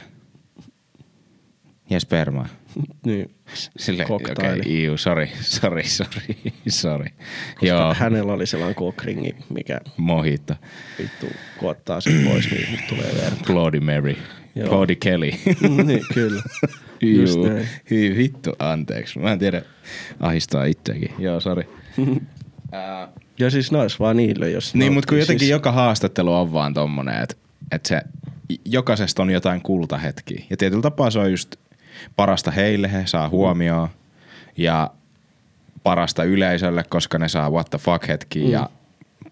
Ja 1.90 2.00
spermaa. 2.00 2.48
niin, 3.06 3.36
Sille, 3.78 4.06
koktaili. 4.06 4.60
okay, 4.60 4.72
iu, 4.74 4.98
sorry, 4.98 5.28
sorry, 5.42 5.84
sorry, 5.84 6.22
sorry. 6.68 7.10
Koska 7.54 7.66
Joo, 7.66 7.94
hänellä 7.94 8.34
oli 8.34 8.46
sellainen 8.46 8.76
kokringi, 8.76 9.36
mikä 9.50 9.82
mojito. 9.98 10.56
vittu 11.00 11.28
kun 11.60 11.70
ottaa 11.70 12.02
sen 12.02 12.24
pois, 12.26 12.52
niin 12.52 12.80
tulee 12.90 13.12
verta. 13.24 13.44
Bloody 13.54 13.80
Mary. 13.80 14.16
Joo. 14.56 14.70
Bloody 14.70 14.96
Kelly. 14.96 15.32
niin, 15.86 16.02
kyllä. 16.14 16.42
Juu, 17.02 17.46
hyi 17.90 18.18
vittu, 18.18 18.56
anteeksi. 18.60 19.20
Mä 19.20 19.32
en 19.32 19.40
tiedä, 19.40 19.62
ahistaa 20.20 20.66
itseäkin. 20.66 21.14
Joo, 21.20 21.40
sorry. 21.40 21.64
Ää, 22.72 23.08
Ja 23.40 23.50
siis 23.50 23.72
nais 23.72 24.00
vaan 24.00 24.18
niille, 24.18 24.50
jos 24.50 24.76
Niin, 24.76 24.94
mutta 24.94 25.10
kun 25.10 25.20
jotenkin 25.20 25.40
siis, 25.40 25.52
joka 25.52 25.72
haastattelu 25.72 26.34
on 26.34 26.54
vaan 26.54 26.74
tommonen, 26.74 27.24
että 27.24 27.36
et 27.72 27.86
se 27.86 28.02
jokaisesta 28.66 29.22
on 29.22 29.30
jotain 29.30 29.62
kultahetkiä. 29.62 30.44
Ja 30.50 30.58
tietyllä 30.58 30.82
tapaa 30.82 31.12
se 31.12 31.20
on 31.20 31.32
just 31.32 31.56
parasta 32.16 32.52
heille, 32.52 32.92
he 32.92 33.02
saa 33.06 33.30
huomioon. 33.30 33.90
Ja 34.58 34.92
parasta 35.84 36.24
yleisölle, 36.24 36.84
koska 36.90 37.18
ne 37.18 37.30
saa 37.30 37.50
what 37.50 37.70
the 37.70 37.78
fuck 37.78 38.08
hetkiä. 38.08 38.46
Mm. 38.46 38.52
Ja 38.52 38.70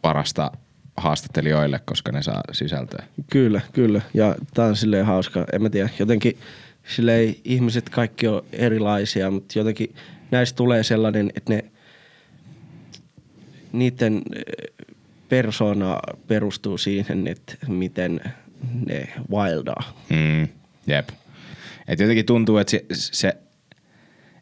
parasta 0.01 0.51
haastattelijoille, 0.97 1.79
koska 1.85 2.11
ne 2.11 2.21
saa 2.21 2.41
sisältöä. 2.51 3.03
Kyllä, 3.29 3.61
kyllä. 3.73 4.01
Ja 4.13 4.35
tää 4.53 4.65
on 4.65 4.75
silleen 4.75 5.05
hauska. 5.05 5.45
En 5.53 5.61
mä 5.61 5.69
tiedä, 5.69 5.89
jotenkin 5.99 6.37
silleen 6.87 7.35
ihmiset 7.43 7.89
kaikki 7.89 8.27
on 8.27 8.43
erilaisia, 8.51 9.31
mutta 9.31 9.59
jotenkin 9.59 9.95
näistä 10.31 10.55
tulee 10.55 10.83
sellainen, 10.83 11.31
että 11.35 11.53
ne 11.53 11.65
niiden 13.79 14.21
eh, 14.35 14.85
persona 15.29 15.99
perustuu 16.27 16.77
siihen, 16.77 17.27
että 17.27 17.55
miten 17.67 18.21
ne 18.85 19.07
wildaa. 19.31 19.93
Mm, 20.09 20.47
jep. 20.87 21.09
Et 21.87 21.99
jotenkin 21.99 22.25
tuntuu, 22.25 22.57
että 22.57 22.71
se, 22.71 22.85
se 22.93 23.33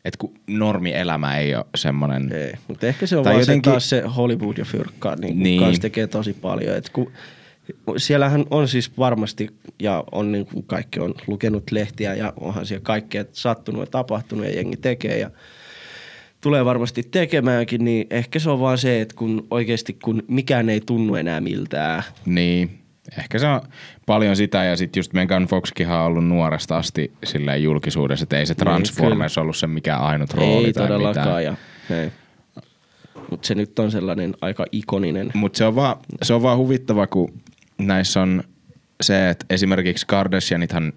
että 0.06 0.18
kun 0.18 0.34
normielämä 0.48 1.38
ei 1.38 1.56
ole 1.56 1.66
semmoinen... 1.76 2.32
Ei, 2.34 2.54
mutta 2.68 2.88
ehkä 2.88 3.08
se 3.08 3.18
on 3.18 3.24
Tai 3.24 3.34
vaan 3.34 3.42
jotenkin- 3.42 3.70
se 3.70 3.72
taas 3.72 3.90
se 3.90 4.02
Hollywood 4.02 4.58
ja 4.58 4.66
fyrkkaa, 4.66 5.16
niin, 5.16 5.22
Niin. 5.28 5.44
niin. 5.44 5.60
Kanssa 5.60 5.82
tekee 5.82 6.08
tosi 6.08 6.34
paljon. 6.34 6.76
Et 6.78 6.90
kun, 6.90 7.12
siellähän 7.98 8.46
on 8.50 8.68
siis 8.68 8.98
varmasti, 8.98 9.50
ja 9.80 10.04
on 10.12 10.32
niin 10.32 10.46
kuin 10.46 10.64
kaikki 10.68 11.00
on 11.00 11.14
lukenut 11.28 11.72
lehtiä, 11.72 12.14
ja 12.14 12.34
onhan 12.40 12.66
siellä 12.66 12.84
kaikkea 12.84 13.26
sattunut 13.32 13.82
ja 13.82 13.88
tapahtunut, 13.88 14.46
ja 14.46 14.56
jengi 14.56 14.78
tekee, 14.78 15.20
ja 15.20 15.32
tulee 16.44 16.66
varmasti 16.66 17.04
tekemäänkin, 17.12 17.86
niin 17.86 18.08
ehkä 18.10 18.39
se 18.39 18.50
on 18.50 18.60
vaan 18.60 18.78
se, 18.78 19.02
että 19.02 19.16
kun 19.16 19.48
oikeasti 19.52 19.98
kun 20.04 20.24
mikään 20.28 20.70
ei 20.70 20.82
tunnu 20.82 21.16
enää 21.16 21.41
miltään. 21.41 22.04
Niin, 22.26 22.80
ehkä 23.18 23.39
se 23.39 23.48
on 23.48 23.62
paljon 24.06 24.36
sitä 24.36 24.64
ja 24.64 24.78
sitten 24.78 25.00
just 25.00 25.14
Megan 25.14 25.44
Foxkihan 25.46 26.00
on 26.00 26.06
ollut 26.06 26.28
nuoresta 26.28 26.78
asti 26.78 27.12
silleen 27.24 27.64
julkisuudessa, 27.64 28.24
että 28.24 28.38
ei 28.38 28.46
se 28.46 28.56
Transformers 28.56 29.38
ollut 29.38 29.58
se 29.58 29.68
mikä 29.68 29.98
ainut 29.98 30.34
rooli 30.34 30.54
Niin, 30.56 30.66
ei 30.66 30.74
tai 30.74 30.88
todellakaan. 30.88 31.28
mitään. 31.28 31.44
Ja, 31.44 31.56
ei. 31.96 32.12
Mutta 33.32 33.48
se 33.48 33.56
nyt 33.56 33.80
on 33.80 33.91
sellainen 33.91 34.34
aika 34.41 34.66
ikoninen. 34.72 35.32
Mutta 35.34 35.58
se, 35.58 35.66
on 35.66 35.76
vaan, 35.76 35.96
se 36.22 36.34
on 36.34 36.41
vaan 36.41 36.58
huvittava, 36.58 37.08
kun 37.08 37.34
näissä 37.78 38.22
on 38.22 38.44
se, 39.02 39.30
että 39.30 39.46
esimerkiksi 39.50 40.08
Kardashianithan 40.08 40.94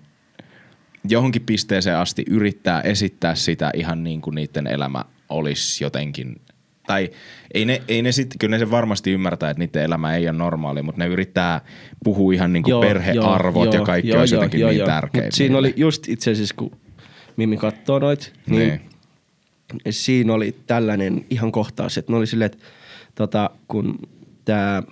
johonkin 1.09 1.43
pisteeseen 1.43 1.97
asti 1.97 2.25
yrittää 2.31 2.81
esittää 2.81 3.35
sitä 3.35 3.71
ihan 3.75 4.05
niin 4.05 4.21
kuin 4.21 4.35
niiden 4.35 4.67
elämä 4.67 5.05
olisi 5.29 5.85
jotenkin 5.85 6.41
tai 6.87 7.11
ei 7.55 7.65
ne, 7.65 7.83
ei 7.89 8.03
ne 8.03 8.13
sit, 8.13 8.35
kyllä 8.41 8.51
ne 8.51 8.59
se 8.59 8.71
varmasti 8.71 9.13
ymmärtää, 9.13 9.51
että 9.51 9.59
niiden 9.59 9.83
elämä 9.83 10.15
ei 10.15 10.29
ole 10.29 10.39
normaali, 10.39 10.83
mutta 10.83 10.99
ne 10.99 11.07
yrittää 11.07 11.61
puhua 12.05 12.33
ihan 12.33 12.53
niin 12.53 12.63
kuin 12.63 12.81
perhearvot 12.89 13.75
ja 13.75 13.81
kaikki 13.81 14.17
olisi 14.17 14.35
jotenkin 14.35 14.67
niin 14.67 14.85
tärkeitä. 14.85 15.27
Mut 15.27 15.35
siinä 15.35 15.59
oli 15.59 15.75
just 15.77 16.09
itse 16.09 16.31
asiassa, 16.31 16.55
kun 16.59 16.71
Mimmi 17.37 17.57
katsoo 17.57 17.99
noit, 17.99 18.33
niin, 18.47 18.59
Niin. 18.59 18.81
niin. 19.85 19.93
siinä 19.93 20.33
oli 20.35 20.57
tällainen 20.67 21.27
ihan 21.31 21.53
kohtaus, 21.53 21.99
että 21.99 22.13
ne 22.13 22.19
oli 22.19 22.27
silleen, 22.27 22.47
että 22.47 22.65
tota, 23.15 23.51
kun 23.69 23.99
tämä, 24.45 24.83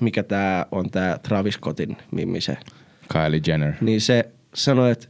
mikä 0.00 0.22
tämä 0.22 0.66
on 0.72 0.90
tämä 0.90 1.18
Travis 1.22 1.54
Scottin 1.54 1.96
Mimmi 2.10 2.40
se, 2.40 2.56
Kylie 3.12 3.40
Jenner. 3.46 3.72
niin 3.80 4.00
se 4.00 4.28
sanoi, 4.54 4.90
että 4.92 5.08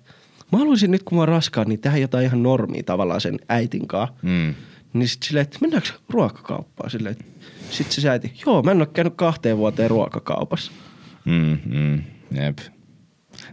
mä 0.53 0.59
haluaisin 0.59 0.91
nyt 0.91 1.03
kun 1.03 1.17
mä 1.17 1.23
oon 1.23 1.29
raskaan, 1.29 1.69
niin 1.69 1.81
tehdä 1.81 1.97
jotain 1.99 2.25
ihan 2.25 2.43
normia 2.43 2.83
tavallaan 2.83 3.21
sen 3.21 3.39
äitin 3.49 3.89
kanssa. 3.89 4.15
Mm. 4.23 4.55
Niin 4.93 5.09
sit 5.09 5.23
silleen, 5.23 5.43
että 5.43 5.59
mennäänkö 5.61 5.89
ruokakauppaan? 6.09 6.91
Silleen, 6.91 7.17
sit 7.71 7.93
se 7.93 8.09
äiti, 8.09 8.33
joo 8.47 8.63
mä 8.63 8.71
en 8.71 8.77
ole 8.77 8.87
käynyt 8.87 9.15
kahteen 9.17 9.57
vuoteen 9.57 9.91
ruokakaupassa. 9.91 10.73
Mm, 11.25 11.59
mm, 11.65 12.03
jep. 12.31 12.59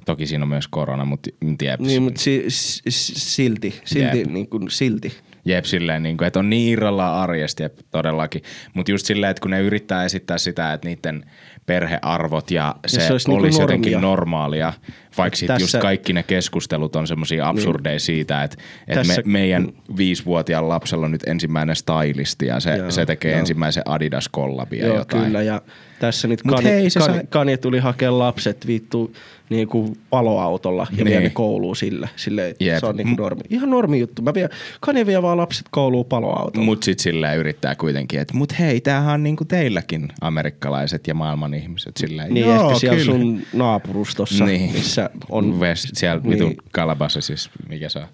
Toki 0.05 0.27
siinä 0.27 0.43
on 0.43 0.49
myös 0.49 0.67
korona, 0.67 1.05
mutta 1.05 1.29
jep. 1.61 1.79
Niin, 1.79 2.03
mutta 2.03 2.21
si, 2.21 2.45
si, 2.47 2.91
silti, 3.19 3.81
silti, 3.85 4.19
Jep. 4.19 4.27
niin 4.27 4.49
kuin, 4.49 4.71
silti. 4.71 5.13
Jep, 5.45 5.65
silleen, 5.65 6.03
niin 6.03 6.17
kuin, 6.17 6.27
että 6.27 6.39
on 6.39 6.49
niin 6.49 6.71
irrallaan 6.71 7.15
arjesta, 7.21 7.63
jep, 7.63 7.77
todellakin. 7.91 8.41
Mutta 8.73 8.91
just 8.91 9.05
silleen, 9.05 9.31
että 9.31 9.41
kun 9.41 9.51
ne 9.51 9.61
yrittää 9.61 10.05
esittää 10.05 10.37
sitä, 10.37 10.73
että 10.73 10.87
niiden 10.87 11.25
perhearvot 11.65 12.51
ja 12.51 12.75
se, 12.87 12.99
se 12.99 13.07
se 13.07 13.13
olisi 13.13 13.31
olisi, 13.31 13.43
niinku 13.43 13.61
jotenkin 13.61 14.01
normaalia, 14.01 14.73
vaikka 15.17 15.37
sitten 15.37 15.57
just 15.59 15.77
kaikki 15.81 16.13
ne 16.13 16.23
keskustelut 16.23 16.95
on 16.95 17.07
semmoisia 17.07 17.47
absurdeja 17.49 17.99
siitä, 17.99 18.43
että, 18.43 18.57
että 18.87 19.01
me, 19.03 19.07
Tässä- 19.07 19.21
meidän 19.25 19.67
viisivuotiaan 19.97 20.69
lapsella 20.69 21.05
on 21.05 21.11
nyt 21.11 21.23
ensimmäinen 21.27 21.75
stylisti 21.75 22.45
ja 22.45 22.59
se, 22.59 22.75
Joo, 22.77 22.91
se 22.91 23.05
tekee 23.05 23.31
joo. 23.31 23.39
ensimmäisen 23.39 23.83
Adidas-kollabin 23.87 24.79
ja 24.79 24.85
Joo, 24.87 24.97
jotain. 24.97 25.23
kyllä. 25.23 25.41
Ja 25.41 25.61
tässä 25.99 26.27
nyt 26.27 26.43
Mut 26.43 26.55
Kanye, 26.55 26.71
hei, 26.71 26.89
se 26.89 26.99
Kanye, 26.99 27.15
sai- 27.15 27.27
Kanye 27.29 27.57
tuli 27.57 27.79
hakemaan 27.79 28.19
lapset 28.19 28.67
vittu 28.67 29.13
niin 29.49 29.67
kuin 29.67 29.97
paloautolla 30.09 30.87
ja 30.89 30.95
Niin. 30.95 31.05
vie 31.05 31.19
ne 31.19 31.29
kouluun 31.29 31.75
sille. 31.75 32.09
sille 32.15 32.55
Jep. 32.59 32.79
se 32.79 32.85
on 32.85 32.95
niin 32.97 33.07
kuin 33.07 33.15
normi. 33.17 33.41
Ihan 33.49 33.69
normi 33.69 33.99
juttu. 33.99 34.21
Mä 34.21 34.33
vien, 34.33 34.49
Kanye 34.79 35.05
vie 35.05 35.21
vaan 35.21 35.37
lapset 35.37 35.65
kouluun 35.71 36.05
paloautolla. 36.05 36.65
Mut 36.65 36.83
sit 36.83 36.99
silleen 36.99 37.37
yrittää 37.37 37.75
kuitenkin, 37.75 38.19
että 38.19 38.33
mut 38.37 38.59
hei, 38.59 38.81
tämähän 38.81 39.13
on 39.13 39.23
niinku 39.23 39.45
teilläkin 39.45 40.07
amerikkalaiset 40.21 41.07
ja 41.07 41.13
maailman 41.13 41.53
ihmiset. 41.53 41.97
Silleen, 41.97 42.33
niin 42.33 42.45
joo, 42.45 42.67
ehkä 42.67 42.79
siellä 42.79 42.97
kyllä. 42.97 43.11
sun 43.11 43.41
naapurustossa, 43.53 44.45
Niin. 44.45 44.71
missä 44.71 45.02
on... 45.29 45.59
West, 45.59 45.89
siellä 45.93 46.21
Niin. 46.23 46.31
vitun 46.33 46.55
Kalabassa 46.71 47.21
siis, 47.21 47.49
mikä 47.69 47.89
se 47.89 47.99
on. 47.99 48.07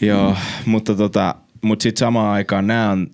Joo, 0.00 0.30
mm. 0.30 0.70
mutta 0.70 0.94
tota, 0.94 1.34
mut 1.62 1.80
sit 1.80 1.96
samaan 1.96 2.32
aikaan 2.32 2.66
nämä 2.66 2.90
on 2.90 3.06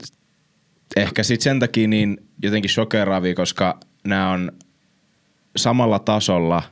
ehkä 0.96 1.22
sit 1.22 1.40
sen 1.40 1.60
takia 1.60 1.88
niin 1.88 2.16
jotenkin 2.42 2.70
shokeraavia, 2.70 3.34
koska 3.34 3.80
nämä 4.04 4.30
on 4.30 4.52
samalla 5.56 5.98
tasolla 5.98 6.62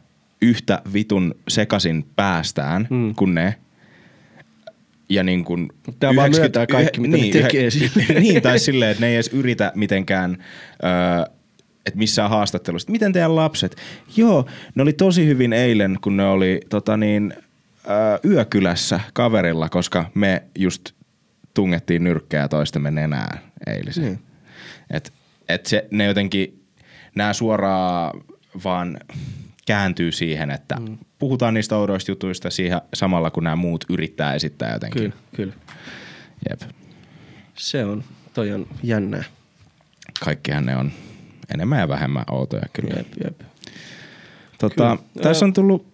yhtä 0.43 0.83
vitun 0.93 1.35
sekasin 1.49 2.07
päästään 2.17 2.87
Mm. 2.91 2.97
mm. 2.97 3.15
kuin 3.15 3.35
ne. 3.35 3.55
Ja 5.09 5.23
niin 5.23 5.45
kuin 5.45 5.69
Tää 6.01 6.17
vaan 6.17 6.31
myöntää 6.31 6.67
kaikki, 6.67 7.01
mitä 7.01 7.17
ne 7.17 7.29
tekee 7.43 7.71
sille. 7.71 8.05
niin, 8.21 8.43
tai 8.43 8.59
silleen, 8.59 8.91
että 8.91 9.01
ne 9.01 9.09
ei 9.09 9.15
edes 9.15 9.31
yritä 9.33 9.73
mitenkään, 9.75 10.45
öö, 10.85 11.35
että 11.87 11.99
missään 11.99 12.31
haastattelussa. 12.31 12.93
Miten 12.93 13.13
teidän 13.13 13.37
lapset? 13.37 13.77
Joo, 14.17 14.47
ne 14.75 14.83
oli 14.83 14.93
tosi 14.93 15.27
hyvin 15.27 15.53
eilen, 15.53 15.99
kun 16.01 16.17
ne 16.17 16.25
oli 16.25 16.61
tota 16.69 16.97
niin, 16.97 17.35
öö, 17.91 18.31
yökylässä 18.33 19.01
kaverilla, 19.13 19.69
koska 19.69 20.11
me 20.15 20.43
just 20.59 20.91
tungettiin 21.55 22.05
nyrkkejä 22.05 22.49
toistemme 22.49 22.91
nenään 22.91 23.41
eilisen. 23.67 24.05
Niin. 24.05 24.19
Et, 24.91 25.13
et 25.49 25.67
se, 25.67 25.89
ne 25.91 26.05
jotenkin, 26.05 26.65
nämä 27.15 27.33
suoraan 27.33 28.21
vaan 28.65 29.01
kääntyy 29.67 30.13
siihen, 30.13 30.51
että 30.51 30.77
mm. 30.77 30.99
puhutaan 31.19 31.55
niistä 31.55 31.77
oudoista 31.77 32.11
jutuista 32.11 32.51
siihen 32.51 32.81
samalla, 32.95 33.31
kun 33.31 33.45
nämä 33.45 33.57
muut 33.57 33.85
yrittää 33.89 34.35
esittää 34.35 34.73
jotenkin. 34.73 35.03
Kyllä, 35.03 35.15
kyllä. 35.37 35.53
Jep. 36.51 36.61
Se 37.55 37.85
on, 37.85 38.05
toi 38.35 38.53
on 38.53 38.67
jännää. 38.83 39.25
Kaikkihan 40.25 40.67
ne 40.67 40.77
on 40.77 40.93
enemmän 41.55 41.79
ja 41.79 41.89
vähemmän 41.89 42.25
outoja 42.31 42.63
kyllä. 42.73 42.95
Jep, 42.97 43.07
jep. 43.25 43.41
Tota, 44.59 44.97
Kyllä. 45.15 45.23
tässä 45.23 45.45
on 45.45 45.53
tullut 45.53 45.87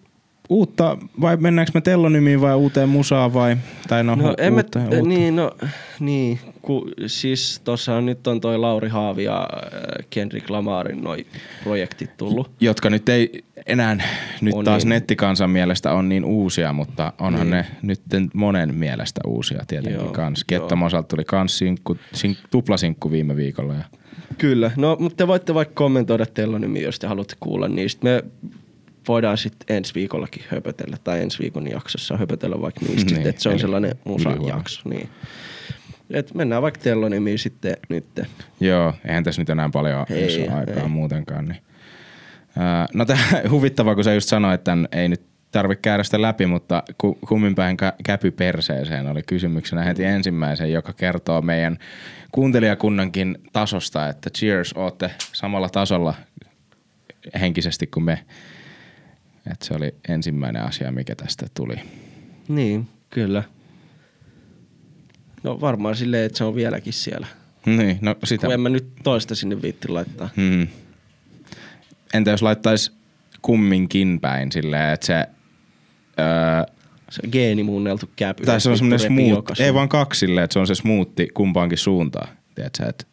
uutta, 0.49 0.97
vai 1.21 1.37
mennäänkö 1.37 1.71
me 1.73 1.81
tellonymiin 1.81 2.41
vai 2.41 2.55
uuteen 2.55 2.89
musaan 2.89 3.33
vai, 3.33 3.57
tai 3.87 4.03
no, 4.03 4.15
No, 4.15 4.33
en 4.37 4.53
mä, 4.53 4.59
uutta, 4.61 4.79
uutta. 4.79 5.01
niin, 5.01 5.35
no, 5.35 5.51
niin, 5.99 6.39
ku, 6.61 6.89
siis 7.07 7.61
tossa 7.63 8.01
nyt 8.01 8.27
on 8.27 8.41
toi 8.41 8.57
Lauri 8.57 8.89
Haavi 8.89 9.23
ja 9.23 9.39
äh, 9.63 10.05
Kendrick 10.09 10.49
Lamarin 10.49 11.03
noi 11.03 11.25
projektit 11.63 12.17
tullut. 12.17 12.51
Jotka 12.59 12.89
nyt 12.89 13.09
ei 13.09 13.43
enää 13.65 13.97
nyt 14.41 14.53
On 14.53 14.65
taas 14.65 14.83
niin. 14.83 14.89
nettikansan 14.89 15.49
mielestä 15.49 15.93
on 15.93 16.09
niin 16.09 16.25
uusia, 16.25 16.73
mutta 16.73 17.13
onhan 17.19 17.41
Niin. 17.49 17.51
ne 17.51 17.65
nyt 17.81 18.01
monen 18.33 18.75
mielestä 18.75 19.21
uusia 19.27 19.63
tietenkin 19.67 20.01
Joo, 20.01 20.11
kans. 20.11 20.43
Kettomosalta 20.43 21.07
tuli 21.07 21.23
kans 21.23 21.57
sinkku, 21.57 21.97
sink, 22.13 22.37
tuplasinkku 22.51 23.11
viime 23.11 23.35
viikolla. 23.35 23.73
Ja 23.73 23.83
Kyllä, 24.37 24.71
no 24.75 24.97
mutta 24.99 25.15
te 25.17 25.27
voitte 25.27 25.53
vaikka 25.53 25.73
kommentoida 25.75 26.25
Tellonymi, 26.25 26.81
jos 26.81 26.99
te 26.99 27.07
haluatte 27.07 27.35
kuulla 27.39 27.67
niistä. 27.67 28.03
Me 28.03 28.23
voidaan 29.07 29.37
sitten 29.37 29.75
ensi 29.77 29.93
viikollakin 29.95 30.43
höpötellä, 30.47 30.97
tai 31.03 31.21
ensi 31.21 31.39
viikon 31.39 31.71
jaksossa 31.71 32.17
höpötellä 32.17 32.61
vaikka 32.61 32.85
niistä, 32.85 33.13
Niin, 33.15 33.27
että 33.27 33.41
se 33.41 33.49
on 33.49 33.59
sellainen 33.59 33.95
musan 34.05 34.31
ylihuomenna. 34.31 34.59
jakso. 34.59 34.89
Niin. 34.89 35.09
Et 36.09 36.33
mennään 36.33 36.61
vaikka 36.61 36.79
Tellonymiin 36.83 37.39
sitten 37.39 37.77
nyt. 37.89 38.05
Joo, 38.59 38.93
eihän 39.05 39.23
tässä 39.23 39.41
nyt 39.41 39.49
enää 39.49 39.69
paljon 39.73 40.05
Ei, 40.09 40.47
aikaa 40.49 40.83
ei. 40.83 40.89
muutenkaan. 40.89 41.45
Niin. 41.45 41.61
No 42.93 43.05
tämä 43.05 43.19
huvittavaa, 43.51 43.95
kun 43.95 44.03
sä 44.03 44.13
just 44.13 44.29
sanoit, 44.29 44.59
että 44.61 44.77
ei 44.91 45.09
nyt 45.09 45.21
tarvitse 45.51 45.81
käydä 45.81 46.03
sitä 46.03 46.21
läpi, 46.21 46.45
mutta 46.45 46.83
ku, 46.97 47.17
kummin 47.27 47.55
päin 47.55 47.77
kä- 47.81 47.95
käpy 48.05 48.31
perseeseen 48.31 49.07
oli 49.07 49.23
kysymyksenä 49.23 49.83
heti 49.83 50.03
ensimmäisen, 50.03 50.71
joka 50.71 50.93
kertoo 50.93 51.41
meidän 51.41 51.77
kuuntelijakunnankin 52.31 53.37
tasosta, 53.53 54.09
että 54.09 54.29
cheers, 54.29 54.73
ootte 54.73 55.11
samalla 55.33 55.69
tasolla 55.69 56.13
henkisesti 57.39 57.87
kuin 57.87 58.03
me. 58.03 58.25
Et 59.51 59.61
se 59.61 59.73
oli 59.73 59.95
ensimmäinen 60.09 60.63
asia, 60.63 60.91
mikä 60.91 61.15
tästä 61.15 61.45
tuli. 61.53 61.75
Niin, 62.47 62.87
kyllä. 63.09 63.43
No 65.43 65.61
varmaan 65.61 65.95
silleen, 65.95 66.25
että 66.25 66.37
se 66.37 66.43
on 66.43 66.55
vieläkin 66.55 66.93
siellä. 66.93 67.27
Niin, 67.65 67.97
no 68.01 68.15
sitä. 68.23 68.47
Kun 68.47 68.53
en 68.53 68.61
mä 68.61 68.69
nyt 68.69 68.87
toista 69.03 69.35
sinne 69.35 69.61
viitti 69.61 69.87
laittaa. 69.87 70.29
Hmm. 70.35 70.67
Entä 72.13 72.31
jos 72.31 72.41
laittaisi 72.41 72.91
kumminkin 73.41 74.19
päin 74.19 74.51
silleen, 74.51 74.93
että 74.93 75.05
se... 75.05 75.25
Öö, 76.19 76.76
Se 77.09 77.21
geenimuunneltu 77.31 78.09
käpy. 78.15 78.45
tai 78.45 78.61
se 78.61 78.69
on 78.69 78.77
semmoinen 78.77 78.99
repii 79.03 79.15
smooth, 79.27 79.35
joka 79.49 79.53
ei 79.63 79.73
vaan 79.73 79.89
kaksi 79.89 80.19
silleen, 80.19 80.43
että 80.43 80.53
se 80.53 80.59
on 80.59 80.67
se 80.67 80.75
smoothi 80.75 81.27
kumpaankin 81.33 81.77
suuntaan. 81.77 82.27
Tiedätkö, 82.55 82.85
että 82.89 83.05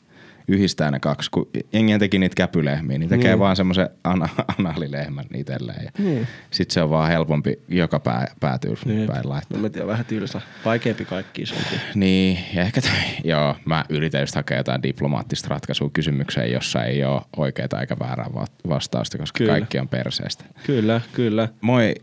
yhdistää 0.48 0.90
ne 0.90 1.00
kaksi, 1.00 1.30
kun 1.30 1.50
jengihän 1.72 2.00
teki 2.00 2.18
niitä 2.18 2.34
käpylehmiä, 2.34 2.98
niin 2.98 3.08
tekee 3.08 3.30
Niin. 3.30 3.38
vaan 3.38 3.56
semmoisen 3.56 3.88
ana- 4.04 4.28
analilehmän 4.58 5.24
itselleen. 5.34 5.84
Ja 5.84 5.90
Niin. 5.98 6.26
Sitten 6.50 6.74
se 6.74 6.82
on 6.82 6.90
vaan 6.90 7.10
helpompi 7.10 7.58
joka 7.68 8.00
pää, 8.00 8.26
päätyy 8.40 8.70
Jep. 8.86 9.06
päin 9.06 9.28
laittaa. 9.28 9.58
No 9.58 9.62
mä 9.62 9.68
tiedän, 9.70 9.88
vähän 9.88 10.04
tylsä. 10.06 10.40
Vaikeampi 10.64 11.04
kaikki 11.04 11.46
se 11.46 11.54
onkin. 11.54 11.80
Niin, 11.94 12.38
ja 12.54 12.62
ehkä 12.62 12.80
toi, 12.80 12.90
joo, 13.32 13.56
mä 13.64 13.84
yritän 13.88 14.20
just 14.20 14.34
hakea 14.34 14.56
jotain 14.56 14.82
diplomaattista 14.82 15.48
ratkaisua 15.48 15.90
kysymykseen, 15.92 16.52
jossa 16.52 16.84
ei 16.84 17.04
ole 17.04 17.22
oikeaa 17.36 17.80
eikä 17.80 17.96
väärää 17.98 18.30
va- 18.34 18.46
vastausta, 18.68 19.18
koska. 19.18 19.38
Kyllä. 19.38 19.52
kaikki 19.52 19.78
on 19.78 19.88
perseestä. 19.88 20.44
Kyllä, 20.66 21.00
kyllä. 21.12 21.48
Moi, 21.60 21.94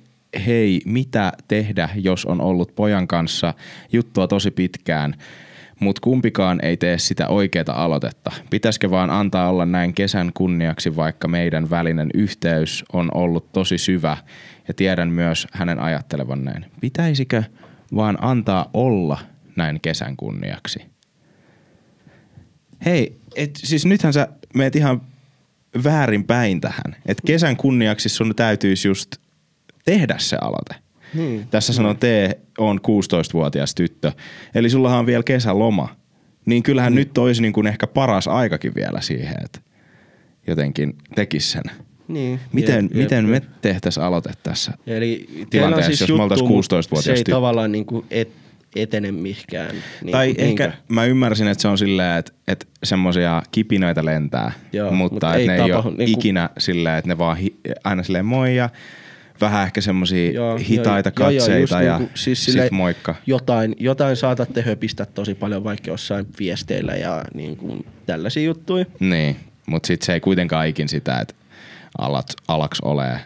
hei, 0.46 0.82
mitä 0.86 1.32
tehdä, 1.48 1.90
jos 1.96 2.26
on 2.26 2.42
ollut 2.42 2.76
pojan 2.76 3.08
kanssa 3.08 3.54
juttua 3.94 4.28
tosi 4.28 4.52
pitkään, 4.52 5.16
mutta 5.80 6.02
kumpikaan 6.02 6.60
ei 6.66 6.78
tee 6.78 6.98
sitä 6.98 7.28
oikeaa 7.28 7.84
aloitetta. 7.84 8.32
Pitäisikö 8.50 8.92
vaan 8.92 9.10
antaa 9.10 9.50
olla 9.50 9.66
näin 9.66 9.94
kesän 9.94 10.32
kunniaksi, 10.34 10.96
vaikka 10.96 11.28
meidän 11.28 11.70
välinen 11.70 12.10
yhteys 12.14 12.86
on 12.94 13.10
ollut 13.14 13.52
tosi 13.52 13.78
syvä 13.78 14.18
ja 14.68 14.74
tiedän 14.74 15.10
myös 15.10 15.48
hänen 15.52 15.80
ajattelevan 15.80 16.46
näin. 16.46 16.66
Pitäisikö 16.82 17.44
vaan 17.96 18.18
antaa 18.22 18.70
olla 18.74 19.20
näin 19.56 19.82
kesän 19.82 20.18
kunniaksi? 20.18 20.86
Hei, 22.86 23.18
et, 23.36 23.52
siis 23.56 23.86
nythän 23.86 24.14
sä 24.14 24.28
meet 24.56 24.76
ihan 24.76 25.02
väärin 25.84 26.24
päin 26.24 26.62
tähän. 26.62 26.96
Et 27.06 27.18
kesän 27.26 27.58
kunniaksi 27.58 28.10
sun 28.10 28.34
täytyisi 28.36 28.88
just 28.88 29.16
tehdä 29.86 30.16
se 30.18 30.38
aloite. 30.42 30.76
Niin. 31.14 31.48
Tässä 31.48 31.74
sanoo 31.74 31.94
T 31.94 32.04
on 32.58 32.80
16-vuotias 32.88 33.76
tyttö. 33.76 34.12
Eli 34.56 34.70
sullahan 34.70 35.00
on 35.00 35.06
vielä 35.06 35.24
kesäloma. 35.24 35.96
Niin 36.46 36.64
kyllähän 36.64 36.96
nyt 36.96 37.18
olisi 37.18 37.42
niin 37.42 37.54
kuin 37.54 37.68
ehkä 37.68 37.88
paras 37.88 38.28
aikakin 38.28 38.76
vielä 38.76 39.02
siihen, 39.02 39.36
että 39.46 39.60
jotenkin 40.48 40.96
tekis 41.16 41.52
sen. 41.52 41.64
Niin. 42.08 42.40
Miten, 42.54 42.86
Jep, 42.86 42.94
miten 42.94 43.18
jep, 43.24 43.30
me 43.30 43.36
jep. 43.36 43.44
tehtäisiin 43.62 44.04
aloite 44.04 44.32
tässä? 44.44 44.72
Eli 44.88 45.28
tilanteessa, 45.50 45.88
siis 45.88 46.00
jos 46.02 46.10
juttu, 46.10 46.18
me 46.18 46.24
oltaisiin 46.24 46.52
mutta 46.52 46.76
16-vuotias 46.78 47.04
Se 47.04 47.12
ei 47.12 47.18
tyttö? 47.18 47.32
tavallaan 47.32 47.72
niin 47.72 47.86
kuin 47.86 48.06
et, 48.12 48.30
etene 48.76 49.12
mihinkään. 49.12 49.76
Niin, 50.04 50.12
tai 50.12 50.26
niinkö? 50.26 50.42
ehkä 50.64 50.72
mä 50.88 51.06
ymmärsin, 51.06 51.48
että 51.48 51.62
se 51.62 51.68
on 51.68 51.78
silleen, 51.78 52.18
että, 52.20 52.32
että 52.48 52.66
semmosia 52.84 53.42
kipinöitä 53.52 54.06
lentää, 54.06 54.52
Joo, 54.74 54.92
mutta, 54.92 55.14
mutta 55.16 55.36
ei 55.36 55.48
ne 55.48 55.54
ei 55.54 55.60
tapahdu 55.60 55.88
ole 55.90 55.98
niinku- 55.98 56.20
ikinä 56.20 56.50
silleen, 56.58 56.98
että 56.98 57.08
ne 57.08 57.18
vaan 57.18 57.38
hi, 57.38 57.56
aina 57.84 58.04
silleen 58.04 58.26
moi 58.26 58.56
ja 58.56 58.70
vähän 59.42 59.64
ehkä 59.64 59.82
semmosia 59.82 60.32
Joo, 60.32 60.58
hitaita 60.58 61.12
joo, 61.20 61.30
joo, 61.30 61.39
just 61.39 61.46
katseita 61.48 61.82
ja 61.82 61.98
niinku, 61.98 62.18
siis 62.18 62.46
sit 62.46 62.52
silleen 62.54 62.74
moikka. 62.76 63.16
Jotain, 63.26 63.76
jotain 63.80 64.16
saatatte 64.16 64.62
höpistä 64.62 65.06
tosi 65.06 65.36
paljon 65.36 65.64
vaikka 65.64 65.92
jossain 65.92 66.26
viesteillä 66.39 66.96
ja 66.96 67.24
niin 67.34 67.58
kuin 67.58 67.86
tällaisia 68.06 68.44
juttuja. 68.44 68.86
Niin, 69.00 69.36
mutta 69.66 69.88
sitten 69.88 70.06
se 70.06 70.14
ei 70.14 70.20
kuitenkaan 70.20 70.68
ikin 70.68 70.89
sitä, 70.89 71.20
että 71.20 71.34
alat, 71.98 72.34
alaks 72.48 72.80
olee 72.82 73.20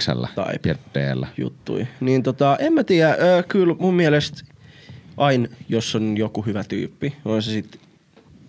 Xllä 0.00 0.28
Tai- 0.34 0.54
Dllä. 0.94 1.26
juttui. 1.36 1.86
Niin 2.00 2.22
tota, 2.22 2.56
en 2.60 2.72
mä 2.72 2.84
tiedä, 2.84 3.16
kyllä 3.48 3.74
mun 3.78 3.94
mielestä 3.94 4.42
aina, 5.16 5.48
jos 5.68 5.94
on 5.94 6.16
joku 6.16 6.42
hyvä 6.42 6.64
tyyppi, 6.64 7.16
on 7.24 7.42
se 7.42 7.50
sitten 7.50 7.80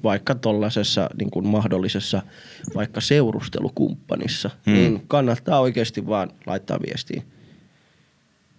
vaikka 0.06 0.36
tollasessa 0.36 1.10
niin 1.20 1.32
kuin 1.32 1.48
mahdollisessa 1.48 2.22
vaikka 2.76 3.02
seurustelukumppanissa, 3.02 4.50
hmm. 4.66 4.74
niin 4.74 5.04
kannattaa 5.08 5.60
oikeasti 5.60 6.08
vaan 6.08 6.32
laittaa 6.46 6.80
viestiä. 6.88 7.24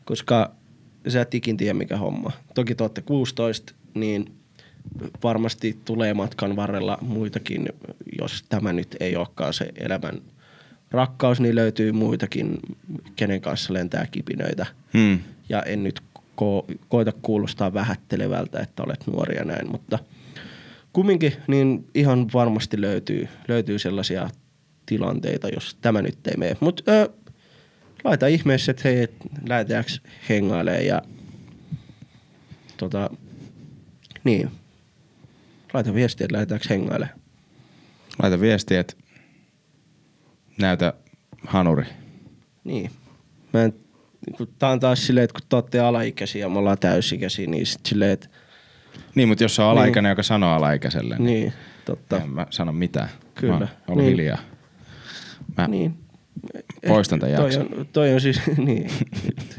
Koska 0.05 0.55
sä 1.09 1.21
et 1.21 1.35
ikin 1.35 1.57
tiedä 1.57 1.75
mikä 1.75 1.97
homma. 1.97 2.33
Toki 2.55 2.75
te 2.75 2.85
olette 2.85 3.03
16, 3.03 3.75
niin 3.95 4.33
varmasti 5.23 5.79
tulee 5.85 6.15
matkan 6.15 6.57
varrella 6.57 6.99
muitakin, 7.01 7.69
jos 8.19 8.45
tämä 8.49 8.73
nyt 8.73 8.97
ei 9.01 9.17
olekaan 9.17 9.55
se 9.55 9.73
elämän 9.77 10.23
rakkaus, 10.91 11.41
niin 11.41 11.55
löytyy 11.55 11.93
muitakin, 11.93 12.59
kenen 13.17 13.41
kanssa 13.41 13.73
lentää 13.73 14.07
kipinöitä. 14.11 14.67
Hmm. 14.95 15.19
Ja 15.49 15.63
en 15.63 15.83
nyt 15.85 16.01
ko- 16.37 16.75
koita 16.89 17.13
kuulostaa 17.23 17.75
vähättelevältä, 17.75 18.61
että 18.61 18.83
olet 18.83 19.07
nuori 19.07 19.37
ja 19.37 19.45
näin, 19.45 19.71
mutta 19.71 19.99
kumminkin 20.97 21.33
niin 21.47 21.89
ihan 21.95 22.27
varmasti 22.35 22.81
löytyy, 22.81 23.29
löytyy 23.49 23.79
sellaisia 23.79 24.31
tilanteita, 24.87 25.49
jos 25.49 25.75
tämä 25.81 26.03
nyt 26.03 26.27
ei 26.27 26.37
mene. 26.37 26.57
Mutta 26.61 26.93
laita 28.05 28.27
ihmeessä, 28.27 28.71
että 28.71 28.83
hei, 28.85 29.03
et 29.03 29.15
lähdetäänkö 29.49 29.91
hengailemaan 30.29 30.87
ja 30.87 31.03
tota, 32.77 33.11
niin, 34.25 34.51
laita 35.75 35.95
viestiä, 35.95 36.25
että 36.25 36.35
lähdetäänkö 36.35 36.67
hengailemaan. 36.71 37.21
Laita 38.23 38.41
viestiä, 38.41 38.81
että 38.81 38.95
näytä 40.59 40.95
hanuri. 41.47 41.87
Niin. 42.65 42.91
Mä 43.53 43.63
en, 43.63 43.75
kun 44.37 44.49
tää 44.59 44.71
on 44.71 44.81
taas 44.81 45.07
silleen, 45.07 45.25
että 45.25 45.41
kun 45.41 45.49
te 45.49 45.57
olette 45.57 45.81
alaikäisiä 45.81 46.41
ja 46.41 46.49
me 46.49 46.59
ollaan 46.59 46.79
täysikäisiä, 46.79 47.47
niin 47.47 47.67
sit 47.67 47.87
silleen, 47.87 48.11
että 48.11 48.29
Niin, 49.15 49.29
mutta 49.29 49.45
jos 49.45 49.57
se 49.57 49.63
on 49.63 49.69
alaikäinen, 49.69 50.11
joka 50.11 50.23
sanoo 50.23 50.53
alaikäiselle, 50.55 51.17
niin, 51.19 51.25
niin, 51.27 51.53
totta. 51.85 52.17
en 52.17 52.31
mä 52.31 52.47
sano 52.51 52.73
mitään. 52.73 53.09
Kyllä. 53.35 53.59
Mä 53.59 53.69
oon 53.89 53.99
Niin. 53.99 54.11
hiljaa. 54.11 54.39
Mä 55.57 55.67
Niin. 55.69 55.95
poistan 56.89 57.21
tämän 57.21 57.37
toi 57.37 57.45
jakson. 57.45 57.69
on, 57.79 57.87
toi 57.93 58.15
on 58.15 58.21
siis, 58.21 58.41
niin, 58.67 58.91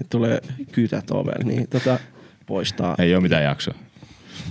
tulee 0.09 0.41
kytät 0.71 1.11
ovelle, 1.11 1.43
niin 1.43 1.67
tota, 1.67 1.99
poistaa. 2.45 2.95
Ei 2.99 3.13
ole 3.15 3.21
mitään 3.23 3.43
jaksoa. 3.43 3.73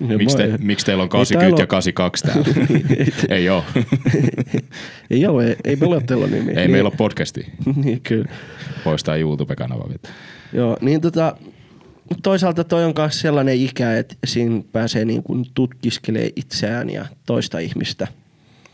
No 0.00 0.16
Miksi, 0.18 0.36
te, 0.36 0.58
miksi 0.58 0.86
teillä 0.86 1.02
on 1.02 1.06
Ei 1.08 1.10
80 1.10 1.38
täällä 1.40 1.58
ja 1.58 1.62
ole- 1.62 1.66
82 1.66 2.24
täällä? 2.24 2.44
ei 3.28 3.48
ole. 3.48 3.62
Ei 5.10 5.26
ole, 5.26 5.46
ei, 5.46 5.56
ei 5.64 5.76
meillä 5.76 5.94
ole 5.96 6.02
teillä 6.02 6.26
nimi. 6.26 6.50
ei 6.50 6.56
niin, 6.56 6.70
meillä 6.70 6.88
ole 6.88 6.96
podcastia. 6.96 7.48
niin, 7.84 8.00
kyllä. 8.00 8.28
Poistaa 8.84 9.16
YouTube-kanava. 9.16 9.88
Joo, 10.52 10.76
niin 10.80 11.00
tota, 11.00 11.36
toisaalta 12.22 12.64
toi 12.64 12.84
on 12.84 12.94
myös 12.98 13.20
sellainen 13.20 13.56
ikä, 13.56 13.96
että 13.96 14.14
siinä 14.26 14.62
pääsee 14.72 15.04
niin 15.04 15.22
kuin 15.22 15.44
tutkiskelee 15.54 16.30
itseään 16.36 16.90
ja 16.90 17.06
toista 17.26 17.58
ihmistä. 17.58 18.06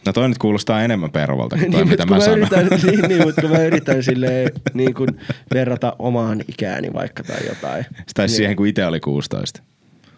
No 0.06 0.12
toi 0.12 0.28
nyt 0.28 0.38
kuulostaa 0.38 0.82
enemmän 0.82 1.10
pervolta 1.10 1.56
kuin 1.56 1.70
toi, 1.72 1.80
niin, 1.80 1.88
mitä 1.88 2.06
mä 2.06 2.14
mä 2.16 2.20
sanon. 2.20 2.38
yritän, 2.38 2.66
niin, 2.86 3.00
niin, 3.08 3.22
mutta 3.22 3.40
kun 3.40 3.50
mä 3.50 3.58
yritän 3.62 4.02
silleen, 4.02 4.50
niin 4.74 4.94
kuin 4.94 5.08
verrata 5.54 5.96
omaan 5.98 6.40
ikääni 6.48 6.92
vaikka 6.92 7.22
tai 7.22 7.46
jotain. 7.48 7.84
Tai 8.14 8.26
niin, 8.26 8.36
siihen, 8.36 8.56
kun 8.56 8.66
itse 8.66 8.86
oli 8.86 9.00
16. 9.00 9.62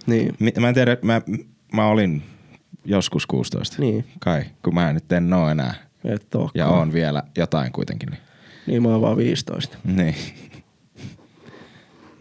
Niin, 0.07 0.35
Mä 0.61 0.69
en 0.69 0.75
tiedä, 0.75 0.97
mä, 1.03 1.23
mä 1.73 1.87
olin 1.87 2.23
joskus 2.85 3.27
16. 3.27 3.77
Niin. 3.79 4.05
Kai, 4.21 4.43
kun 4.62 4.75
mä 4.75 4.93
nyt 4.93 5.12
en 5.12 5.33
oo 5.33 5.49
enää. 5.51 5.75
et 6.05 6.35
olekaan. 6.35 6.51
Ja 6.55 6.67
on 6.69 6.93
vielä 6.93 7.23
jotain 7.37 7.73
kuitenkin. 7.73 8.09
Niin, 8.11 8.21
Niin 8.67 8.83
mä 8.83 8.89
oon 8.89 9.01
vaan 9.01 9.17
15. 9.17 9.79
niin. 9.85 10.15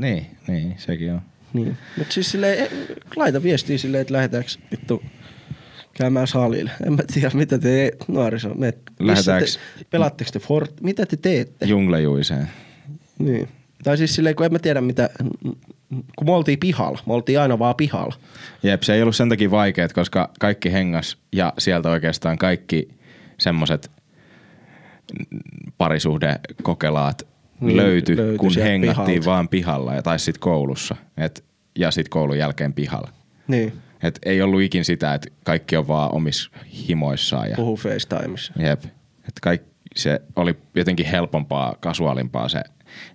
Niin, 0.03 0.25
niin, 0.47 0.75
sekin 0.77 1.11
on. 1.13 1.21
Niin. 1.53 1.77
Mut 1.97 2.11
siis 2.11 2.31
silleen, 2.31 2.67
laita 3.15 3.43
viestiä 3.43 3.77
silleen, 3.77 4.01
että 4.01 4.13
lähdetäänkö 4.13 4.49
vittu 4.71 5.03
käymään 5.93 6.27
salille. 6.27 6.71
En 6.85 6.93
mä 6.93 7.03
tiedä, 7.13 7.31
mitä 7.33 7.59
te 7.59 7.91
nuoriso, 8.07 8.53
me, 8.53 8.73
Lähdetäänkö- 8.99 9.45
te, 9.45 9.85
pelaatteko 9.89 10.31
te 10.31 10.39
Fort, 10.39 10.81
mitä 10.81 11.05
te 11.05 11.17
teette? 11.17 11.65
Junglejuiseen. 11.65 12.47
Niin. 13.19 13.47
Tai 13.83 13.97
siis 13.97 14.15
silleen, 14.15 14.35
kun 14.35 14.45
en 14.45 14.51
mä 14.51 14.59
tiedä 14.59 14.81
mitä, 14.81 15.09
kun 15.89 16.27
me 16.27 16.31
oltiin 16.31 16.59
pihalla, 16.59 16.99
me 17.05 17.13
oltiin 17.13 17.39
aina 17.39 17.59
vaan 17.59 17.75
pihalla. 17.75 18.15
Jep, 18.63 18.81
se 18.81 18.93
ei 18.93 19.01
ollut 19.01 19.15
sen 19.15 19.29
takia 19.29 19.51
vaikeet, 19.51 19.93
koska 19.93 20.29
kaikki 20.39 20.71
hengas 20.71 21.17
ja 21.31 21.53
sieltä 21.57 21.89
oikeastaan 21.89 22.37
kaikki 22.37 22.89
semmoset 23.37 23.91
parisuhdekokelaat 25.77 27.32
Niin, 27.67 27.77
löytyi, 27.77 28.17
löytyi 28.17 28.37
kun 28.37 28.51
hengattiin 28.55 29.05
pihalta. 29.05 29.25
vaan 29.25 29.49
pihalla 29.49 29.93
ja 29.93 30.01
tai 30.03 30.19
sitten 30.19 30.39
koulussa. 30.39 30.95
Et, 31.17 31.43
ja 31.79 31.91
sitten 31.91 32.09
koulun 32.09 32.37
jälkeen 32.37 32.73
pihalla. 32.73 33.09
Niin, 33.47 33.73
Et 34.03 34.19
ei 34.25 34.41
ollut 34.41 34.61
ikin 34.61 34.85
sitä, 34.85 35.13
että 35.13 35.29
kaikki 35.45 35.77
on 35.77 35.87
vaan 35.87 36.11
omissa 36.15 36.49
himoissaan. 36.87 37.49
Ja, 37.49 37.55
puhuu 37.55 37.77
FaceTimeissa. 37.77 38.53
jep. 38.59 38.83
Et 39.27 39.39
kaikki, 39.41 39.69
se 39.95 40.21
oli 40.35 40.55
jotenkin 40.75 41.05
helpompaa, 41.05 41.75
kasuaalimpaa 41.79 42.49
se 42.49 42.63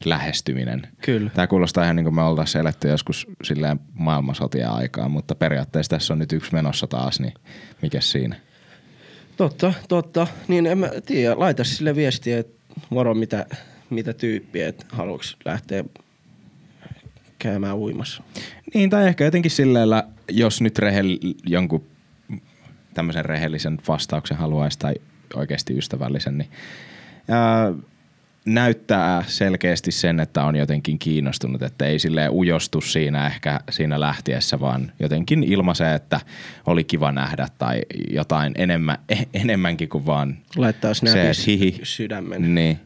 lähestyminen. 0.05 0.83
Kyllä. 1.03 1.31
Tämä 1.35 1.47
kuulostaa 1.47 1.85
ihan 1.85 1.97
niin 1.97 2.05
kuin 2.05 2.15
me 2.15 2.23
oltaisiin 2.23 2.61
eletty 2.61 2.89
joskus 2.89 3.27
silleen 3.45 3.81
maailmansotien 3.95 4.71
aikaa, 4.71 5.09
mutta 5.09 5.35
periaatteessa 5.35 5.91
tässä 5.91 6.15
on 6.15 6.19
nyt 6.19 6.33
yksi 6.33 6.53
menossa 6.53 6.87
taas, 6.87 7.21
niin 7.21 7.35
mikä 7.83 8.01
siinä? 8.01 8.37
Totta, 9.37 9.73
totta. 9.89 10.27
Niin 10.49 10.67
en 10.67 10.79
mä 10.79 10.91
tiedä, 11.07 11.35
laita 11.39 11.65
sille 11.65 11.95
viestiä, 11.97 12.39
että 12.39 12.63
moro 12.91 13.15
mitä, 13.15 13.47
mitä 13.91 14.13
tyyppiä, 14.13 14.69
että 14.69 14.87
haluatko 14.89 15.25
lähteä 15.45 15.85
käymään 17.39 17.77
uimassa. 17.77 18.23
Niin, 18.75 18.91
tai 18.91 19.09
ehkä 19.09 19.25
jotenkin 19.25 19.51
sillä 19.51 20.05
jos 20.31 20.61
nyt 20.61 20.79
rehell, 20.79 21.17
jonkun 21.47 21.85
tämmöisen 22.95 23.25
rehellisen 23.25 23.79
vastauksen 23.89 24.37
haluaisi 24.37 24.79
tai 24.79 24.95
oikeasti 25.35 25.79
ystävällisen, 25.79 26.39
niin 26.39 26.51
ää, 27.29 27.73
näyttää 28.45 29.25
selkeästi 29.27 29.93
sen, 29.93 30.21
että 30.21 30.45
on 30.45 30.57
jotenkin 30.57 30.99
kiinnostunut, 30.99 31.63
että 31.63 31.87
ei 31.87 31.99
sille 31.99 32.29
ujostu 32.29 32.81
siinä 32.81 33.27
ehkä 33.27 33.61
siinä 33.71 34.01
lähtiessä, 34.01 34.61
vaan 34.61 34.93
jotenkin 35.01 35.43
ilmaisee, 35.43 35.95
että 35.95 36.21
oli 36.67 36.85
kiva 36.85 37.13
nähdä 37.13 37.49
tai 37.59 37.83
jotain 38.11 38.53
enemmän, 38.57 38.99
enemmänkin 39.35 39.89
kuin 39.89 40.07
vaan 40.07 40.39
Laittaa 40.57 40.95
se, 40.95 41.33
hihi. 41.47 41.81
sydämen. 41.83 42.55
Niin, 42.55 42.81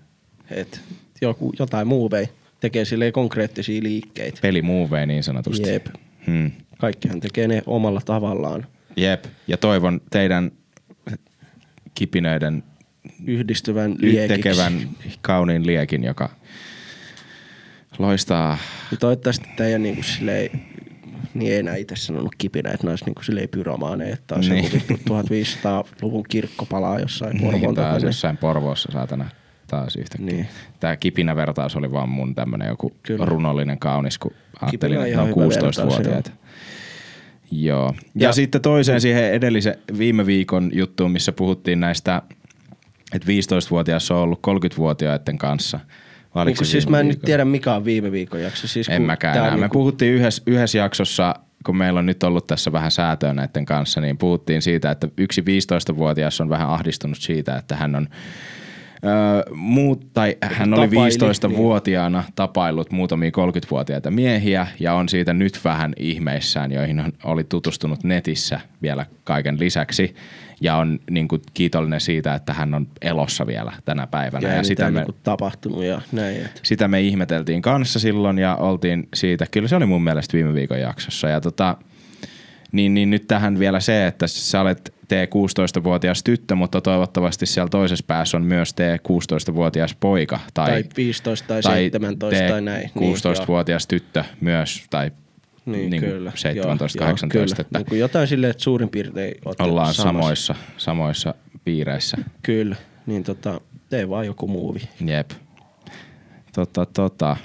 Et 0.57 0.81
joku, 1.21 1.53
jotain 1.59 1.87
muuvei 1.89 2.29
tekee 2.61 2.85
sille 2.85 3.13
konkreettisia 3.13 3.83
liikkeitä. 3.83 4.39
pelimuovei 4.43 5.07
niin 5.07 5.23
sanotusti. 5.23 5.69
Jep. 5.69 5.87
Hmm. 6.27 6.51
Kaikkihan 6.79 7.21
tekee 7.21 7.49
ne 7.49 7.63
omalla 7.67 8.01
tavallaan. 8.05 8.67
Jep. 8.97 9.25
Ja 9.49 9.57
toivon 9.57 10.01
teidän 10.11 10.53
kipinöiden 11.95 12.63
Yhdistyvän 13.27 13.95
liekiksi. 13.99 14.29
tekevän 14.29 14.89
kauniin 15.23 15.67
liekin, 15.67 16.05
joka 16.05 16.29
loistaa. 17.99 18.59
Ja 18.91 18.97
toivottavasti 18.97 19.49
teidän 19.57 19.83
niinku 19.83 20.03
silleen, 20.03 20.51
niin 21.35 21.53
ei 21.53 21.59
enää 21.59 21.77
itse 21.77 21.97
sanonut 21.97 22.35
kipinä, 22.39 22.71
että 22.71 22.87
ne 22.87 22.91
olisi 22.91 23.05
niinku 23.05 23.23
silleen 23.23 23.49
pyromaaneja, 23.49 24.15
että 24.15 24.35
on 24.35 24.41
Niin. 24.41 24.51
niin. 24.53 24.65
joku 24.65 24.77
vittu 24.77 24.95
1500-luvun 25.15 26.25
kirkkopalaa 26.29 26.99
jossain 27.01 27.37
Niin, 27.37 27.51
Porvoon 27.51 27.75
takana. 27.75 28.07
jossain 28.07 28.37
Porvoossa 28.37 28.93
saatana 28.93 29.31
taas 29.73 29.97
yhtäkkiä. 29.97 30.33
Niin. 30.33 30.47
Tämä 30.81 30.97
kipinävertaus 30.97 31.77
oli 31.77 31.93
vaan 31.93 32.09
mun 32.09 32.35
tämmönen 32.35 32.69
joku 32.69 32.93
Kyllä. 33.03 33.25
runollinen 33.25 33.79
kaunis, 33.79 34.19
kun 34.19 34.33
ajattelin, 34.61 35.01
että 35.01 35.17
ne 35.17 35.23
on 35.23 35.29
hyvä 35.29 35.47
16-vuotiaita. 35.47 36.31
Joo. 37.51 37.95
Ja, 38.15 38.29
ja 38.29 38.33
sitten 38.33 38.61
toiseen 38.61 39.01
siihen 39.01 39.33
edellisen 39.33 39.75
viime 39.99 40.27
viikon 40.27 40.71
juttuun, 40.75 41.11
missä 41.11 41.33
puhuttiin 41.33 41.81
näistä, 41.81 42.23
että 43.15 43.29
15-vuotiaassa 43.29 44.15
on 44.15 44.21
ollut 44.21 44.41
30-vuotiaiden 44.47 45.39
kanssa. 45.39 45.81
Niin 46.45 46.57
siis 46.57 46.87
viime 46.87 46.91
mä 46.91 47.01
en 47.01 47.09
nyt 47.09 47.21
tiedä 47.21 47.45
mikä 47.45 47.75
on 47.75 47.85
viime 47.85 48.13
viikon 48.13 48.43
jakso. 48.43 48.67
Siis 48.69 48.89
En 48.89 48.97
kun 48.97 49.07
mäkään 49.07 49.37
enää. 49.37 49.49
on 49.49 49.55
Me 49.55 49.61
niinku- 49.61 49.79
puhuttiin 49.79 50.15
yhdessä, 50.15 50.43
yhdessä 50.47 50.79
jaksossa, 50.79 51.35
kun 51.67 51.77
meillä 51.77 51.99
on 51.99 52.07
nyt 52.07 52.23
ollut 52.23 52.47
tässä 52.47 52.73
vähän 52.73 52.91
säätöä 52.91 53.35
näiden 53.35 53.65
kanssa, 53.65 54.01
niin 54.01 54.19
puhuttiin 54.19 54.63
siitä, 54.63 54.91
että 54.91 55.09
yksi 55.19 55.41
15-vuotias 55.41 56.41
on 56.41 56.49
vähän 56.49 56.69
ahdistunut 56.69 57.19
siitä, 57.19 57.57
että 57.57 57.77
hän 57.77 57.95
on 57.95 58.09
Öö, 59.05 59.55
muut, 59.55 60.13
tai 60.13 60.37
hän 60.43 60.75
oli 60.75 60.89
Tapaili, 60.89 61.49
15-vuotiaana 61.49 62.25
tapaillut 62.35 62.91
muutamia 62.91 63.31
30-vuotiaita 63.31 64.11
miehiä 64.11 64.67
ja 64.81 64.95
on 64.95 65.09
siitä 65.09 65.33
nyt 65.33 65.61
vähän 65.65 65.93
ihmeissään, 65.97 66.73
joihin 66.73 67.01
on, 67.01 67.13
oli 67.25 67.45
tutustunut 67.45 68.05
netissä 68.05 68.61
vielä 68.83 69.07
kaiken 69.25 69.59
lisäksi. 69.59 70.15
Ja 70.61 70.77
on 70.77 71.01
niin 71.11 71.29
kuin, 71.29 71.43
kiitollinen 71.55 72.01
siitä, 72.01 72.35
että 72.35 72.53
hän 72.53 72.75
on 72.75 72.87
elossa 73.03 73.47
vielä 73.47 73.73
tänä 73.85 74.07
päivänä. 74.07 74.49
ja, 74.49 74.57
Ja, 74.57 74.65
sitä, 74.65 74.91
me, 74.91 74.99
niinku 74.99 75.15
tapahtunut 75.23 75.85
ja 75.85 76.01
näin. 76.13 76.37
Et. 76.37 76.61
sitä 76.63 76.89
me 76.89 77.01
ihmeteltiin 77.01 77.63
kanssa 77.63 77.99
silloin 77.99 78.39
ja 78.39 78.57
oltiin 78.57 79.09
siitä, 79.15 79.47
kyllä 79.51 79.69
se 79.69 79.77
oli 79.77 79.87
mun 79.87 80.05
mielestä 80.05 80.33
viime 80.33 80.55
viikon 80.55 80.81
jaksossa. 80.81 81.29
Ja 81.29 81.41
tota, 81.41 81.77
niin, 82.73 82.95
niin 82.95 83.11
nyt 83.11 83.29
tähän 83.29 83.59
vielä 83.59 83.81
se, 83.81 84.07
että 84.07 84.27
sä 84.27 84.61
olet 84.61 84.95
T16-vuotias 85.13 86.23
tyttö, 86.23 86.55
mutta 86.55 86.81
toivottavasti 86.81 87.47
siellä 87.47 87.69
toisessa 87.69 88.05
päässä 88.07 88.37
on 88.37 88.43
myös 88.45 88.75
T16-vuotias 88.75 89.95
poika. 90.01 90.41
Tai, 90.55 90.71
Tai 90.71 90.85
15 90.97 91.49
tai 91.49 91.63
17 91.63 92.49
tai 92.49 92.61
näin. 92.61 92.91
Niin, 93.01 93.15
16-vuotias 93.15 93.87
tyttö 93.87 94.25
myös, 94.41 94.85
tai 94.91 95.11
Niin, 95.67 95.91
niin 95.91 96.03
kyllä. 96.03 96.31
17-18, 96.31 96.57
Joo, 97.35 97.45
että 97.59 97.79
Niin 97.91 98.01
jotain 98.01 98.29
silleen, 98.29 98.51
että 98.51 98.63
suurin 98.63 98.89
piirtein 98.89 99.35
ollaan 99.59 99.95
samassa. 99.95 100.03
samoissa, 100.03 100.55
samoissa 100.77 101.35
piireissä. 101.65 102.17
Kyllä, 102.43 102.77
niin 103.07 103.25
tota, 103.25 103.61
tee 103.89 104.09
vaan 104.09 104.27
joku 104.27 104.49
muuvi. 104.49 104.81
Jep. 105.05 105.31
Tota, 106.55 106.87
tota. 106.87 107.37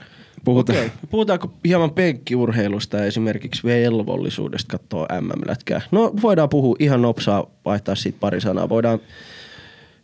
Puhutaan, 0.48 0.78
Okei, 0.80 0.92
puhutaanko 1.10 1.54
hieman 1.66 1.92
penkkiurheilusta 1.92 2.98
ja 2.98 3.06
esimerkiksi 3.06 3.64
velvollisuudesta 3.64 4.78
katsoa 4.78 5.08
MM-lätkää? 5.22 5.82
No 5.92 6.14
voidaan 6.22 6.50
puhua 6.50 6.76
ihan 6.80 7.02
nopsaa, 7.02 7.46
vaihtaa 7.66 7.96
siitä 7.96 8.18
pari 8.20 8.42
sanaa. 8.42 8.70
Voidaan 8.70 9.00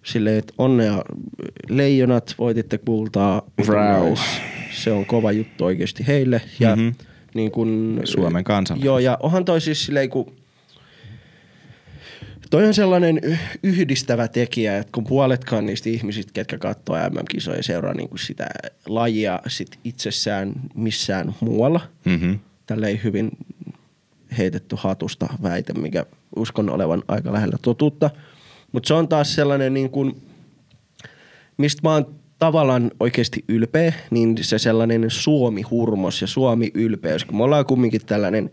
silleen, 0.03 0.37
että 0.37 0.53
onnea 0.57 1.03
leijonat, 1.69 2.35
voititte 2.39 2.77
kultaa. 2.77 3.41
Bravo. 3.65 4.15
Se 4.71 4.91
on 4.91 5.05
kova 5.05 5.31
juttu 5.31 5.65
oikeasti 5.65 6.07
heille. 6.07 6.41
Ja 6.59 6.75
Mhm. 6.75 6.79
mm-hmm. 6.85 6.95
niin 7.33 7.51
kun, 7.51 8.01
Suomen 8.03 8.43
kansalle. 8.43 8.85
Joo, 8.85 8.99
ja 8.99 9.17
onhan 9.23 9.45
toi 9.45 9.61
siis 9.61 9.85
silleen, 9.85 10.09
kun 10.09 10.31
Toi 12.53 12.67
on 12.67 12.73
sellainen 12.73 13.39
yhdistävä 13.63 14.27
tekijä, 14.27 14.77
että 14.77 14.91
kun 14.91 15.03
puoletkaan 15.03 15.65
niistä 15.65 15.89
ihmisistä, 15.89 16.31
ketkä 16.33 16.57
katsoo 16.57 16.95
MM-kisoja, 16.95 17.63
seuraa 17.63 17.93
niinku 17.93 18.17
sitä 18.17 18.49
lajia 18.85 19.39
sit 19.47 19.79
itsessään 19.83 20.53
missään 20.75 21.35
muualla. 21.39 21.81
mm-hmm. 22.05 22.39
Tällä 22.65 22.87
ei 22.87 22.99
hyvin 23.03 23.31
heitetty 24.37 24.75
hatusta 24.79 25.27
väite, 25.43 25.73
mikä 25.73 26.05
uskon 26.35 26.69
olevan 26.69 27.03
aika 27.07 27.33
lähellä 27.33 27.57
totuutta. 27.61 28.09
Mutta 28.71 28.87
se 28.87 28.93
on 28.93 29.07
taas 29.07 29.35
sellainen, 29.35 29.73
niin 29.73 29.89
kuin, 29.89 30.21
mistä 31.57 31.81
mä 31.83 31.93
oon 31.93 32.15
tavallaan 32.39 32.91
oikeasti 32.99 33.45
ylpeä, 33.47 33.93
niin 34.11 34.37
se 34.41 34.59
sellainen 34.59 35.05
Suomi-hurmos 35.07 36.21
ja 36.21 36.27
Suomi-ylpeys. 36.27 37.25
Kun 37.25 37.37
me 37.37 37.43
ollaan 37.43 37.65
kumminkin 37.65 38.05
tällainen 38.05 38.51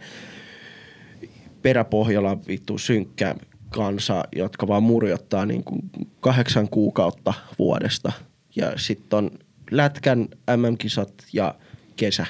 peräpohjalla 1.62 2.38
vittu 2.48 2.78
synkkä 2.78 3.34
kansa, 3.70 4.24
jotka 4.36 4.68
vaan 4.68 4.82
murjottaa 4.82 5.46
niin 5.46 5.64
kuin 5.64 5.80
kahdeksan 6.20 6.68
kuukautta 6.68 7.34
vuodesta. 7.58 8.12
Ja 8.56 8.72
sitten 8.76 9.16
on 9.16 9.30
lätkän 9.70 10.28
MM-kisat 10.56 11.12
ja 11.32 11.54
kesä. 11.96 12.26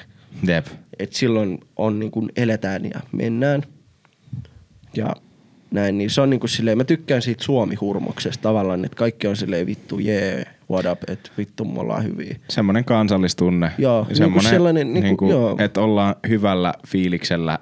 Jep. 0.47 0.67
Et 0.99 1.13
silloin 1.13 1.59
on 1.77 1.99
niin 1.99 2.11
kuin 2.11 2.33
eletään 2.37 2.85
ja 2.85 3.01
mennään. 3.13 3.63
Ja 4.97 5.17
näin, 5.71 5.99
niin 5.99 6.11
se 6.11 6.21
on 6.21 6.31
niin 6.31 6.41
kuin 6.41 6.51
silleen, 6.51 6.79
mä 6.79 6.85
tykkään 6.85 7.23
siitä 7.23 7.45
Suomi-hurmoksesta 7.45 8.43
tavallaan, 8.43 8.85
että 8.85 8.97
kaikki 8.97 9.27
on 9.27 9.37
silleen 9.37 9.67
vittu 9.67 9.99
jee, 9.99 10.45
what 10.71 10.87
up, 10.87 11.11
että 11.11 11.31
vittu 11.39 11.65
me 11.65 11.81
ollaan 11.81 12.05
hyviä. 12.05 12.37
Semmoinen 12.49 12.85
kansallistunne. 12.85 13.73
Joo, 13.79 14.03
niinku 14.03 14.15
Semmoinen, 14.15 14.51
sellainen, 14.51 14.93
niinku- 14.93 15.07
niinku, 15.07 15.31
joo. 15.31 15.57
että 15.59 15.81
ollaan 15.81 16.15
hyvällä 16.29 16.75
fiiliksellä 16.89 17.59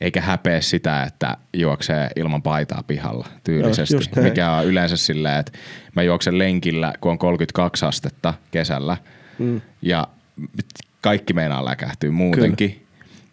eikä 0.00 0.20
häpeä 0.20 0.60
sitä, 0.60 1.02
että 1.02 1.36
juoksee 1.56 2.10
ilman 2.16 2.42
paitaa 2.42 2.82
pihalla 2.86 3.28
tyylisesti. 3.44 3.94
Joo, 4.16 4.24
mikä 4.24 4.52
on 4.52 4.66
yleensä 4.66 4.96
silleen, 4.96 5.38
että 5.40 5.52
mä 5.96 6.02
juoksen 6.02 6.38
lenkillä, 6.38 6.92
kun 7.00 7.10
on 7.12 7.18
32 7.18 7.84
astetta 7.86 8.34
kesällä 8.50 8.96
Mm. 9.38 9.60
ja 9.82 10.06
kaikki 11.00 11.32
meinaa 11.32 11.64
läkähtyä 11.64 12.10
muutenkin. 12.10 12.86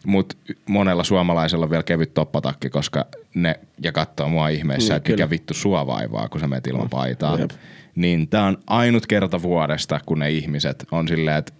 Mutta 0.06 0.36
monella 0.70 1.04
suomalaisella 1.04 1.66
on 1.66 1.70
vielä 1.70 1.84
kevyt 1.84 2.14
toppatakki, 2.14 2.70
koska 2.70 3.06
ne 3.34 3.60
ja 3.84 3.92
katsoo 3.92 4.30
mua 4.30 4.50
ihmeessä, 4.50 4.94
Niin, 4.94 4.98
että 4.98 5.12
mikä 5.12 5.30
vittu 5.30 5.54
sua 5.54 5.88
vaivaa, 5.88 6.30
kun 6.30 6.40
sä 6.42 6.48
menet 6.48 6.68
ilman 6.68 6.90
paitaa. 6.90 7.38
Jep. 7.40 7.50
Niin 7.96 8.28
tää 8.28 8.44
on 8.44 8.58
ainut 8.68 9.08
kerta 9.08 9.42
vuodesta, 9.42 10.00
kun 10.06 10.20
ne 10.20 10.30
ihmiset 10.32 10.86
on 10.92 11.08
silleen, 11.08 11.38
että 11.38 11.54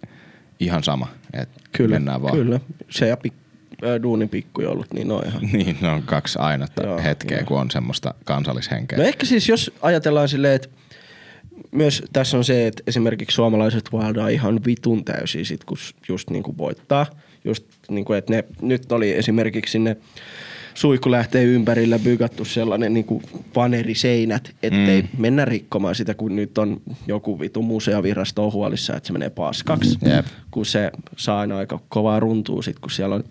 ihan 0.60 0.82
sama, 0.84 1.08
että 1.32 1.60
Kyllä, 1.72 1.94
mennään 1.94 2.22
vaan. 2.22 2.34
kyllä. 2.36 2.60
Se 2.90 3.08
ja 3.08 3.16
pik, 3.16 3.34
duunin 4.02 4.28
pikkujoulut, 4.28 4.92
niin 4.92 5.08
ne 5.08 5.14
on 5.14 5.26
ihan 5.26 5.42
Niin, 5.52 5.76
ne 5.80 5.88
on 5.88 6.02
kaksi 6.02 6.38
ainutta 6.38 6.82
Joo, 6.82 7.02
hetkeä, 7.02 7.38
joo. 7.38 7.46
kun 7.46 7.60
on 7.60 7.70
semmoista 7.70 8.14
kansallishenkeä. 8.24 8.98
No 8.98 9.04
ehkä 9.04 9.26
siis 9.26 9.48
jos 9.48 9.70
ajatellaan 9.82 10.28
silleen, 10.28 10.54
että 10.54 10.68
myös 11.70 12.02
tässä 12.12 12.36
on 12.36 12.44
se, 12.44 12.66
että 12.66 12.82
esimerkiksi 12.86 13.34
suomalaiset 13.34 13.92
vaeldaa 13.92 14.28
ihan 14.28 14.60
vitun 14.66 15.04
täysin 15.04 15.46
sit, 15.46 15.64
kun 15.64 15.78
just 16.08 16.30
niinku 16.30 16.58
voittaa. 16.58 17.06
Just 17.44 17.64
niinku, 17.88 18.12
että 18.12 18.32
ne, 18.32 18.44
nyt 18.62 18.92
oli 18.92 19.12
esimerkiksi 19.12 19.72
sinne 19.72 19.96
suihkulähteen 20.74 21.46
ympärillä 21.46 21.98
bykattu 21.98 22.44
sellainen 22.44 22.94
niinku 22.94 23.22
vaneriseinät, 23.56 24.54
ettei 24.62 25.02
mm. 25.02 25.08
mennä 25.18 25.44
rikkomaan 25.44 25.94
sitä, 25.94 26.14
kun 26.14 26.36
nyt 26.36 26.58
on 26.58 26.80
joku 27.06 27.40
vitu 27.40 27.62
museovirasto 27.62 28.44
on 28.44 28.52
huolissa, 28.52 28.96
että 28.96 29.06
se 29.06 29.12
menee 29.12 29.30
paskaksi. 29.30 29.98
Jep. 30.16 30.26
Kun 30.50 30.66
se 30.66 30.90
saa 31.16 31.40
aina 31.40 31.56
aika 31.58 31.80
kovaa 31.88 32.20
runtua 32.20 32.62
sit, 32.62 32.78
kun 32.78 32.90
siellä 32.90 33.14
on 33.14 33.24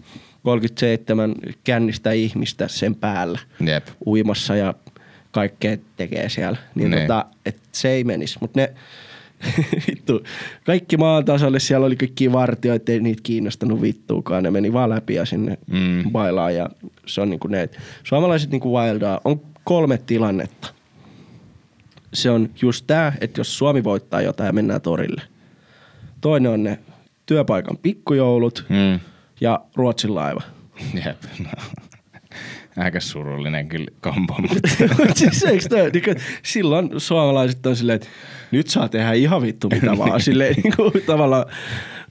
37 0.44 1.36
kännistä 1.64 2.12
ihmistä 2.12 2.68
sen 2.68 2.96
päällä 2.96 3.40
Jep. 3.66 3.88
uimassa 4.06 4.56
ja 4.56 4.74
kaikkea 5.32 5.78
tekee 5.98 6.30
siellä. 6.30 6.58
Niin 6.76 6.92
Niin. 6.92 7.02
tota, 7.02 7.26
et 7.46 7.58
se 7.72 7.90
ei 7.90 8.04
menisi. 8.04 8.38
Mutta 8.42 8.60
ne, 8.60 8.74
vittu, 9.88 10.24
kaikki 10.64 10.98
maan 10.98 11.26
tasolle 11.26 11.60
siellä 11.60 11.86
oli 11.86 11.96
kaikki 11.96 12.32
vartioita, 12.32 12.92
ei 12.92 13.00
niitä 13.00 13.22
kiinnostanut 13.24 13.82
vittuukaan. 13.82 14.44
Ne 14.44 14.52
meni 14.52 14.74
vaan 14.74 14.90
läpi 14.90 15.14
ja 15.14 15.26
sinne 15.26 15.58
Mm. 15.72 16.12
bailaan 16.12 16.56
ja 16.56 16.70
se 17.06 17.22
on 17.22 17.30
niinku 17.30 17.48
ne, 17.48 17.62
et 17.62 17.78
suomalaiset 18.04 18.52
niinku 18.52 18.78
wildaa. 18.78 19.22
On 19.26 19.42
kolme 19.64 19.98
tilannetta. 19.98 20.74
Se 22.14 22.30
on 22.30 22.50
just 22.62 22.84
tää, 22.88 23.14
että 23.22 23.40
jos 23.40 23.58
Suomi 23.58 23.84
voittaa 23.84 24.22
jotain 24.22 24.48
ja 24.48 24.54
mennään 24.54 24.82
torille. 24.82 25.22
Toinen 26.22 26.52
on 26.52 26.64
ne 26.64 26.80
työpaikan 27.26 27.78
pikkujoulut 27.78 28.66
Mm. 28.70 29.00
Ja 29.42 29.60
Ruotsin 29.76 30.16
laiva. 30.16 30.42
Jep. 31.06 31.24
No. 31.40 31.52
aika 32.78 33.00
surullinen 33.00 33.70
kyllä 33.70 33.92
kombo, 34.02 34.36
siis 35.16 35.44
eikö 35.44 35.70
toi, 35.70 35.92
niin 35.92 36.04
kuin, 36.04 36.16
silloin 36.44 36.90
suomalaiset 36.98 37.66
on 37.66 37.76
silleen, 37.76 37.96
että 37.96 38.08
nyt 38.52 38.68
saa 38.68 38.90
tehdä 38.90 39.14
ihan 39.14 39.42
vittu 39.42 39.70
mitä 39.70 39.98
vaan 39.98 40.22
silleen 40.22 40.56
niin 40.64 40.74
kuin, 40.76 40.92
tavallaan, 41.06 41.46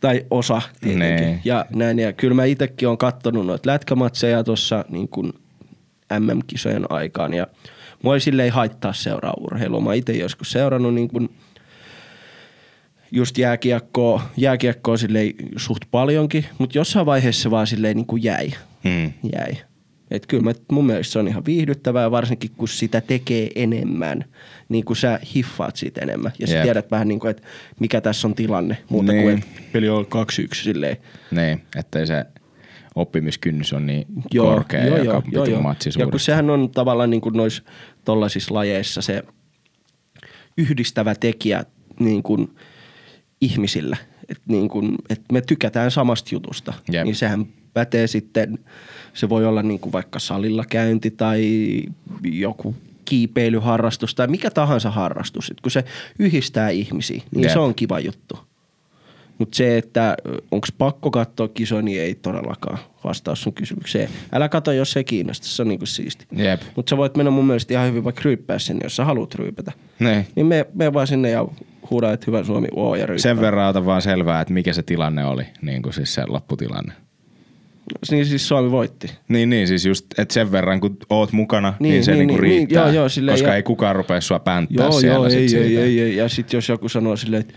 tai 0.00 0.26
osa 0.30 0.62
tietenkin. 0.80 0.98
Nee. 0.98 1.40
Ja 1.44 1.66
näin, 1.74 1.98
ja 1.98 2.12
kyllä 2.12 2.34
mä 2.34 2.44
itsekin 2.44 2.88
olen 2.88 2.98
kattonut 2.98 3.46
noita 3.46 3.70
lätkämatseja 3.70 4.44
tuossa 4.44 4.84
niin 4.88 5.08
kuin 5.08 5.32
MM-kisojen 6.18 6.86
aikaan, 6.88 7.34
ja 7.34 7.46
mua 8.02 8.14
ei 8.14 8.20
silleen 8.20 8.52
haittaa 8.52 8.92
seuraa 8.92 9.34
urheilua. 9.40 9.80
Mä 9.80 9.94
itse 9.94 10.12
joskus 10.12 10.52
seurannut 10.52 10.94
niin 10.94 11.08
kuin 11.08 11.28
just 13.12 13.38
jääkiekkoa, 13.38 14.22
jääkiekkoa 14.36 14.96
silleen 14.96 15.34
suht 15.56 15.84
paljonkin, 15.90 16.44
mutta 16.58 16.78
jossain 16.78 17.06
vaiheessa 17.06 17.42
se 17.42 17.50
vaan 17.50 17.66
silleen 17.66 17.96
niin 17.96 18.06
kuin 18.06 18.22
jäi 18.22 18.52
hmm. 18.84 19.12
jäi. 19.32 19.56
Et 20.10 20.26
kyllä 20.26 20.42
mä, 20.42 20.52
mun 20.72 20.86
mielestä 20.86 21.12
se 21.12 21.18
on 21.18 21.28
ihan 21.28 21.44
viihdyttävää, 21.44 22.10
varsinkin 22.10 22.50
kun 22.56 22.68
sitä 22.68 23.00
tekee 23.00 23.50
enemmän, 23.54 24.24
niin 24.68 24.84
kun 24.84 24.96
sä 24.96 25.20
hiffaat 25.34 25.76
siitä 25.76 26.00
enemmän. 26.00 26.32
Ja 26.38 26.46
sä 26.46 26.54
Jep. 26.54 26.62
tiedät 26.62 26.90
vähän 26.90 27.08
niin 27.08 27.20
kuin, 27.20 27.30
että 27.30 27.42
mikä 27.80 28.00
tässä 28.00 28.28
on 28.28 28.34
tilanne, 28.34 28.78
muuta 28.88 29.12
Niin. 29.12 29.22
kuin, 29.22 29.38
että 29.38 29.62
peli 29.72 29.88
on 29.88 30.04
2-1 30.04 30.08
silleen. 30.52 30.96
niin, 31.30 31.62
ettei 31.76 32.06
se 32.06 32.24
oppimiskynnys 32.94 33.72
on 33.72 33.86
niin 33.86 34.06
korkea 34.36 34.86
joka 34.86 35.22
joo, 35.32 35.62
matsi 35.62 35.90
Ja 35.98 36.06
kun 36.06 36.20
sehän 36.20 36.50
on 36.50 36.70
tavallaan 36.70 37.10
niin 37.10 37.20
kuin 37.20 37.36
noissa 37.36 37.62
tollaisissa 38.04 38.54
lajeissa 38.54 39.02
se 39.02 39.22
yhdistävä 40.58 41.14
tekijä 41.14 41.64
niin 42.00 42.22
kuin 42.22 42.48
ihmisillä. 43.43 43.97
Että 44.28 44.43
niin 44.47 44.68
kuin, 44.68 44.95
että 45.11 45.32
me 45.32 45.40
tykätään 45.40 45.90
samasta 45.90 46.28
jutusta. 46.32 46.74
Jep. 46.93 47.05
Niin 47.05 47.14
sehän 47.14 47.47
pätee 47.74 48.07
sitten, 48.07 48.59
se 49.14 49.28
voi 49.28 49.47
olla 49.47 49.62
niin 49.62 49.80
kuin 49.80 49.93
vaikka 49.93 50.18
salilla 50.18 50.64
käynti 50.70 51.11
tai 51.11 51.43
joku 52.22 52.74
kiipeilyharrastus 53.05 54.14
tai 54.14 54.26
mikä 54.26 54.51
tahansa 54.51 54.90
harrastus. 54.90 55.51
Et 55.51 55.61
kun 55.61 55.70
se 55.70 55.84
yhdistää 56.18 56.70
ihmisiä, 56.70 57.22
niin 57.34 57.43
Jep. 57.43 57.53
se 57.53 57.59
on 57.59 57.74
kiva 57.74 58.01
juttu. 58.01 58.38
Mutta 59.38 59.57
se, 59.57 59.78
että 59.78 60.16
onko 60.51 60.68
pakko 60.78 61.11
katsoa 61.11 61.49
kisoja, 61.49 61.82
niin 61.82 62.01
ei 62.01 62.14
todellakaan 62.14 62.78
vastaus 63.05 63.43
sun 63.43 63.53
kysymykseen. 63.53 64.09
Älä 64.32 64.49
katso, 64.49 64.72
jos 64.72 64.93
se 64.93 65.01
ei 65.01 65.05
kiinnosta, 65.05 65.47
se 65.47 65.62
on 65.62 65.68
niinku 65.68 65.86
siisti. 65.86 66.26
Mutta 66.76 66.90
sä 66.90 66.97
voit 66.97 67.16
mennä 67.16 67.30
mun 67.30 67.47
mielestä 67.47 67.74
ihan 67.74 67.88
hyvin 67.88 68.05
vaikka 68.05 68.22
ryyppää 68.24 68.59
sinne, 68.59 68.84
jos 68.84 68.97
sä 68.97 69.05
haluat 69.05 69.34
ryypätä. 69.34 69.72
Niin. 69.99 70.26
Niin 70.34 70.47
me, 70.47 70.66
me 70.74 70.93
vaan 70.93 71.07
sinne 71.07 71.30
ja 71.30 71.47
huuda, 71.93 72.12
että 72.12 72.24
hyvä 72.26 72.45
Suomi, 72.45 72.68
oo 72.76 72.95
ja 72.95 73.07
ryyppää. 73.07 73.22
Sen 73.22 73.40
verran 73.40 73.68
ota 73.68 73.84
vaan 73.86 74.03
selvää, 74.03 74.40
että 74.40 74.55
mikä 74.55 74.72
se 74.72 74.82
tilanne 74.82 75.24
oli, 75.24 75.45
niin 75.62 75.82
kuin 75.82 75.93
siis 75.93 76.14
se 76.14 76.22
lopputilanne. 76.26 76.93
Niin 78.11 78.26
siis 78.26 78.49
Suomi 78.49 78.70
voitti. 78.70 79.11
Niin, 79.28 79.51
niin, 79.51 79.68
siis 79.68 79.86
just, 79.86 80.07
että 80.18 80.34
sen 80.34 80.53
verran 80.53 80.80
kun 80.80 80.97
oot 81.11 81.32
mukana, 81.32 81.68
niin, 81.68 81.78
Niin, 81.80 81.90
niin 81.93 82.05
se 82.05 82.11
niin, 82.14 82.18
niin, 82.18 82.28
niin, 82.28 82.43
niin, 82.43 82.59
riittää. 82.59 82.82
joo, 82.84 82.93
joo, 82.95 83.09
silleen, 83.09 83.34
koska 83.34 83.49
ja- 83.49 83.57
ei 83.57 83.62
kukaan 83.62 83.97
rupea 83.97 84.20
sua 84.20 84.38
pänttää 84.38 84.84
Joo, 84.86 85.01
siellä 85.01 85.16
joo, 85.18 85.30
sit 85.30 85.38
ei, 85.40 85.49
siitä. 85.49 85.64
ei, 85.64 85.76
ei, 85.76 86.01
ei. 86.01 86.16
Ja 86.16 86.28
sit 86.28 86.53
jos 86.53 86.68
joku 86.68 86.88
sanoo 86.88 87.16
silleen, 87.16 87.40
että 87.40 87.55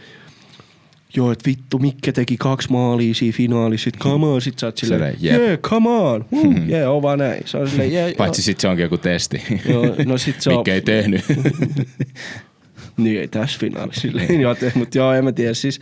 joo, 1.15 1.31
että 1.31 1.49
vittu, 1.49 1.79
Mikke 1.79 2.11
teki 2.11 2.35
kaksi 2.39 2.71
maalia 2.71 3.13
siinä 3.13 3.37
finaalissa, 3.37 3.83
sit 3.83 3.97
come 3.97 4.25
on, 4.25 4.41
sit 4.41 4.59
sä 4.59 4.67
oot 4.67 4.77
silleen, 4.77 5.15
Silleen, 5.17 5.33
jep. 5.39 5.47
yeah, 5.47 5.59
come 5.59 5.89
on, 5.89 6.25
uh, 6.31 6.55
yeah, 6.69 6.91
on 6.95 7.01
vaan 7.01 7.19
näin. 7.19 7.41
Se 7.45 7.57
on 7.57 7.69
silleen, 7.69 7.91
yeah, 7.91 8.11
Paitsi 8.17 8.41
sit 8.41 8.59
se 8.59 8.67
onkin 8.67 8.83
joku 8.83 8.97
testi. 8.97 9.41
Joo, 9.69 9.95
no 10.05 10.17
sit 10.17 10.41
se 10.41 10.49
on- 10.53 10.57
Mikä 10.59 10.73
ei 10.73 10.81
tehnyt. 10.81 11.21
Niin 12.97 13.19
ei 13.19 13.27
tässä 13.27 13.59
finaalissa 13.59 14.01
silleen, 14.01 14.41
joten, 14.47 14.71
mutta 14.75 14.97
joo, 14.97 15.13
en 15.13 15.23
mä 15.23 15.31
tiedä, 15.31 15.53
siis 15.53 15.79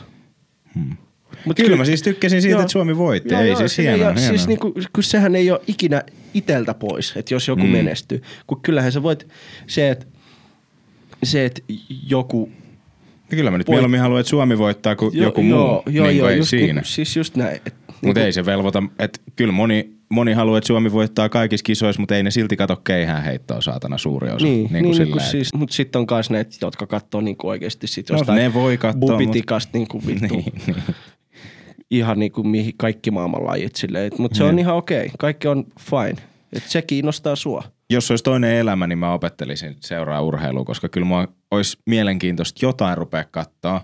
Hmm. 0.76 0.98
Mut 1.46 1.58
Kyllä 1.58 1.78
mä 1.78 1.86
siis 1.86 2.02
tykkäsin 2.02 2.42
siitä, 2.42 2.60
että 2.60 2.72
Suomi 2.72 2.98
voitti. 2.98 3.36
Ei 3.36 3.56
siis 3.56 3.76
silleen, 3.76 3.96
hienoa, 3.96 4.14
ja 4.14 4.20
hienoa. 4.20 4.38
Siis 4.38 4.48
niinku, 4.48 4.74
kun 4.94 5.04
sehän 5.04 5.36
ei 5.36 5.52
ole 5.52 5.62
ikinä 5.68 6.04
iteltä 6.34 6.74
pois, 6.74 7.14
että 7.16 7.34
jos 7.34 7.48
joku 7.48 7.62
Mm. 7.62 7.68
mm. 7.68 7.72
menestyy. 7.72 8.22
Kun 8.48 8.62
kyllähän 8.62 8.92
sä 8.92 9.04
voit, 9.04 9.28
se, 9.68 9.90
että 9.90 10.06
se, 11.24 11.46
että 11.46 11.62
joku... 12.08 12.52
Kyllä 13.30 13.52
mä 13.52 13.58
nyt 13.58 13.68
Voi- 13.68 13.74
mieluummin 13.76 14.00
haluan, 14.00 14.20
että 14.20 14.30
Suomi 14.30 14.58
voittaa 14.58 14.96
kuin 14.96 15.18
Jo- 15.18 15.24
joku 15.24 15.42
joo, 15.42 15.68
muu. 15.86 15.94
Joo, 15.96 16.08
niin 16.08 16.18
joo, 16.18 16.30
ei 16.30 16.38
just 16.38 16.50
siinä. 16.50 16.74
Niinku, 16.74 16.88
siis 16.88 17.16
just 17.16 17.36
näin. 17.36 17.60
Mutta 17.66 17.94
niinku, 18.02 18.20
ei 18.20 18.34
se 18.34 18.46
velvoita, 18.46 18.84
että 19.00 19.20
kyllä 19.36 19.54
moni, 19.54 19.92
moni 20.10 20.34
haluaa, 20.34 20.58
että 20.58 20.68
Suomi 20.68 20.92
voittaa 20.92 21.30
kaikissa 21.30 21.64
kisoissa, 21.64 22.00
mutta 22.02 22.16
ei 22.16 22.24
ne 22.24 22.32
silti 22.32 22.58
kato 22.58 22.76
keihään 22.76 23.24
heittoa 23.24 23.62
saatana 23.62 23.98
suuri 23.98 24.30
osa. 24.32 24.46
Niin, 24.46 24.54
niin, 24.64 24.74
niin, 24.74 24.84
kuin 24.86 24.98
niin 24.98 25.08
silleen, 25.08 25.30
siis, 25.30 25.54
mutta 25.54 25.76
sitten 25.76 26.00
on 26.00 26.08
myös 26.12 26.30
ne, 26.30 26.46
jotka 26.62 26.88
katsoo 26.88 27.22
niinku 27.22 27.48
oikeasti 27.48 27.88
sit 27.88 28.10
No, 28.10 28.16
jostain 28.18 28.38
ne 28.38 28.54
voi 28.54 28.78
kattoo, 28.78 29.10
bubitikasta 29.10 29.78
niinku 29.78 30.02
vittu. 30.08 30.36
Niin, 30.36 30.54
niin. 30.68 30.84
Ihan 31.92 32.20
niinku 32.20 32.44
mihin 32.44 32.74
kaikki 32.78 33.12
maailman 33.12 33.46
lajit 33.46 33.76
silleen. 33.76 34.12
Mutta 34.18 34.38
se 34.38 34.44
on 34.44 34.56
Niin. 34.56 34.60
ihan 34.60 34.76
okei. 34.76 35.12
Kaikki 35.20 35.48
on 35.48 35.66
fine. 35.80 36.24
Et 36.54 36.64
se 36.68 36.82
kiinnostaa 36.82 37.36
sua. 37.36 37.64
Jos 37.90 38.12
olisi 38.12 38.24
toinen 38.24 38.56
elämä, 38.56 38.88
niin 38.88 38.98
mä 39.00 39.14
opettelisin 39.14 39.76
seuraa 39.80 40.22
urheilua, 40.22 40.66
koska 40.66 40.90
kyllä 40.90 41.06
mua 41.08 41.28
olisi 41.52 41.78
mielenkiintoista 41.86 42.66
jotain 42.66 42.98
rupea 42.98 43.24
katsoa, 43.24 43.82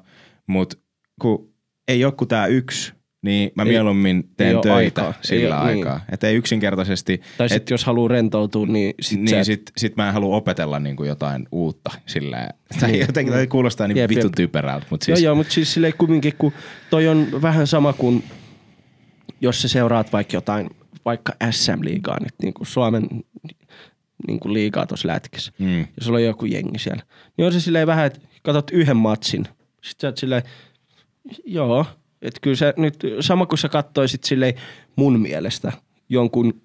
mutta 0.47 0.77
kun 1.21 1.53
ei 1.87 2.05
ole 2.05 2.13
kuin 2.13 2.27
tämä 2.27 2.45
yksi, 2.47 2.93
niin 3.21 3.51
mä 3.55 3.63
Ei- 3.63 3.69
mieluummin 3.69 4.17
ei 4.17 4.29
teen 4.37 4.55
oo 4.55 4.61
töitä 4.61 4.75
aikaa. 5.07 5.13
sillä 5.21 5.55
Ei 5.55 5.61
oo- 5.61 5.67
aikaa. 5.67 5.97
niin. 5.97 6.13
Että 6.13 6.27
ei 6.27 6.35
yksinkertaisesti, 6.35 7.21
Tai 7.37 7.49
sitten 7.49 7.73
jos 7.73 7.85
haluaa 7.85 8.07
rentoutua, 8.07 8.65
niin 8.65 8.93
sit 9.01 9.19
niin 9.21 9.37
et- 9.37 9.45
sit, 9.45 9.71
sit 9.77 9.95
mä 9.95 10.07
en 10.07 10.13
halua 10.13 10.35
opetella 10.35 10.79
niinku 10.79 11.03
jotain 11.03 11.47
uutta 11.51 11.91
sillä 12.05 12.49
Tai 12.79 12.91
Niin. 12.91 13.01
jotenkin 13.01 13.33
tai 13.33 13.47
kuulostaa 13.47 13.87
niin 13.87 14.09
vitun 14.09 14.31
typerältä, 14.31 14.85
mutta 14.89 15.05
Siis... 15.05 15.15
siis 15.17 15.23
Joo, 15.23 15.29
joo, 15.29 15.35
mutta 15.35 15.53
siis 15.53 15.73
silleen 15.73 15.93
kumminkin, 15.97 16.33
kun 16.37 16.51
toi 16.89 17.07
on 17.07 17.27
vähän 17.41 17.67
sama 17.67 17.93
kuin 17.93 18.23
jos 19.41 19.61
sä 19.61 19.67
seuraat 19.67 20.13
vaikka 20.13 20.37
jotain, 20.37 20.69
vaikka 21.05 21.33
SM-liigaa 21.51 22.17
nyt, 22.23 22.33
niin 22.41 22.53
kuin 22.53 22.67
Suomen 22.67 23.07
niin 24.27 24.39
kuin 24.39 24.53
liigaa 24.53 24.85
tuossa 24.85 25.07
lätkässä, 25.07 25.51
Mm. 25.59 25.79
ja 25.79 25.85
sulla 26.01 26.17
on 26.17 26.23
joku 26.23 26.45
jengi 26.45 26.79
siellä, 26.79 27.03
niin 27.37 27.45
on 27.45 27.53
se 27.53 27.59
silleen 27.59 27.87
vähän, 27.87 28.05
että 28.05 28.19
katsot 28.43 28.71
yhden 28.71 28.97
matsin, 28.97 29.47
sit 29.83 29.99
sä 29.99 30.07
oot 30.07 30.17
silleen, 30.17 30.43
joo, 31.45 31.85
että 32.21 32.39
kyllä 32.41 32.55
sä 32.55 32.73
nyt, 32.77 32.95
sama 33.19 33.45
kuin 33.45 33.59
sä 33.59 33.69
kattoisit 33.69 34.23
silleen 34.23 34.53
mun 34.95 35.19
mielestä 35.19 35.71
jonkun 36.09 36.61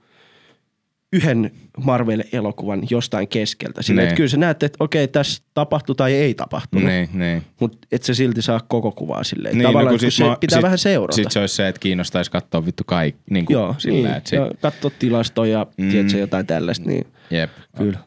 yhden 1.13 1.51
Marvel-elokuvan 1.85 2.83
jostain 2.91 3.29
keskeltä. 3.29 3.83
Silleen, 3.83 4.03
Niin. 4.05 4.09
että 4.09 4.17
kyllä 4.17 4.29
sä 4.29 4.37
näet, 4.37 4.63
että 4.63 4.85
okei, 4.85 5.09
tässä 5.09 5.43
tapahtui 5.55 5.95
tai 5.97 6.13
ei 6.13 6.35
tapahtunut. 6.35 6.89
niin, 6.89 7.09
niin. 7.13 7.43
Mutta 7.61 7.79
et 7.93 8.03
sä 8.03 8.15
silti 8.15 8.43
saa 8.43 8.61
koko 8.69 8.93
kuvaa 8.93 9.25
silleen. 9.25 9.59
Niin, 9.59 9.67
Tavallaan, 9.67 9.85
no, 9.87 9.91
kun 9.93 10.01
sit 10.01 10.15
se 10.15 10.25
mä- 10.25 10.37
pitää 10.41 10.57
sit- 10.57 10.63
vähän 10.63 10.79
seurata. 10.79 11.17
Sit 11.17 11.31
se 11.31 11.41
olisi 11.41 11.55
se, 11.55 11.69
että 11.69 11.79
kiinnostaisi 11.81 12.31
katsoa 12.31 12.67
vittu 12.67 12.83
kaikki. 12.87 13.21
Niin 13.31 13.47
kuin 13.47 13.55
Joo, 13.55 13.75
sillä, 13.79 14.09
niin, 14.13 14.23
sit, 14.25 14.39
ja 14.39 14.51
katso 14.61 14.91
tilastoja 14.91 15.59
ja 15.59 15.67
mm. 15.77 15.91
tiedätkö, 15.91 16.19
jotain 16.19 16.47
tällaista, 16.47 16.87
niin 16.89 17.07
Jep. 17.31 17.51
kyllä. 17.77 17.99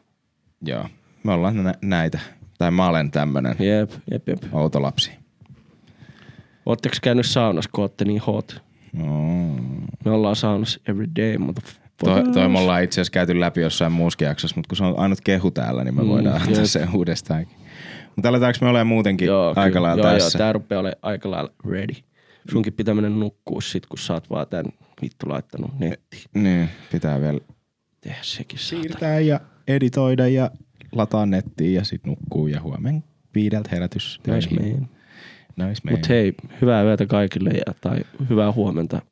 Joo. 0.66 0.88
Me 1.22 1.32
ollaan 1.32 1.64
nä- 1.64 1.74
näitä. 1.82 2.18
Tai 2.58 2.70
mä 2.70 2.88
olen 2.88 3.10
tämmönen 3.10 3.56
Jep, 3.58 3.90
jep, 4.10 4.28
jep. 4.28 4.38
outo 4.52 4.82
lapsi. 4.82 5.10
Ootteko 6.66 6.96
käynyt 7.02 7.26
saunassa, 7.26 7.70
kun 7.74 7.82
ootte 7.82 8.04
niin 8.04 8.20
hot? 8.20 8.62
No. 8.92 9.04
Me 10.04 10.10
ollaan 10.10 10.36
saunassa 10.36 10.80
every 10.88 11.06
day, 11.16 11.38
motherfuckers. 11.38 11.84
Toi, 12.04 12.22
toi 12.32 12.48
me 12.48 12.58
ollaan 12.58 12.82
itse 12.82 12.94
asiassa 13.00 13.10
käyty 13.12 13.40
läpi 13.40 13.60
jossain 13.60 13.92
muuskin 13.92 14.26
jaksossa, 14.26 14.56
mutta 14.56 14.68
kun 14.68 14.76
se 14.76 14.84
on 14.84 14.98
ainut 14.98 15.20
kehu 15.24 15.50
täällä, 15.50 15.84
niin 15.84 15.94
me 15.94 16.02
Mm, 16.02 16.08
voidaan 16.08 16.36
antaa 16.42 16.56
jep. 16.56 16.64
sen 16.64 16.88
uudestaankin. 16.94 17.56
Mutta 18.16 18.28
aletaanko 18.28 18.58
me 18.60 18.68
olemaan 18.68 18.86
muutenkin 18.86 19.28
aika 19.32 19.62
kyllä. 19.70 19.82
lailla 19.82 20.02
joo, 20.02 20.12
tässä? 20.12 20.38
Joo, 20.38 20.44
tää 20.44 20.52
rupeaa 20.52 20.80
olemaan 20.80 20.98
aika 21.02 21.30
lailla 21.30 21.50
ready. 21.66 21.94
Sunkin 22.52 22.72
pitää 22.72 22.94
mennä 22.94 23.10
nukkuu 23.10 23.60
sit, 23.60 23.86
kun 23.86 23.98
sä 23.98 24.12
oot 24.14 24.30
vaan 24.30 24.46
tän 24.50 24.64
vittu 25.02 25.28
laittanut 25.28 25.78
nettiin. 25.78 26.22
Niin, 26.34 26.68
pitää 26.92 27.20
vielä 27.20 27.40
Tehdä 28.04 28.18
sekin 28.22 28.58
saatana. 28.58 28.82
siirtää 28.82 29.20
ja 29.20 29.40
editoida 29.68 30.28
ja 30.28 30.50
lataa 30.92 31.26
nettiin 31.26 31.74
ja 31.74 31.84
sit 31.84 32.06
nukkuu 32.06 32.46
ja 32.46 32.60
huomen 32.60 33.04
viideltä 33.34 33.68
herätys. 33.72 34.20
Nice 34.26 34.54
man. 34.54 34.88
Nice 35.68 35.80
man. 35.84 35.94
Mutta 35.94 36.08
hei, 36.08 36.34
hyvää 36.60 36.82
yötä 36.82 37.06
kaikille 37.06 37.50
ja, 37.50 37.74
tai 37.80 38.00
hyvää 38.30 38.52
huomenta, 38.52 39.02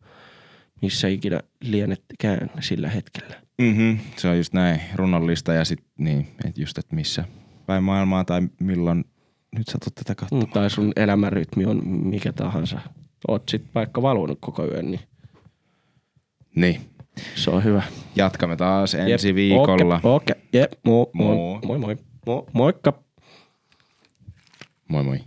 missä 0.82 1.08
ikinä 1.08 1.40
lienettekään 1.60 2.50
sillä 2.60 2.88
hetkellä. 2.88 3.36
Mm-hmm, 3.58 3.98
se 4.16 4.28
on 4.28 4.36
just 4.36 4.52
näin, 4.52 4.80
runollista 4.94 5.52
ja 5.52 5.64
sit 5.64 5.84
niin, 5.98 6.28
että 6.44 6.60
just, 6.60 6.78
että 6.78 6.94
missä 6.94 7.24
päin 7.66 7.84
maailmaa 7.84 8.24
tai 8.24 8.42
milloin 8.60 9.04
nyt 9.56 9.68
satut 9.68 9.94
tätä 9.94 10.14
katsomaan. 10.14 10.48
Tai 10.48 10.70
sun 10.70 10.92
elämänrytmi 10.96 11.64
on 11.64 11.86
mikä 11.86 12.32
tahansa. 12.32 12.80
Oot 13.28 13.48
sit 13.48 13.64
vaikka 13.74 14.02
valvonut 14.02 14.38
koko 14.40 14.66
yön, 14.66 14.90
niin 14.90 15.00
Niin, 16.54 16.80
se 17.34 17.50
on 17.50 17.64
hyvä. 17.64 17.82
jatkamme 18.16 18.56
taas 18.56 18.94
ensi 18.94 19.28
Jep, 19.28 19.36
viikolla. 19.36 20.00
Okei, 20.02 20.32
okay, 20.32 20.42
jep, 20.52 20.72
mo, 20.84 21.10
mo, 21.12 21.24
Moi. 21.34 21.60
moi 21.66 21.78
moi. 21.78 21.96
Mo, 22.26 22.46
moikka. 22.52 22.92
Moi 24.88 25.02
moi. 25.02 25.18